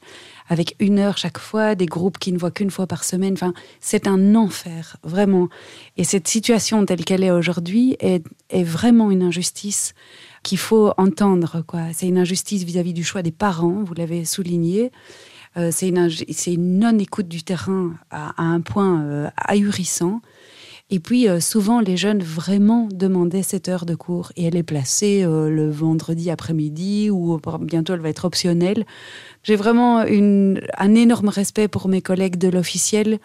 avec 0.48 0.76
une 0.78 1.00
heure 1.00 1.18
chaque 1.18 1.38
fois, 1.38 1.74
des 1.74 1.86
groupes 1.86 2.18
qui 2.18 2.30
ne 2.30 2.38
voient 2.38 2.52
qu'une 2.52 2.70
fois 2.70 2.86
par 2.86 3.02
semaine. 3.02 3.32
Enfin, 3.32 3.52
c'est 3.80 4.07
un 4.07 4.36
enfer, 4.36 4.96
vraiment. 5.02 5.48
Et 5.96 6.05
cette 6.05 6.28
situation 6.28 6.84
telle 6.84 7.05
qu'elle 7.05 7.24
est 7.24 7.32
aujourd'hui 7.32 7.96
est, 7.98 8.24
est 8.50 8.62
vraiment 8.62 9.11
une 9.11 9.24
injustice 9.24 9.94
qu'il 10.45 10.59
faut 10.59 10.92
entendre. 10.97 11.64
C'est 11.92 12.07
une 12.07 12.18
injustice 12.18 12.62
vis-à-vis 12.62 12.92
du 12.92 13.03
choix 13.03 13.22
des 13.22 13.32
parents, 13.32 13.82
vous 13.82 13.95
l'avez 13.95 14.24
souligné. 14.24 14.92
Euh, 15.57 15.70
c'est 15.72 15.88
une, 15.88 16.78
non-écoute 16.78 17.28
du 17.28 17.42
terrain 17.42 17.95
à, 18.11 18.42
un 18.42 18.61
point 18.61 19.03
euh, 19.03 19.28
ahurissant. 19.36 20.20
Et 20.90 21.01
puis, 21.01 21.28
euh, 21.28 21.40
souvent, 21.40 21.80
les 21.80 21.97
jeunes 21.97 22.22
vraiment 22.22 22.88
demandaient 22.92 23.42
cette 23.42 23.68
heure 23.68 23.86
de 23.86 23.95
cours. 23.95 24.32
Et 24.36 24.45
elle 24.45 24.57
est 24.57 24.62
placée 24.62 25.24
le 25.24 25.70
vendredi 25.70 26.30
après-midi 26.30 27.11
ou 27.11 27.40
bientôt 27.61 27.95
elle 27.95 28.01
va 28.01 28.11
être 28.11 28.26
optionnelle. 28.26 28.84
J'ai 29.42 29.57
vraiment 29.57 29.99
un 29.99 30.95
énorme 30.95 31.28
respect 31.28 31.68
pour 31.68 31.88
mes 31.88 32.03
collègues 32.03 32.36
de 32.36 32.49
l'officiel 32.49 33.18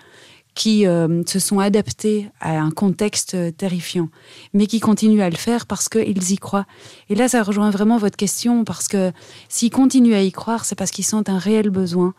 qui 0.60 0.86
euh, 0.86 1.24
se 1.26 1.40
sont 1.40 1.60
adaptés 1.60 2.28
à 2.42 2.60
un 2.60 2.70
contexte 2.70 3.34
euh, 3.34 3.50
terrifiant, 3.50 4.10
mais 4.54 4.68
qui 4.68 4.82
continuent 4.82 5.22
à 5.22 5.30
le 5.30 5.38
faire 5.38 5.66
parce 5.66 5.88
qu'ils 5.88 6.32
y 6.34 6.38
croient. 6.38 6.66
Et 7.10 7.16
là, 7.16 7.30
ça 7.30 7.44
rejoint 7.44 7.70
vraiment 7.70 7.98
votre 7.98 8.18
question, 8.18 8.66
parce 8.66 8.90
que 8.90 9.14
s'ils 9.48 9.70
continuent 9.72 10.16
à 10.16 10.22
y 10.22 10.34
croire, 10.34 10.66
c'est 10.66 10.76
parce 10.76 10.92
qu'ils 10.92 11.06
sentent 11.06 11.30
un 11.30 11.38
réel 11.38 11.70
besoin. 11.70 12.14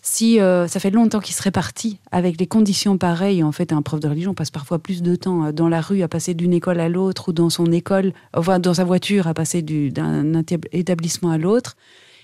Si 0.00 0.40
euh, 0.40 0.66
ça 0.68 0.80
fait 0.80 0.90
longtemps 0.90 1.20
qu'ils 1.20 1.34
seraient 1.34 1.50
partis 1.50 1.98
avec 2.10 2.38
des 2.38 2.46
conditions 2.46 2.96
pareilles, 2.96 3.42
en 3.42 3.52
fait, 3.52 3.74
un 3.74 3.82
prof 3.82 4.00
de 4.00 4.08
religion 4.08 4.32
passe 4.32 4.50
parfois 4.50 4.78
plus 4.78 5.02
de 5.02 5.14
temps 5.14 5.52
dans 5.52 5.68
la 5.68 5.82
rue 5.82 6.02
à 6.02 6.08
passer 6.08 6.32
d'une 6.32 6.54
école 6.54 6.80
à 6.80 6.88
l'autre 6.88 7.28
ou 7.28 7.32
dans 7.34 7.50
son 7.50 7.70
école, 7.72 8.14
enfin 8.34 8.58
dans 8.58 8.72
sa 8.74 8.84
voiture 8.84 9.26
à 9.26 9.34
passer 9.34 9.60
du- 9.60 9.90
d'un 9.90 10.40
étab- 10.40 10.66
établissement 10.72 11.30
à 11.30 11.36
l'autre. 11.36 11.76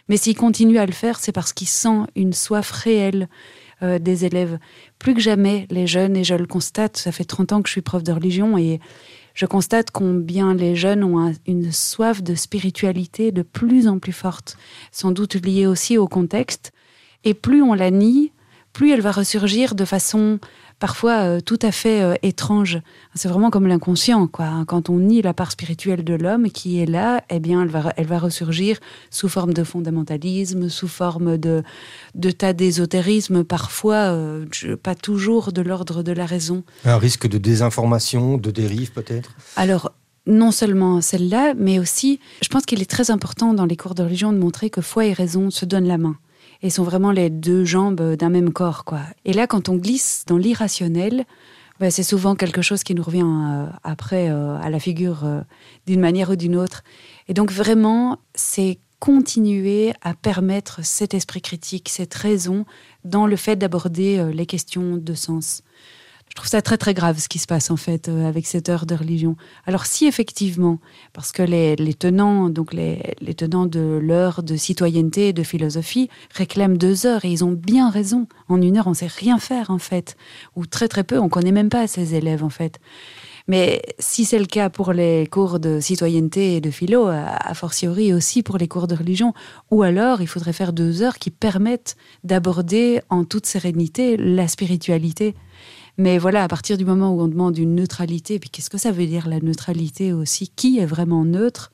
Mais 0.09 0.17
s'il 0.17 0.35
continue 0.35 0.79
à 0.79 0.87
le 0.87 0.93
faire, 0.93 1.21
c'est 1.21 1.33
parce 1.33 1.53
qu'il 1.53 1.69
sent 1.69 2.07
une 2.17 2.33
soif 2.33 2.71
réelle 2.71 3.29
euh, 3.83 3.99
des 3.99 4.25
élèves. 4.25 4.59
Plus 4.99 5.15
que 5.15 5.21
jamais, 5.21 5.67
les 5.71 5.87
jeunes, 5.87 6.17
et 6.17 6.25
je 6.25 6.35
le 6.35 6.47
constate, 6.47 6.97
ça 6.97 7.13
fait 7.13 7.25
30 7.25 7.53
ans 7.53 7.63
que 7.63 7.69
je 7.69 7.73
suis 7.73 7.83
prof 7.83 8.03
de 8.03 8.13
religion, 8.13 8.59
et 8.59 8.81
je 9.35 9.47
constate 9.47 9.91
combien 9.91 10.55
les 10.55 10.75
jeunes 10.75 11.05
ont 11.05 11.19
un- 11.21 11.33
une 11.47 11.71
soif 11.73 12.23
de 12.23 12.35
spiritualité 12.35 13.31
de 13.33 13.43
plus 13.43 13.87
en 13.87 13.99
plus 13.99 14.13
forte, 14.13 14.57
sans 14.91 15.13
doute 15.13 15.35
liée 15.35 15.67
aussi 15.67 15.97
au 15.97 16.09
contexte. 16.09 16.73
Et 17.25 17.35
plus 17.35 17.63
on 17.63 17.75
la 17.75 17.91
nie, 17.91 18.33
plus 18.73 18.91
elle 18.93 19.01
va 19.01 19.13
ressurgir 19.13 19.75
de 19.75 19.85
façon 19.85 20.39
parfois 20.79 21.23
euh, 21.23 21.41
tout 21.41 21.59
à 21.63 21.73
fait 21.73 22.03
euh, 22.03 22.15
étrange. 22.23 22.81
C'est 23.15 23.29
vraiment 23.29 23.51
comme 23.51 23.67
l'inconscient, 23.67 24.27
quoi. 24.27 24.65
Quand 24.67 24.91
on 24.91 24.99
nie 24.99 25.23
la 25.23 25.35
part 25.35 25.51
spirituelle 25.53 26.05
de 26.05 26.15
l'homme 26.15 26.51
qui 26.51 26.81
est 26.81 26.87
là, 26.87 27.23
eh 27.31 27.41
bien, 27.41 27.63
elle 27.63 27.69
va, 27.69 27.93
elle 27.97 28.07
va 28.07 28.19
ressurgir 28.19 28.79
sous 29.11 29.29
forme 29.29 29.53
de 29.53 29.65
fondamentalisme, 29.65 30.69
sous 30.69 30.89
forme 30.89 31.39
de, 31.39 31.63
de 32.15 32.31
tas 32.31 32.53
d'ésotérisme, 32.53 33.45
parfois 33.45 34.13
euh, 34.13 34.47
pas 34.83 34.95
toujours 34.95 35.53
de 35.53 35.63
l'ordre 35.63 36.03
de 36.03 36.13
la 36.13 36.27
raison. 36.27 36.65
Un 36.85 36.99
risque 36.99 37.29
de 37.29 37.39
désinformation, 37.39 38.39
de 38.39 38.51
dérive 38.51 38.93
peut-être? 38.93 39.31
Alors, 39.57 39.93
non 40.27 40.51
seulement 40.51 41.01
celle-là, 41.01 41.55
mais 41.57 41.79
aussi, 41.79 42.21
je 42.43 42.49
pense 42.49 42.67
qu'il 42.67 42.83
est 42.83 42.91
très 42.91 43.11
important 43.11 43.55
dans 43.55 43.65
les 43.65 43.77
cours 43.77 43.95
de 43.95 44.03
religion 44.03 44.33
de 44.33 44.39
montrer 44.39 44.69
que 44.71 44.83
foi 44.83 45.07
et 45.07 45.13
raison 45.13 45.51
se 45.51 45.65
donnent 45.65 45.89
la 45.89 45.99
main. 45.99 46.17
Et 46.63 46.71
sont 46.71 46.83
vraiment 46.83 47.13
les 47.13 47.31
deux 47.31 47.65
jambes 47.65 48.15
d'un 48.17 48.31
même 48.31 48.53
corps, 48.53 48.85
quoi. 48.85 49.01
Et 49.25 49.33
là, 49.33 49.47
quand 49.47 49.69
on 49.69 49.77
glisse 49.77 50.25
dans 50.27 50.37
l'irrationnel, 50.37 51.25
ben, 51.81 51.93
c'est 51.93 52.03
souvent 52.03 52.35
quelque 52.35 52.61
chose 52.61 52.83
qui 52.83 52.95
nous 52.95 53.05
revient 53.05 53.23
euh, 53.25 53.67
après 53.85 54.31
euh, 54.31 54.59
à 54.59 54.69
la 54.69 54.81
figure 54.81 55.25
euh, 55.25 55.41
d'une 55.87 56.01
manière 56.01 56.31
ou 56.31 56.37
d'une 56.37 56.57
autre. 56.57 56.83
Et 57.29 57.35
donc, 57.35 57.53
vraiment, 57.53 58.19
c'est 58.35 58.79
continuer 58.99 59.93
à 60.03 60.15
permettre 60.15 60.85
cet 60.85 61.15
esprit 61.15 61.41
critique, 61.41 61.89
cette 61.89 62.15
raison 62.15 62.65
dans 63.05 63.29
le 63.29 63.37
fait 63.37 63.55
d'aborder 63.55 64.33
les 64.33 64.45
questions 64.45 64.97
de 64.97 65.15
sens. 65.15 65.63
Je 66.31 66.35
trouve 66.35 66.49
ça 66.49 66.63
très 66.63 66.77
très 66.77 66.95
grave 66.95 67.19
ce 67.19 67.29
qui 67.29 67.39
se 67.39 67.47
passe 67.47 67.71
en 67.71 67.77
fait 67.77 68.09
euh, 68.09 68.29
avec 68.29 68.47
cette 68.47 68.69
heure 68.69 68.87
de 68.87 68.95
religion. 68.95 69.37
Alors 69.67 69.87
si 69.87 70.07
effectivement, 70.07 70.79
parce 71.13 71.33
que 71.33 71.43
les, 71.43 71.77
tenants, 71.95 72.51
donc 72.51 72.73
les, 72.73 73.17
tenants 73.37 73.67
de 73.67 73.99
l'heure 74.01 74.43
de 74.43 74.57
citoyenneté 74.57 75.29
et 75.29 75.33
de 75.33 75.43
philosophie 75.43 76.09
réclament 76.35 76.77
deux 76.77 77.07
heures 77.07 77.25
et 77.25 77.31
ils 77.31 77.45
ont 77.45 77.53
bien 77.53 77.91
raison. 77.91 78.27
En 78.49 78.61
une 78.61 78.77
heure, 78.77 78.87
on 78.87 78.95
sait 78.95 79.09
rien 79.09 79.39
faire 79.39 79.71
en 79.71 79.79
fait, 79.79 80.17
ou 80.57 80.67
très 80.67 80.89
très 80.89 81.05
peu. 81.05 81.19
On 81.19 81.29
connaît 81.29 81.53
même 81.53 81.71
pas 81.71 81.87
ces 81.87 82.15
élèves 82.15 82.45
en 82.45 82.51
fait. 82.51 82.79
Mais 83.49 83.81
si 83.99 84.27
c'est 84.27 84.39
le 84.39 84.45
cas 84.45 84.69
pour 84.69 84.93
les 84.93 85.27
cours 85.27 85.59
de 85.59 85.81
citoyenneté 85.81 86.57
et 86.57 86.61
de 86.61 86.71
philo, 86.71 87.07
a 87.07 87.55
fortiori 87.55 88.13
aussi 88.13 88.43
pour 88.43 88.59
les 88.59 88.69
cours 88.69 88.87
de 88.87 88.95
religion, 88.95 89.33
ou 89.71 89.83
alors 89.83 90.21
il 90.21 90.27
faudrait 90.29 90.53
faire 90.53 90.75
deux 90.75 91.03
heures 91.03 91.19
qui 91.19 91.31
permettent 91.31 91.97
d'aborder 92.25 93.01
en 93.09 93.25
toute 93.25 93.47
sérénité 93.47 94.19
la 94.19 94.49
spiritualité. 94.49 95.35
Mais 95.99 96.17
voilà, 96.19 96.45
à 96.45 96.49
partir 96.49 96.79
du 96.79 96.85
moment 96.85 97.13
où 97.13 97.21
on 97.21 97.27
demande 97.27 97.59
une 97.59 97.75
neutralité, 97.75 98.39
puis 98.39 98.51
qu'est-ce 98.51 98.71
que 98.71 98.79
ça 98.79 98.93
veut 98.93 99.07
dire 99.07 99.29
la 99.29 99.41
neutralité 99.41 100.13
aussi? 100.13 100.49
Qui 100.49 100.79
est 100.79 100.87
vraiment 100.87 101.25
neutre? 101.25 101.73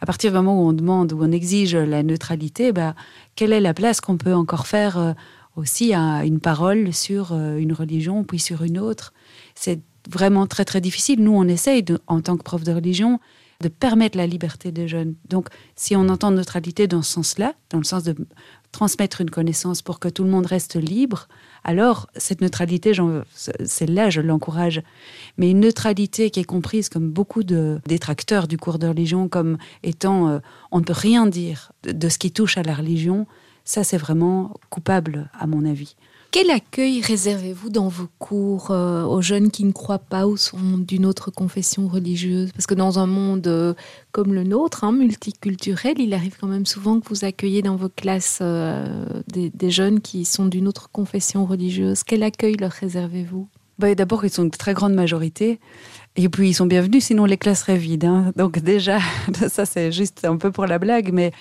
À 0.00 0.06
partir 0.06 0.30
du 0.30 0.36
moment 0.36 0.62
où 0.62 0.68
on 0.68 0.72
demande, 0.72 1.12
où 1.12 1.22
on 1.22 1.30
exige 1.30 1.76
la 1.76 2.02
neutralité, 2.02 2.72
bah, 2.72 2.94
quelle 3.36 3.52
est 3.52 3.60
la 3.60 3.74
place 3.74 4.00
qu'on 4.00 4.16
peut 4.16 4.32
encore 4.32 4.66
faire 4.66 4.96
euh, 4.96 5.12
aussi 5.56 5.92
à 5.92 6.24
une 6.24 6.40
parole 6.40 6.94
sur 6.94 7.32
euh, 7.32 7.58
une 7.58 7.74
religion, 7.74 8.24
puis 8.24 8.38
sur 8.38 8.62
une 8.62 8.78
autre? 8.78 9.12
C'est 9.54 9.80
vraiment 10.08 10.46
très 10.46 10.64
très 10.64 10.80
difficile. 10.80 11.22
Nous, 11.22 11.32
on 11.32 11.44
essaye, 11.44 11.84
en 12.06 12.22
tant 12.22 12.38
que 12.38 12.44
prof 12.44 12.64
de 12.64 12.72
religion, 12.72 13.20
de 13.60 13.68
permettre 13.68 14.16
la 14.16 14.26
liberté 14.26 14.70
des 14.70 14.86
jeunes. 14.86 15.16
Donc, 15.28 15.48
si 15.74 15.96
on 15.96 16.08
entend 16.08 16.30
neutralité 16.30 16.86
dans 16.86 17.02
ce 17.02 17.12
sens-là, 17.14 17.54
dans 17.70 17.78
le 17.78 17.84
sens 17.84 18.04
de 18.04 18.14
transmettre 18.70 19.20
une 19.20 19.30
connaissance 19.30 19.82
pour 19.82 19.98
que 19.98 20.08
tout 20.08 20.22
le 20.22 20.30
monde 20.30 20.46
reste 20.46 20.76
libre, 20.76 21.26
alors 21.64 22.08
cette 22.16 22.40
neutralité, 22.40 22.92
celle-là, 23.34 24.10
je 24.10 24.20
l'encourage. 24.20 24.80
Mais 25.38 25.50
une 25.50 25.60
neutralité 25.60 26.30
qui 26.30 26.40
est 26.40 26.44
comprise 26.44 26.88
comme 26.88 27.10
beaucoup 27.10 27.42
de 27.42 27.80
détracteurs 27.86 28.46
du 28.46 28.58
cours 28.58 28.78
de 28.78 28.86
religion 28.86 29.28
comme 29.28 29.58
étant 29.82 30.28
euh, 30.28 30.38
on 30.70 30.78
ne 30.78 30.84
peut 30.84 30.92
rien 30.92 31.26
dire 31.26 31.72
de 31.82 32.08
ce 32.08 32.18
qui 32.18 32.30
touche 32.30 32.58
à 32.58 32.62
la 32.62 32.74
religion, 32.74 33.26
ça 33.64 33.82
c'est 33.82 33.98
vraiment 33.98 34.54
coupable 34.70 35.30
à 35.38 35.48
mon 35.48 35.64
avis. 35.64 35.96
Quel 36.30 36.50
accueil 36.50 37.00
réservez-vous 37.00 37.70
dans 37.70 37.88
vos 37.88 38.08
cours 38.18 38.70
euh, 38.70 39.02
aux 39.04 39.22
jeunes 39.22 39.50
qui 39.50 39.64
ne 39.64 39.72
croient 39.72 39.98
pas 39.98 40.26
ou 40.26 40.36
sont 40.36 40.76
d'une 40.76 41.06
autre 41.06 41.30
confession 41.30 41.88
religieuse? 41.88 42.52
Parce 42.52 42.66
que 42.66 42.74
dans 42.74 42.98
un 42.98 43.06
monde 43.06 43.46
euh, 43.46 43.72
comme 44.12 44.34
le 44.34 44.44
nôtre, 44.44 44.84
hein, 44.84 44.92
multiculturel, 44.92 45.98
il 45.98 46.12
arrive 46.12 46.36
quand 46.38 46.46
même 46.46 46.66
souvent 46.66 47.00
que 47.00 47.08
vous 47.08 47.24
accueillez 47.24 47.62
dans 47.62 47.76
vos 47.76 47.88
classes 47.88 48.40
euh, 48.42 49.22
des, 49.26 49.70
jeunes 49.70 50.00
qui 50.00 50.26
sont 50.26 50.44
d'une 50.44 50.68
autre 50.68 50.90
confession 50.90 51.46
religieuse. 51.46 52.02
Quel 52.04 52.22
accueil 52.22 52.56
leur 52.56 52.72
réservez-vous? 52.72 53.48
Bah, 53.78 53.94
D'abord, 53.94 54.26
ils 54.26 54.30
sont 54.30 54.44
une 54.44 54.50
très 54.50 54.74
grande 54.74 54.94
majorité. 54.94 55.60
Et 56.16 56.28
puis, 56.28 56.50
ils 56.50 56.54
sont 56.54 56.66
bienvenus, 56.66 57.04
sinon 57.04 57.24
les 57.24 57.38
classes 57.38 57.60
seraient 57.60 57.78
vides. 57.78 58.04
hein. 58.04 58.32
Donc 58.36 58.58
déjà, 58.58 58.98
ça 59.48 59.64
c'est 59.64 59.92
juste 59.92 60.26
un 60.26 60.36
peu 60.36 60.50
pour 60.50 60.66
la 60.66 60.78
blague. 60.78 61.10
Mais 61.10 61.32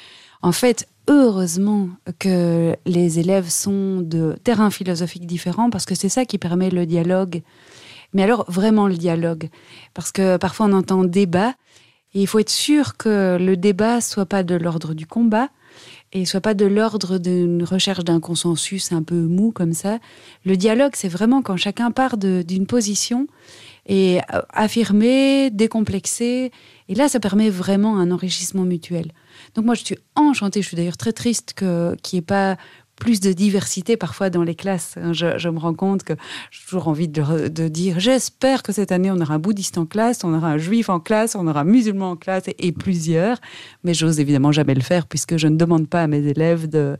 en 0.41 0.53
fait, 0.53 0.87
heureusement 1.07 1.89
que 2.19 2.75
les 2.85 3.19
élèves 3.19 3.49
sont 3.49 4.01
de 4.01 4.35
terrains 4.43 4.71
philosophiques 4.71 5.25
différents, 5.25 5.69
parce 5.69 5.85
que 5.85 5.95
c'est 5.95 6.09
ça 6.09 6.25
qui 6.25 6.37
permet 6.37 6.69
le 6.69 6.85
dialogue. 6.85 7.41
Mais 8.13 8.23
alors, 8.23 8.49
vraiment 8.49 8.87
le 8.87 8.95
dialogue. 8.95 9.49
Parce 9.93 10.11
que 10.11 10.37
parfois, 10.37 10.67
on 10.67 10.73
entend 10.73 11.03
débat. 11.03 11.53
Et 12.13 12.21
il 12.21 12.27
faut 12.27 12.39
être 12.39 12.49
sûr 12.49 12.97
que 12.97 13.37
le 13.39 13.57
débat 13.57 14.01
soit 14.01 14.25
pas 14.25 14.43
de 14.43 14.55
l'ordre 14.55 14.93
du 14.93 15.05
combat, 15.05 15.49
et 16.13 16.25
soit 16.25 16.41
pas 16.41 16.53
de 16.53 16.65
l'ordre 16.65 17.17
d'une 17.17 17.63
recherche 17.63 18.03
d'un 18.03 18.19
consensus 18.19 18.91
un 18.91 19.03
peu 19.03 19.15
mou 19.15 19.51
comme 19.51 19.73
ça. 19.73 19.99
Le 20.45 20.55
dialogue, 20.55 20.93
c'est 20.95 21.09
vraiment 21.09 21.41
quand 21.41 21.57
chacun 21.57 21.91
part 21.91 22.17
d'une 22.17 22.65
position 22.65 23.27
et 23.87 24.19
euh, 24.33 24.41
affirmer, 24.49 25.49
décomplexer. 25.51 26.51
Et 26.89 26.95
là, 26.95 27.09
ça 27.09 27.19
permet 27.19 27.49
vraiment 27.49 27.97
un 27.97 28.11
enrichissement 28.11 28.63
mutuel. 28.63 29.11
Donc 29.57 29.65
moi, 29.65 29.73
je 29.73 29.83
suis 29.83 29.97
enchantée. 30.15 30.61
Je 30.61 30.67
suis 30.67 30.77
d'ailleurs 30.77 30.97
très 30.97 31.13
triste 31.13 31.55
qu'il 31.55 31.97
n'y 32.13 32.19
ait 32.19 32.21
pas 32.21 32.57
plus 32.95 33.19
de 33.19 33.31
diversité 33.31 33.97
parfois 33.97 34.29
dans 34.29 34.43
les 34.43 34.53
classes. 34.53 34.95
Je, 35.11 35.49
me 35.49 35.57
rends 35.57 35.73
compte 35.73 36.03
que 36.03 36.13
j'ai 36.51 36.63
toujours 36.63 36.87
envie 36.87 37.07
de, 37.07 37.67
dire 37.67 37.99
j'espère 37.99 38.63
que 38.63 38.71
cette 38.71 38.91
année 38.91 39.11
on 39.11 39.19
aura 39.19 39.35
un 39.35 39.39
bouddhiste 39.39 39.77
en 39.77 39.85
classe, 39.85 40.23
on 40.23 40.33
aura 40.33 40.49
un 40.49 40.57
juif 40.57 40.89
en 40.89 40.99
classe, 40.99 41.35
on 41.35 41.47
aura 41.47 41.61
un 41.61 41.63
musulman 41.63 42.11
en 42.11 42.15
classe 42.15 42.45
et, 42.47 42.71
plusieurs. 42.71 43.37
Mais 43.83 43.93
j'ose 43.93 44.19
évidemment 44.19 44.51
jamais 44.51 44.75
le 44.75 44.81
faire 44.81 45.07
puisque 45.07 45.37
je 45.37 45.47
ne 45.47 45.57
demande 45.57 45.87
pas 45.87 46.03
à 46.03 46.07
mes 46.07 46.25
élèves 46.25 46.67
de, 46.67 46.97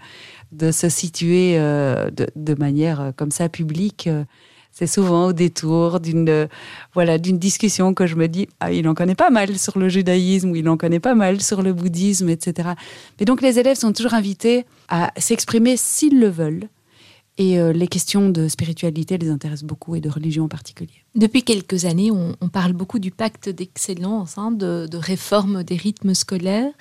se 0.72 0.89
situer 0.89 1.60
euh, 1.60 2.10
de, 2.10 2.28
de, 2.36 2.53
manière 2.55 3.01
euh, 3.01 3.12
comme 3.16 3.32
ça 3.32 3.49
publique. 3.49 4.08
Euh, 4.08 4.24
c'est 4.78 4.86
souvent 4.86 5.25
au 5.25 5.34
détour 5.34 5.99
d'une 5.99 6.47
voilà 6.93 7.17
d'une 7.17 7.39
discussion 7.39 7.95
que 7.95 8.05
je 8.05 8.13
me 8.13 8.28
dis 8.28 8.47
ah, 8.59 8.71
il 8.71 8.88
en 8.88 8.93
connaît 8.93 9.15
pas 9.15 9.32
mal 9.32 9.57
sur 9.57 9.80
le 9.80 9.89
judaïsme 9.89 10.51
ou 10.51 10.55
il 10.55 10.69
en 10.69 10.78
connaît 10.78 10.99
pas 10.99 11.15
mal 11.15 11.41
sur 11.41 11.63
le 11.63 11.73
bouddhisme, 11.73 12.30
etc. 12.30 12.69
Mais 13.19 13.25
donc 13.25 13.41
les 13.41 13.57
élèves 13.57 13.78
sont 13.78 13.91
toujours 13.91 14.13
invités 14.13 14.67
à 14.88 15.11
s'exprimer 15.17 15.78
s'ils 15.78 16.19
le 16.19 16.30
veulent. 16.30 16.69
Et 17.39 17.59
euh, 17.59 17.73
les 17.73 17.88
questions 17.88 18.30
de 18.30 18.47
spiritualité 18.47 19.17
les 19.17 19.30
intéressent 19.30 19.65
beaucoup 19.65 19.95
et 19.95 19.99
de 19.99 20.09
religion 20.09 20.43
en 20.45 20.47
particulier. 20.47 21.03
Depuis 21.15 21.41
quelques 21.41 21.86
années, 21.86 22.11
on, 22.11 22.36
parle 22.49 22.73
beaucoup 22.73 22.99
du 22.99 23.11
pacte 23.11 23.49
d'excellence, 23.49 24.38
hein, 24.38 24.51
de, 24.51 24.88
de 24.89 24.97
réforme 24.97 25.63
des 25.63 25.75
rythmes 25.75 26.13
scolaires. 26.13 26.71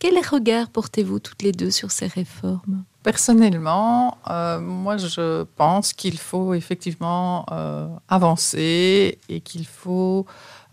Quel 0.00 0.14
regard 0.18 0.68
portez-vous 0.70 1.20
toutes 1.20 1.42
les 1.42 1.52
deux 1.52 1.70
sur 1.70 1.90
ces 1.90 2.06
réformes? 2.06 2.84
Personnellement, 3.06 4.18
euh, 4.28 4.58
moi 4.58 4.96
je 4.96 5.44
pense 5.54 5.92
qu'il 5.92 6.18
faut 6.18 6.54
effectivement 6.54 7.46
euh, 7.52 7.86
avancer 8.08 9.20
et 9.28 9.40
qu'il 9.42 9.64
faut 9.64 10.26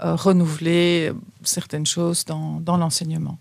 euh, 0.04 0.16
renouveler 0.16 1.12
certaines 1.44 1.86
choses 1.86 2.26
dans, 2.26 2.60
dans 2.60 2.76
l'enseignement. 2.78 3.38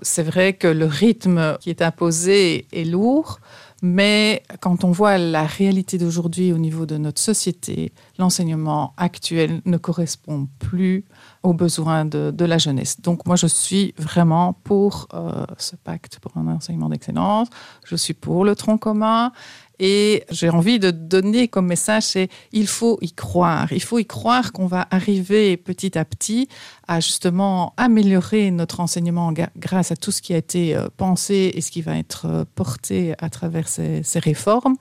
C'est 0.00 0.22
vrai 0.22 0.54
que 0.54 0.68
le 0.68 0.86
rythme 0.86 1.58
qui 1.60 1.68
est 1.68 1.82
imposé 1.82 2.66
est 2.72 2.84
lourd, 2.84 3.40
mais 3.82 4.42
quand 4.60 4.84
on 4.84 4.90
voit 4.90 5.18
la 5.18 5.44
réalité 5.44 5.98
d'aujourd'hui 5.98 6.54
au 6.54 6.58
niveau 6.58 6.86
de 6.86 6.96
notre 6.96 7.20
société, 7.20 7.92
l'enseignement 8.18 8.94
actuel 8.96 9.60
ne 9.66 9.76
correspond 9.76 10.48
plus 10.58 11.04
aux 11.42 11.54
besoins 11.54 12.04
de, 12.04 12.44
la 12.44 12.58
jeunesse. 12.58 13.00
Donc 13.00 13.26
moi, 13.26 13.36
je 13.36 13.46
suis 13.46 13.94
vraiment 13.98 14.52
pour 14.52 15.08
euh, 15.14 15.44
ce 15.58 15.76
pacte 15.76 16.18
pour 16.18 16.36
un 16.36 16.46
enseignement 16.48 16.88
d'excellence. 16.88 17.48
Je 17.84 17.96
suis 17.96 18.14
pour 18.14 18.44
le 18.44 18.54
tronc 18.54 18.78
commun 18.78 19.32
et 19.78 20.24
j'ai 20.30 20.50
envie 20.50 20.78
de 20.78 20.90
donner 20.90 21.48
comme 21.48 21.66
message, 21.66 22.02
c'est 22.02 22.28
il 22.52 22.66
faut 22.66 22.98
y 23.00 23.12
croire. 23.12 23.72
Il 23.72 23.82
faut 23.82 23.98
y 23.98 24.04
croire 24.04 24.52
qu'on 24.52 24.66
va 24.66 24.86
arriver 24.90 25.56
petit 25.56 25.96
à 25.96 26.04
petit 26.04 26.48
à 26.86 27.00
justement 27.00 27.72
améliorer 27.78 28.50
notre 28.50 28.80
enseignement 28.80 29.32
grâce 29.56 29.90
à 29.90 29.96
tout 29.96 30.10
ce 30.10 30.20
qui 30.20 30.34
a 30.34 30.36
été 30.36 30.76
euh, 30.76 30.88
pensé 30.94 31.52
et 31.54 31.62
ce 31.62 31.70
qui 31.70 31.80
va 31.80 31.96
être 31.96 32.26
euh, 32.26 32.44
porté 32.54 33.14
à 33.18 33.30
travers 33.30 33.68
ces, 33.68 34.02
ces 34.02 34.18
réformes. 34.18 34.76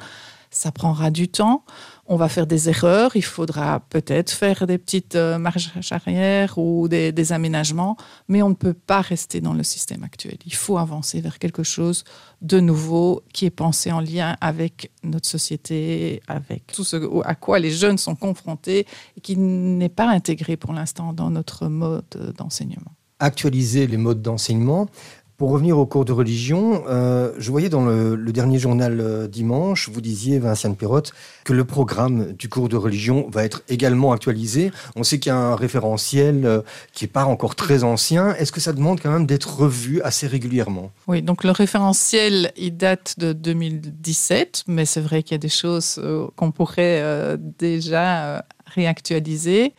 Ça 0.52 0.72
prendra 0.72 1.12
du 1.12 1.30
temps 1.30 1.64
on 2.12 2.16
va 2.16 2.28
faire 2.28 2.48
des 2.48 2.70
erreurs, 2.70 3.16
il 3.16 3.24
faudra 3.24 3.82
peut-être 3.82 4.32
faire 4.32 4.66
des 4.66 4.80
petites 4.80 5.16
euh, 5.16 5.38
marches 5.38 5.70
arrière 5.92 6.58
ou 6.58 6.88
des, 6.88 7.32
aménagements, 7.32 7.98
mais 8.28 8.42
on 8.42 8.50
ne 8.50 8.56
peut 8.56 8.74
pas 8.74 9.02
rester 9.02 9.42
dans 9.42 9.54
le 9.54 9.62
système 9.62 10.04
actuel. 10.04 10.38
Il 10.48 10.56
faut 10.56 10.80
avancer 10.80 11.22
vers 11.22 11.38
quelque 11.38 11.62
chose 11.62 12.04
de 12.42 12.60
nouveau 12.60 13.22
qui 13.32 13.46
est 13.46 13.52
pensé 13.52 13.92
en 13.92 14.00
lien 14.00 14.36
avec 14.42 14.92
notre 15.04 15.30
société, 15.30 16.24
avec 16.28 16.66
tout 16.74 16.84
ce 16.84 16.98
à 17.26 17.36
quoi 17.36 17.60
les 17.60 17.70
jeunes 17.70 18.00
sont 18.00 18.16
confrontés 18.16 18.88
et 19.16 19.22
qui 19.22 19.38
n'est 19.38 19.88
pas 19.88 20.10
intégré 20.10 20.58
pour 20.58 20.74
l'instant 20.74 21.14
dans 21.14 21.30
notre 21.30 21.68
mode 21.68 22.34
d'enseignement. 22.36 22.92
Actualiser 23.20 23.86
les 23.86 23.98
modes 23.98 24.24
d'enseignement, 24.24 24.88
pour 25.40 25.52
revenir 25.52 25.80
au 25.80 25.86
cours 25.86 26.04
de 26.04 26.12
religion, 26.12 26.84
euh, 26.90 27.32
je 27.38 27.50
voyais 27.50 27.70
dans 27.70 27.86
le, 27.86 28.18
dernier 28.34 28.60
journal 28.60 29.00
euh, 29.00 29.26
dimanche, 29.26 29.88
vous 29.88 30.02
disiez, 30.02 30.38
Vinciane 30.38 30.76
Perrotte, 30.76 31.14
que 31.46 31.54
le 31.54 31.64
programme 31.64 32.34
du 32.34 32.50
cours 32.50 32.68
de 32.68 32.76
religion 32.76 33.30
va 33.32 33.46
être 33.46 33.64
également 33.70 34.12
actualisé. 34.12 34.72
On 34.98 35.04
sait 35.04 35.18
qu'il 35.18 35.30
y 35.30 35.34
a 35.34 35.38
un 35.38 35.56
référentiel 35.56 36.46
euh, 36.46 36.62
qui 36.92 37.06
n'est 37.06 37.10
pas 37.10 37.24
encore 37.24 37.56
très 37.56 37.86
ancien. 37.86 38.36
Est-ce 38.36 38.52
que 38.52 38.60
ça 38.60 38.74
demande 38.74 39.00
quand 39.00 39.12
même 39.12 39.26
d'être 39.26 39.62
revu 39.62 40.02
assez 40.02 40.28
régulièrement? 40.28 40.92
Oui, 41.08 41.22
donc 41.22 41.46
le 41.46 41.52
référentiel, 41.52 42.52
il 42.58 42.76
date 42.76 43.16
de 43.18 43.32
2017, 43.32 44.66
mais 44.68 44.86
c'est 44.86 45.02
vrai 45.02 45.24
qu'il 45.24 45.36
y 45.36 45.36
a 45.36 45.40
des 45.40 45.48
choses 45.48 46.02
qu'on 46.36 46.52
pourrait 46.52 47.38
déjà 47.58 48.44
réactualiser. 48.66 49.74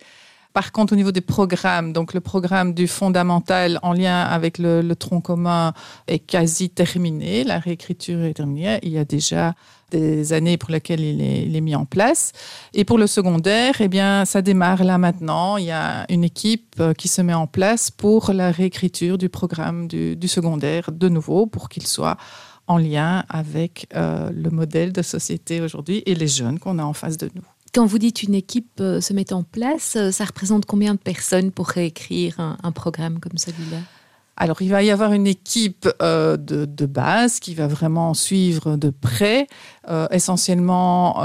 Par 0.53 0.72
contre, 0.72 0.94
au 0.94 0.96
niveau 0.96 1.12
des 1.12 1.20
programmes, 1.20 1.92
donc 1.92 2.12
le 2.12 2.20
programme 2.20 2.74
du 2.74 2.88
fondamental 2.88 3.78
en 3.82 3.92
lien 3.92 4.22
avec 4.22 4.59
le, 4.59 4.82
tronc 4.94 5.20
commun 5.20 5.72
est 6.09 6.18
quasi 6.18 6.70
terminé. 6.70 7.44
La 7.44 7.61
réécriture 7.61 8.22
est 8.24 8.34
terminée. 8.34 8.80
Il 8.82 8.90
y 8.90 8.98
a 8.98 9.05
déjà 9.05 9.55
des 9.90 10.32
années 10.32 10.57
pour 10.57 10.70
lesquelles 10.70 11.01
il 11.01 11.57
est, 11.57 11.61
mis 11.61 11.74
en 11.74 11.84
place. 11.84 12.32
Et 12.74 12.84
pour 12.84 12.98
le 12.98 13.07
secondaire, 13.07 13.76
eh 13.80 13.88
bien, 13.88 14.24
ça 14.24 14.42
démarre 14.42 14.82
là 14.82 14.98
maintenant. 14.98 15.57
Il 15.57 15.66
y 15.66 15.70
a 15.70 16.05
une 16.09 16.24
équipe 16.24 16.76
euh, 16.80 16.94
qui 16.94 17.09
se 17.09 17.22
met 17.22 17.34
en 17.34 17.46
place 17.46 17.90
pour 17.90 18.32
la 18.32 18.51
réécriture 18.51 19.18
du 19.18 19.28
programme 19.28 19.88
du, 19.88 20.28
secondaire 20.28 20.90
de 20.92 21.09
nouveau 21.09 21.46
pour 21.46 21.68
qu'il 21.68 21.86
soit 21.86 22.16
en 22.66 22.78
lien 22.78 23.24
avec 23.28 23.88
euh, 23.94 24.30
le 24.32 24.51
modèle 24.51 24.92
de 24.92 25.03
société 25.03 25.61
aujourd'hui 25.61 26.03
et 26.07 26.14
les 26.14 26.28
jeunes 26.28 26.59
qu'on 26.59 26.78
a 26.78 26.84
en 26.84 26.92
face 26.92 27.16
de 27.16 27.28
nous. 27.34 27.42
Quand 27.72 27.86
vous 27.86 27.98
dites 27.98 28.24
une 28.24 28.34
équipe 28.34 28.80
euh, 28.80 29.00
se 29.00 29.12
met 29.12 29.32
en 29.32 29.44
place, 29.44 29.94
euh, 29.96 30.10
ça 30.10 30.24
représente 30.24 30.66
combien 30.66 30.94
de 30.94 30.98
personnes 30.98 31.52
pour 31.52 31.68
réécrire 31.68 32.40
un, 32.40 32.72
programme 32.72 33.20
comme 33.20 33.38
celui-là? 33.38 33.78
Alors, 34.36 34.60
il 34.62 34.70
va 34.70 34.82
y 34.82 34.90
avoir 34.90 35.12
une 35.12 35.26
équipe 35.26 35.88
euh, 36.02 36.36
de, 36.36 36.86
base 36.86 37.38
qui 37.38 37.54
va 37.54 37.68
vraiment 37.68 38.14
suivre 38.14 38.76
de 38.76 38.90
près. 38.90 39.46
essentiellement, 40.10 41.16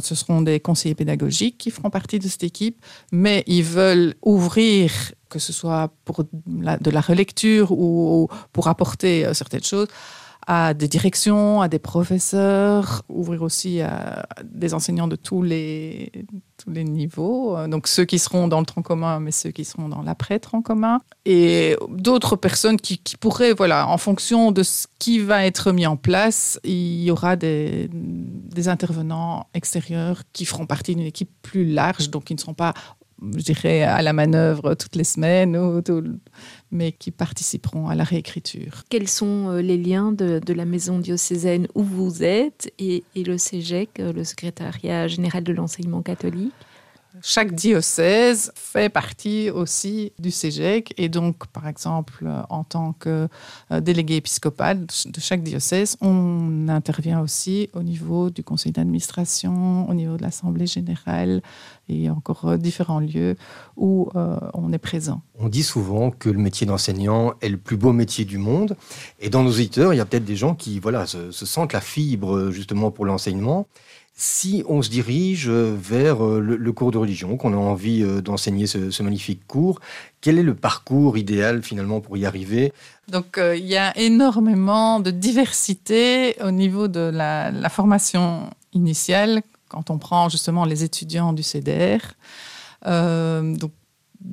ce 0.00 0.14
seront 0.14 0.42
des 0.42 0.60
conseillers 0.60 0.94
pédagogiques 0.94 1.58
qui 1.58 1.70
feront 1.70 1.90
partie 1.90 2.20
de 2.20 2.28
cette 2.28 2.44
équipe, 2.44 2.80
mais 3.10 3.42
ils 3.48 3.64
veulent 3.64 4.14
ouvrir, 4.22 4.92
que 5.28 5.40
ce 5.40 5.52
soit 5.52 5.92
pour 6.04 6.22
de 6.22 6.90
la 6.90 7.00
relecture 7.00 7.72
ou 7.72 8.28
pour 8.52 8.68
apporter 8.68 9.34
certaines 9.34 9.64
choses, 9.64 9.88
à 10.46 10.74
des 10.74 10.88
directions, 10.88 11.60
à 11.60 11.68
des 11.68 11.78
professeurs, 11.78 13.02
ouvrir 13.08 13.42
aussi 13.42 13.80
à 13.80 14.26
des 14.44 14.74
enseignants 14.74 15.08
de 15.08 15.16
tous 15.16 15.42
les, 15.42 16.10
tous 16.62 16.70
les 16.70 16.84
niveaux. 16.84 17.56
Donc 17.68 17.86
ceux 17.86 18.04
qui 18.04 18.18
seront 18.18 18.48
dans 18.48 18.60
le 18.60 18.66
tronc 18.66 18.82
commun, 18.82 19.20
mais 19.20 19.30
ceux 19.30 19.50
qui 19.50 19.64
seront 19.64 19.88
dans 19.88 20.02
l'après-tronc 20.02 20.62
commun. 20.62 21.00
Et 21.24 21.76
d'autres 21.88 22.36
personnes 22.36 22.76
qui, 22.76 23.00
pourraient, 23.20 23.52
voilà, 23.52 23.88
en 23.88 23.98
fonction 23.98 24.50
de 24.52 24.62
ce 24.62 24.86
qui 24.98 25.20
va 25.20 25.46
être 25.46 25.72
mis 25.72 25.86
en 25.86 25.96
place, 25.96 26.58
il 26.64 27.02
y 27.02 27.10
aura 27.10 27.36
des, 27.36 27.88
des 27.92 28.68
intervenants 28.68 29.46
extérieurs 29.54 30.22
qui 30.32 30.44
feront 30.44 30.66
partie 30.66 30.94
d'une 30.94 31.06
équipe 31.06 31.30
plus 31.42 31.64
large, 31.64 32.10
donc 32.10 32.24
qui 32.24 32.34
ne 32.34 32.40
seront 32.40 32.54
pas 32.54 32.74
je 33.36 33.42
dirais, 33.42 33.82
à 33.82 34.02
la 34.02 34.12
manœuvre 34.12 34.74
toutes 34.74 34.96
les 34.96 35.04
semaines, 35.04 35.56
mais 36.72 36.92
qui 36.92 37.10
participeront 37.10 37.88
à 37.88 37.94
la 37.94 38.02
réécriture. 38.02 38.82
Quels 38.88 39.08
sont 39.08 39.50
euh, 39.50 39.62
les 39.62 39.76
liens 39.76 40.10
de, 40.10 40.40
la 40.52 40.64
maison 40.64 40.98
diocésaine 40.98 41.68
où 41.74 41.82
vous 41.82 42.22
êtes 42.24 42.72
et, 42.78 43.04
et 43.14 43.22
le 43.22 43.38
CEGEC, 43.38 44.00
euh, 44.00 44.12
le 44.12 44.24
secrétariat 44.24 45.06
général 45.06 45.44
de 45.44 45.52
l'enseignement 45.52 46.02
catholique? 46.02 46.52
Chaque 47.24 47.54
diocèse 47.54 48.50
fait 48.56 48.88
partie 48.88 49.48
aussi 49.48 50.12
du 50.18 50.32
CEGEC 50.32 50.92
et 50.98 51.08
donc, 51.08 51.46
par 51.46 51.68
exemple, 51.68 52.26
en 52.50 52.64
tant 52.64 52.94
que 52.94 53.28
euh, 53.70 53.80
délégué 53.80 54.16
épiscopal 54.16 54.84
de 54.86 55.20
chaque 55.20 55.44
diocèse, 55.44 55.96
on 56.00 56.68
intervient 56.68 57.20
aussi 57.20 57.70
au 57.74 57.84
niveau 57.84 58.30
du 58.30 58.42
conseil 58.42 58.72
d'administration, 58.72 59.88
au 59.88 59.94
niveau 59.94 60.16
de 60.16 60.22
l'Assemblée 60.22 60.66
générale 60.66 61.42
et 61.88 62.10
encore 62.10 62.46
euh, 62.46 62.56
différents 62.56 62.98
lieux 62.98 63.36
où 63.76 64.10
euh, 64.16 64.36
on 64.54 64.72
est 64.72 64.78
présent. 64.78 65.22
On 65.38 65.48
dit 65.48 65.62
souvent 65.62 66.10
que 66.10 66.28
le 66.28 66.38
métier 66.38 66.66
d'enseignant 66.66 67.34
est 67.40 67.48
le 67.48 67.56
plus 67.56 67.76
beau 67.76 67.92
métier 67.92 68.24
du 68.24 68.38
monde 68.38 68.76
et 69.20 69.30
dans 69.30 69.44
nos 69.44 69.50
auditeurs, 69.50 69.94
il 69.94 69.98
y 69.98 70.00
a 70.00 70.04
peut-être 70.04 70.24
des 70.24 70.36
gens 70.36 70.56
qui 70.56 70.80
voilà, 70.80 71.06
se 71.06 71.30
sentent 71.30 71.72
la 71.72 71.80
fibre 71.80 72.50
justement 72.50 72.90
pour 72.90 73.06
l'enseignement 73.06 73.68
si 74.22 74.62
on 74.68 74.82
se 74.82 74.88
dirige 74.88 75.48
vers 75.48 76.24
euh, 76.24 76.38
le, 76.38 76.72
cours 76.72 76.92
de 76.92 76.98
religion, 76.98 77.36
qu'on 77.36 77.52
a 77.54 77.56
envie 77.56 78.04
euh, 78.04 78.20
d'enseigner 78.20 78.68
ce, 78.68 79.02
magnifique 79.02 79.44
cours, 79.48 79.80
quel 80.20 80.38
est 80.38 80.44
le 80.44 80.54
parcours 80.54 81.18
idéal 81.18 81.64
finalement 81.64 82.00
pour 82.00 82.16
y 82.16 82.24
arriver? 82.24 82.72
Donc 83.08 83.36
euh, 83.36 83.56
il 83.56 83.66
y 83.66 83.76
a 83.76 83.98
énormément 83.98 85.00
de 85.00 85.10
diversité 85.10 86.36
au 86.40 86.52
niveau 86.52 86.86
de 86.86 87.00
la, 87.00 87.50
formation 87.68 88.48
initiale 88.72 89.42
quand 89.66 89.90
on 89.90 89.98
prend 89.98 90.28
justement 90.28 90.66
les 90.66 90.84
étudiants 90.84 91.32
du 91.32 91.42
CDR. 91.42 92.14
donc 92.86 93.72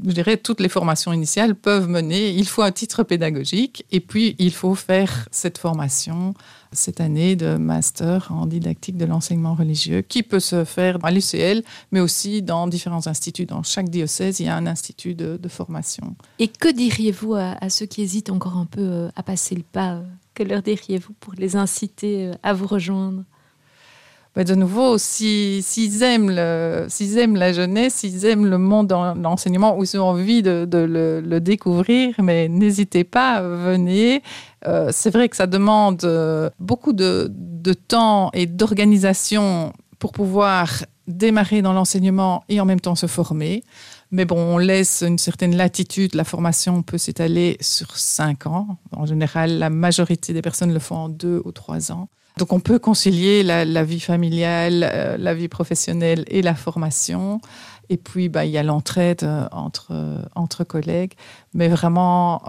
je 0.05 0.11
dirais, 0.11 0.37
toutes 0.37 0.59
les 0.59 0.69
formations 0.69 1.13
initiales 1.13 1.55
peuvent 1.55 1.87
mener. 1.87 2.29
Il 2.29 2.47
faut 2.47 2.61
un 2.61 2.71
titre 2.71 3.03
pédagogique 3.03 3.85
et 3.91 3.99
puis 3.99 4.35
il 4.39 4.51
faut 4.51 4.75
faire 4.75 5.27
cette 5.31 5.57
formation 5.57 6.33
cette 6.71 7.01
année 7.01 7.35
de 7.35 7.55
master 7.55 8.31
en 8.31 8.45
didactique 8.45 8.97
de 8.97 9.05
l'enseignement 9.05 9.55
religieux 9.55 10.01
qui 10.01 10.23
peut 10.23 10.39
se 10.39 10.63
faire 10.65 11.03
à 11.03 11.11
l'UCL, 11.11 11.63
mais 11.91 11.99
aussi 11.99 12.41
dans 12.41 12.67
différents 12.67 13.07
instituts. 13.07 13.45
Dans 13.45 13.63
chaque 13.63 13.89
diocèse, 13.89 14.39
il 14.39 14.45
y 14.45 14.49
a 14.49 14.55
un 14.55 14.67
institut 14.67 15.15
de, 15.15 15.39
formation. 15.49 16.15
Et 16.37 16.47
que 16.47 16.71
diriez-vous 16.71 17.33
à, 17.33 17.69
ceux 17.69 17.87
qui 17.87 18.03
hésitent 18.03 18.29
encore 18.29 18.57
un 18.57 18.67
peu 18.67 18.81
euh, 18.81 19.09
à 19.15 19.23
passer 19.23 19.55
le 19.55 19.63
pas 19.63 19.93
euh, 19.93 20.03
Que 20.35 20.43
leur 20.43 20.61
diriez-vous 20.61 21.13
pour 21.19 21.33
les 21.33 21.55
inciter 21.55 22.27
euh, 22.27 22.33
à 22.43 22.53
vous 22.53 22.67
rejoindre? 22.67 23.23
Bah, 24.35 24.43
de 24.43 24.53
nouveau, 24.53 24.97
s'ils 24.97 26.03
aiment, 26.03 26.29
la 26.29 27.53
jeunesse, 27.53 27.95
s'ils 27.95 28.25
aiment 28.25 28.45
le 28.45 28.57
monde 28.57 28.87
de 28.87 29.21
l'enseignement 29.21 29.77
ou 29.77 29.85
s'ils 29.85 29.99
ont 29.99 30.09
envie 30.09 30.43
de, 30.43 30.67
le, 30.71 31.39
découvrir, 31.39 32.13
mais 32.21 32.47
n'hésitez 32.47 33.03
pas, 33.03 33.41
venez. 33.41 34.21
Euh, 34.67 34.89
c'est 34.91 35.09
vrai 35.09 35.29
que 35.29 35.35
ça 35.35 35.47
demande 35.47 36.03
euh, 36.03 36.49
beaucoup 36.59 36.93
de, 36.93 37.31
temps 37.87 38.29
et 38.33 38.45
d'organisation 38.45 39.73
pour 39.97 40.11
pouvoir 40.11 40.69
démarrer 41.07 41.61
dans 41.61 41.73
l'enseignement 41.73 42.43
et 42.49 42.61
en 42.61 42.65
même 42.65 42.79
temps 42.79 42.95
se 42.95 43.07
former. 43.07 43.63
Mais 44.11 44.25
bon, 44.25 44.37
on 44.37 44.57
laisse 44.57 45.03
une 45.05 45.19
certaine 45.19 45.55
latitude. 45.55 46.15
La 46.15 46.23
formation 46.23 46.81
peut 46.81 46.97
s'étaler 46.97 47.57
sur 47.61 47.95
cinq 47.97 48.47
ans. 48.47 48.77
En 48.91 49.05
général, 49.05 49.59
la 49.59 49.69
majorité 49.69 50.33
des 50.33 50.41
personnes 50.41 50.73
le 50.73 50.79
font 50.79 50.95
en 50.95 51.09
deux 51.09 51.41
ou 51.45 51.51
trois 51.51 51.91
ans. 51.91 52.09
Donc 52.37 52.53
on 52.53 52.59
peut 52.59 52.79
concilier 52.79 53.43
la, 53.43 53.83
vie 53.83 53.99
familiale, 53.99 54.89
euh, 54.91 55.17
la 55.17 55.33
vie 55.33 55.49
professionnelle 55.49 56.23
et 56.27 56.41
la 56.41 56.55
formation. 56.55 57.41
Et 57.91 57.97
puis, 57.97 58.29
bah, 58.29 58.45
il 58.45 58.51
y 58.51 58.57
a 58.57 58.63
l'entraide 58.63 59.23
euh, 59.23 59.47
entre, 59.51 59.87
euh, 59.91 60.21
entre 60.35 60.63
collègues. 60.63 61.13
Mais 61.53 61.67
vraiment, 61.67 62.41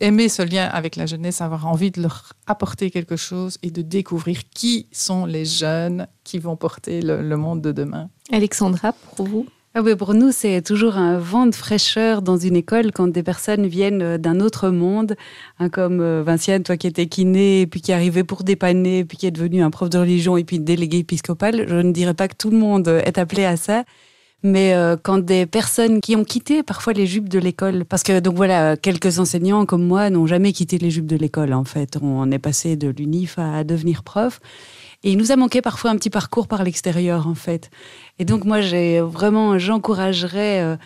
aimer 0.00 0.28
ce 0.28 0.42
lien 0.42 0.66
avec 0.66 0.96
la 0.96 1.06
jeunesse, 1.06 1.40
avoir 1.40 1.66
envie 1.66 1.90
de 1.90 2.00
leur 2.00 2.32
apporter 2.46 2.90
quelque 2.90 3.16
chose 3.16 3.58
et 3.62 3.70
de 3.70 3.82
découvrir 3.82 4.48
qui 4.48 4.88
sont 4.90 5.26
les 5.26 5.44
jeunes 5.44 6.06
qui 6.24 6.38
vont 6.38 6.56
porter 6.56 7.02
le 7.02 7.36
monde 7.36 7.60
de 7.60 7.72
demain. 7.72 8.08
Alexandra, 8.32 8.92
pour 9.16 9.26
vous? 9.26 9.46
Ah 9.78 9.82
pour 9.94 10.14
nous, 10.14 10.32
c'est 10.32 10.62
toujours 10.62 10.96
un 10.96 11.18
vent 11.18 11.44
de 11.44 11.54
fraîcheur 11.54 12.22
dans 12.22 12.38
une 12.38 12.56
école 12.56 12.92
quand 12.92 13.08
des 13.08 13.22
personnes 13.22 13.66
viennent 13.66 14.00
euh, 14.00 14.16
d'un 14.16 14.40
autre 14.40 14.70
monde, 14.70 15.16
hein, 15.58 15.68
comme 15.68 16.00
euh, 16.00 16.22
Vinciane, 16.24 16.62
toi 16.62 16.78
qui 16.78 16.86
étais 16.86 17.08
kiné, 17.08 17.66
puis 17.66 17.82
qui 17.82 17.92
arrivait 17.92 18.24
pour 18.24 18.42
dépanner, 18.42 19.04
puis 19.04 19.18
qui 19.18 19.26
est 19.26 19.30
devenu 19.30 19.62
un 19.62 19.68
prof 19.68 19.90
de 19.90 19.98
religion, 19.98 20.38
et 20.38 20.44
puis 20.44 20.60
délégué 20.60 21.00
épiscopal. 21.00 21.66
Je 21.68 21.74
ne 21.74 21.92
dirais 21.92 22.14
pas 22.14 22.26
que 22.26 22.36
tout 22.38 22.48
le 22.48 22.56
monde 22.56 22.88
est 22.88 23.18
appelé 23.18 23.44
à 23.44 23.58
ça. 23.58 23.84
Mais 24.42 24.74
euh, 24.74 24.96
quand 25.02 25.18
des 25.18 25.46
personnes 25.46 26.00
qui 26.00 26.14
ont 26.14 26.24
quitté 26.24 26.62
parfois 26.62 26.92
les 26.92 27.06
jupes 27.06 27.28
de 27.28 27.38
l'école, 27.38 27.84
parce 27.84 28.02
que 28.02 28.20
donc 28.20 28.36
voilà, 28.36 28.76
quelques 28.76 29.18
enseignants 29.18 29.66
comme 29.66 29.84
moi 29.84 30.10
n'ont 30.10 30.26
jamais 30.26 30.52
quitté 30.52 30.78
les 30.78 30.90
jupes 30.90 31.06
de 31.06 31.16
l'école 31.16 31.52
en 31.52 31.64
fait. 31.64 31.98
On 32.00 32.30
est 32.30 32.38
passé 32.38 32.76
de 32.76 32.88
l'UNIF 32.88 33.38
à 33.38 33.64
devenir 33.64 34.02
prof. 34.02 34.40
Et 35.04 35.12
il 35.12 35.18
nous 35.18 35.30
a 35.32 35.36
manqué 35.36 35.62
parfois 35.62 35.90
un 35.90 35.96
petit 35.96 36.10
parcours 36.10 36.48
par 36.48 36.64
l'extérieur, 36.64 37.28
en 37.28 37.34
fait. 37.34 37.70
Et 38.18 38.24
donc, 38.24 38.44
moi, 38.44 38.60
j'ai 38.60 39.00
vraiment, 39.00 39.58
j'encouragerais 39.58 40.62
euh, 40.62 40.76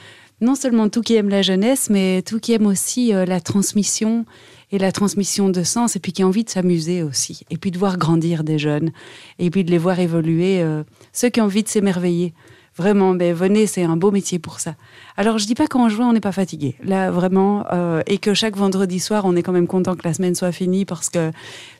non 0.40 0.54
seulement 0.54 0.88
tout 0.88 1.00
qui 1.00 1.14
aime 1.14 1.28
la 1.28 1.42
jeunesse, 1.42 1.88
mais 1.90 2.22
tout 2.22 2.40
qui 2.40 2.52
aime 2.52 2.66
aussi 2.66 3.14
euh, 3.14 3.24
la 3.24 3.40
transmission 3.40 4.26
et 4.72 4.78
la 4.78 4.92
transmission 4.92 5.48
de 5.48 5.62
sens, 5.62 5.96
et 5.96 6.00
puis 6.00 6.12
qui 6.12 6.22
a 6.22 6.26
envie 6.26 6.44
de 6.44 6.50
s'amuser 6.50 7.02
aussi, 7.02 7.44
et 7.50 7.56
puis 7.56 7.70
de 7.70 7.78
voir 7.78 7.98
grandir 7.98 8.44
des 8.44 8.58
jeunes, 8.58 8.92
et 9.38 9.50
puis 9.50 9.64
de 9.64 9.70
les 9.70 9.78
voir 9.78 9.98
évoluer, 9.98 10.62
euh, 10.62 10.84
ceux 11.12 11.28
qui 11.28 11.40
ont 11.40 11.44
envie 11.44 11.62
de 11.62 11.68
s'émerveiller. 11.68 12.34
Vraiment, 12.80 13.14
ben, 13.14 13.34
venez, 13.34 13.66
c'est 13.66 13.82
un 13.82 13.98
beau 13.98 14.10
métier 14.10 14.38
pour 14.38 14.58
ça. 14.58 14.74
Alors, 15.18 15.36
je 15.36 15.44
dis 15.44 15.54
pas 15.54 15.66
qu'en 15.66 15.90
juin, 15.90 16.08
on 16.08 16.12
n'est 16.14 16.20
pas 16.20 16.32
fatigué. 16.32 16.76
Là, 16.82 17.10
vraiment, 17.10 17.66
euh, 17.74 18.00
et 18.06 18.16
que 18.16 18.32
chaque 18.32 18.56
vendredi 18.56 19.00
soir, 19.00 19.26
on 19.26 19.36
est 19.36 19.42
quand 19.42 19.52
même 19.52 19.66
content 19.66 19.94
que 19.96 20.08
la 20.08 20.14
semaine 20.14 20.34
soit 20.34 20.50
finie 20.50 20.86
parce 20.86 21.10
que 21.10 21.30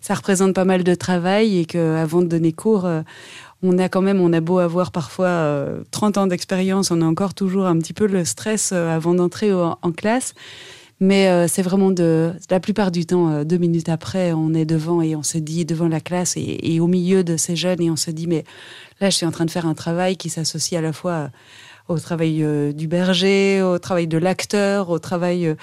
ça 0.03 0.13
représente 0.13 0.55
pas 0.55 0.67
mal 0.67 0.85
de 0.85 0.95
travail 0.95 1.59
et 1.59 1.65
qu'avant 1.65 2.21
de 2.21 2.27
donner 2.27 2.53
cours, 2.53 2.85
euh, 2.85 3.01
on 3.63 3.79
a 3.79 3.89
quand 3.89 4.03
même, 4.03 4.21
on 4.21 4.31
a 4.35 4.41
beau 4.43 4.59
avoir 4.59 4.93
parfois 4.93 5.65
30 5.91 6.19
euh, 6.19 6.21
ans 6.21 6.27
d'expérience, 6.27 6.91
on 6.91 7.01
a 7.01 7.07
encore 7.07 7.33
toujours 7.33 7.65
un 7.65 7.79
petit 7.79 7.95
peu 7.95 8.07
le 8.07 8.27
stress 8.27 8.73
avant 8.73 9.15
d'entrer 9.15 9.55
en, 9.55 9.93
classe. 9.97 10.35
Mais 11.01 11.49
c'est 11.49 11.63
vraiment 11.63 11.91
de, 11.91 12.35
la 12.51 12.61
plupart 12.61 12.91
du 12.91 13.07
temps, 13.07 13.43
deux 13.43 13.57
minutes 13.57 13.89
après, 13.89 14.35
on 14.35 14.53
est 14.53 14.67
devant 14.67 15.01
et 15.01 15.17
on 15.17 15.23
se 15.23 15.39
dit, 15.39 15.65
devant 15.65 15.89
la 15.89 16.01
classe 16.01 16.35
et, 16.37 16.79
au 16.79 16.87
milieu 16.87 17.25
de 17.25 17.39
ces 17.39 17.57
jeunes, 17.57 17.81
et 17.81 17.91
on 17.91 17.97
se 17.97 18.11
dit, 18.11 18.27
mais 18.27 18.45
là, 19.01 19.09
je 19.09 19.17
suis 19.17 19.25
en 19.25 19.31
train 19.31 19.47
de 19.47 19.51
faire 19.51 19.65
un 19.65 19.73
travail 19.73 20.19
qui 20.19 20.29
s'associe 20.29 20.79
à 20.79 20.83
la 20.83 20.93
fois 20.93 21.31
au 21.91 21.99
travail 21.99 22.43
euh, 22.43 22.73
du 22.73 22.89
berger, 22.89 23.63
au 23.63 23.79
travail 23.79 24.07
de 24.07 24.19
l'acteur, 24.19 24.91
au 24.91 24.99
travail 24.99 25.47
euh, 25.47 25.55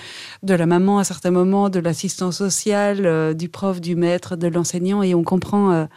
de 0.44 0.54
la 0.54 0.66
maman 0.66 1.00
à 1.00 1.04
certains 1.04 1.32
moments, 1.32 1.70
de 1.70 1.80
l'assistant 1.80 2.32
social, 2.32 3.06
euh, 3.06 3.34
du 3.34 3.50
prof, 3.50 3.82
du 3.82 3.96
maître, 3.96 4.36
de 4.36 4.48
l'enseignant. 4.48 5.02
Et 5.02 5.16
on 5.16 5.24
comprend, 5.24 5.88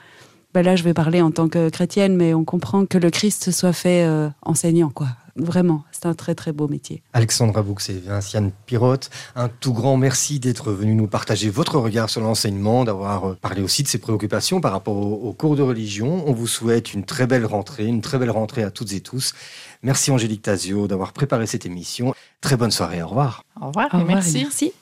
ben 0.54 0.62
là 0.62 0.76
je 0.76 0.82
vais 0.82 0.94
parler 0.94 1.20
en 1.20 1.30
tant 1.30 1.48
que 1.48 1.68
chrétienne, 1.68 2.16
mais 2.16 2.34
on 2.34 2.44
comprend 2.44 2.86
que 2.86 2.98
le 2.98 3.10
Christ 3.10 3.50
soit 3.50 3.72
fait 3.72 4.08
enseignant, 4.42 4.90
quoi. 4.90 5.08
Vraiment, 5.36 5.84
c'est 5.92 6.06
un 6.06 6.14
très 6.14 6.34
très 6.34 6.52
beau 6.52 6.68
métier. 6.68 7.02
Alexandra 7.12 7.62
Boux 7.62 7.76
et 7.88 7.98
Vinciane 7.98 8.50
Pirotte, 8.66 9.10
un 9.36 9.48
tout 9.48 9.72
grand 9.72 9.96
merci 9.96 10.40
d'être 10.40 10.72
venu 10.72 10.94
nous 10.94 11.06
partager 11.06 11.50
votre 11.50 11.78
regard 11.78 12.10
sur 12.10 12.20
l'enseignement, 12.20 12.84
d'avoir 12.84 13.36
parlé 13.36 13.62
aussi 13.62 13.82
de 13.82 13.88
ses 13.88 13.98
préoccupations 13.98 14.60
par 14.60 14.72
rapport 14.72 14.96
aux 14.96 15.32
cours 15.32 15.56
de 15.56 15.62
religion. 15.62 16.24
On 16.26 16.32
vous 16.32 16.46
souhaite 16.46 16.94
une 16.94 17.04
très 17.04 17.26
belle 17.26 17.46
rentrée, 17.46 17.86
une 17.86 18.00
très 18.00 18.18
belle 18.18 18.30
rentrée 18.30 18.62
à 18.62 18.70
toutes 18.70 18.92
et 18.92 19.00
tous. 19.00 19.34
Merci 19.82 20.10
Angélique 20.10 20.42
Tazio 20.42 20.86
d'avoir 20.86 21.12
préparé 21.12 21.46
cette 21.46 21.66
émission. 21.66 22.14
Très 22.40 22.56
bonne 22.56 22.70
soirée, 22.70 23.02
au 23.02 23.08
revoir. 23.08 23.44
Au 23.60 23.68
revoir, 23.68 23.94
et 23.94 24.04
merci. 24.04 24.72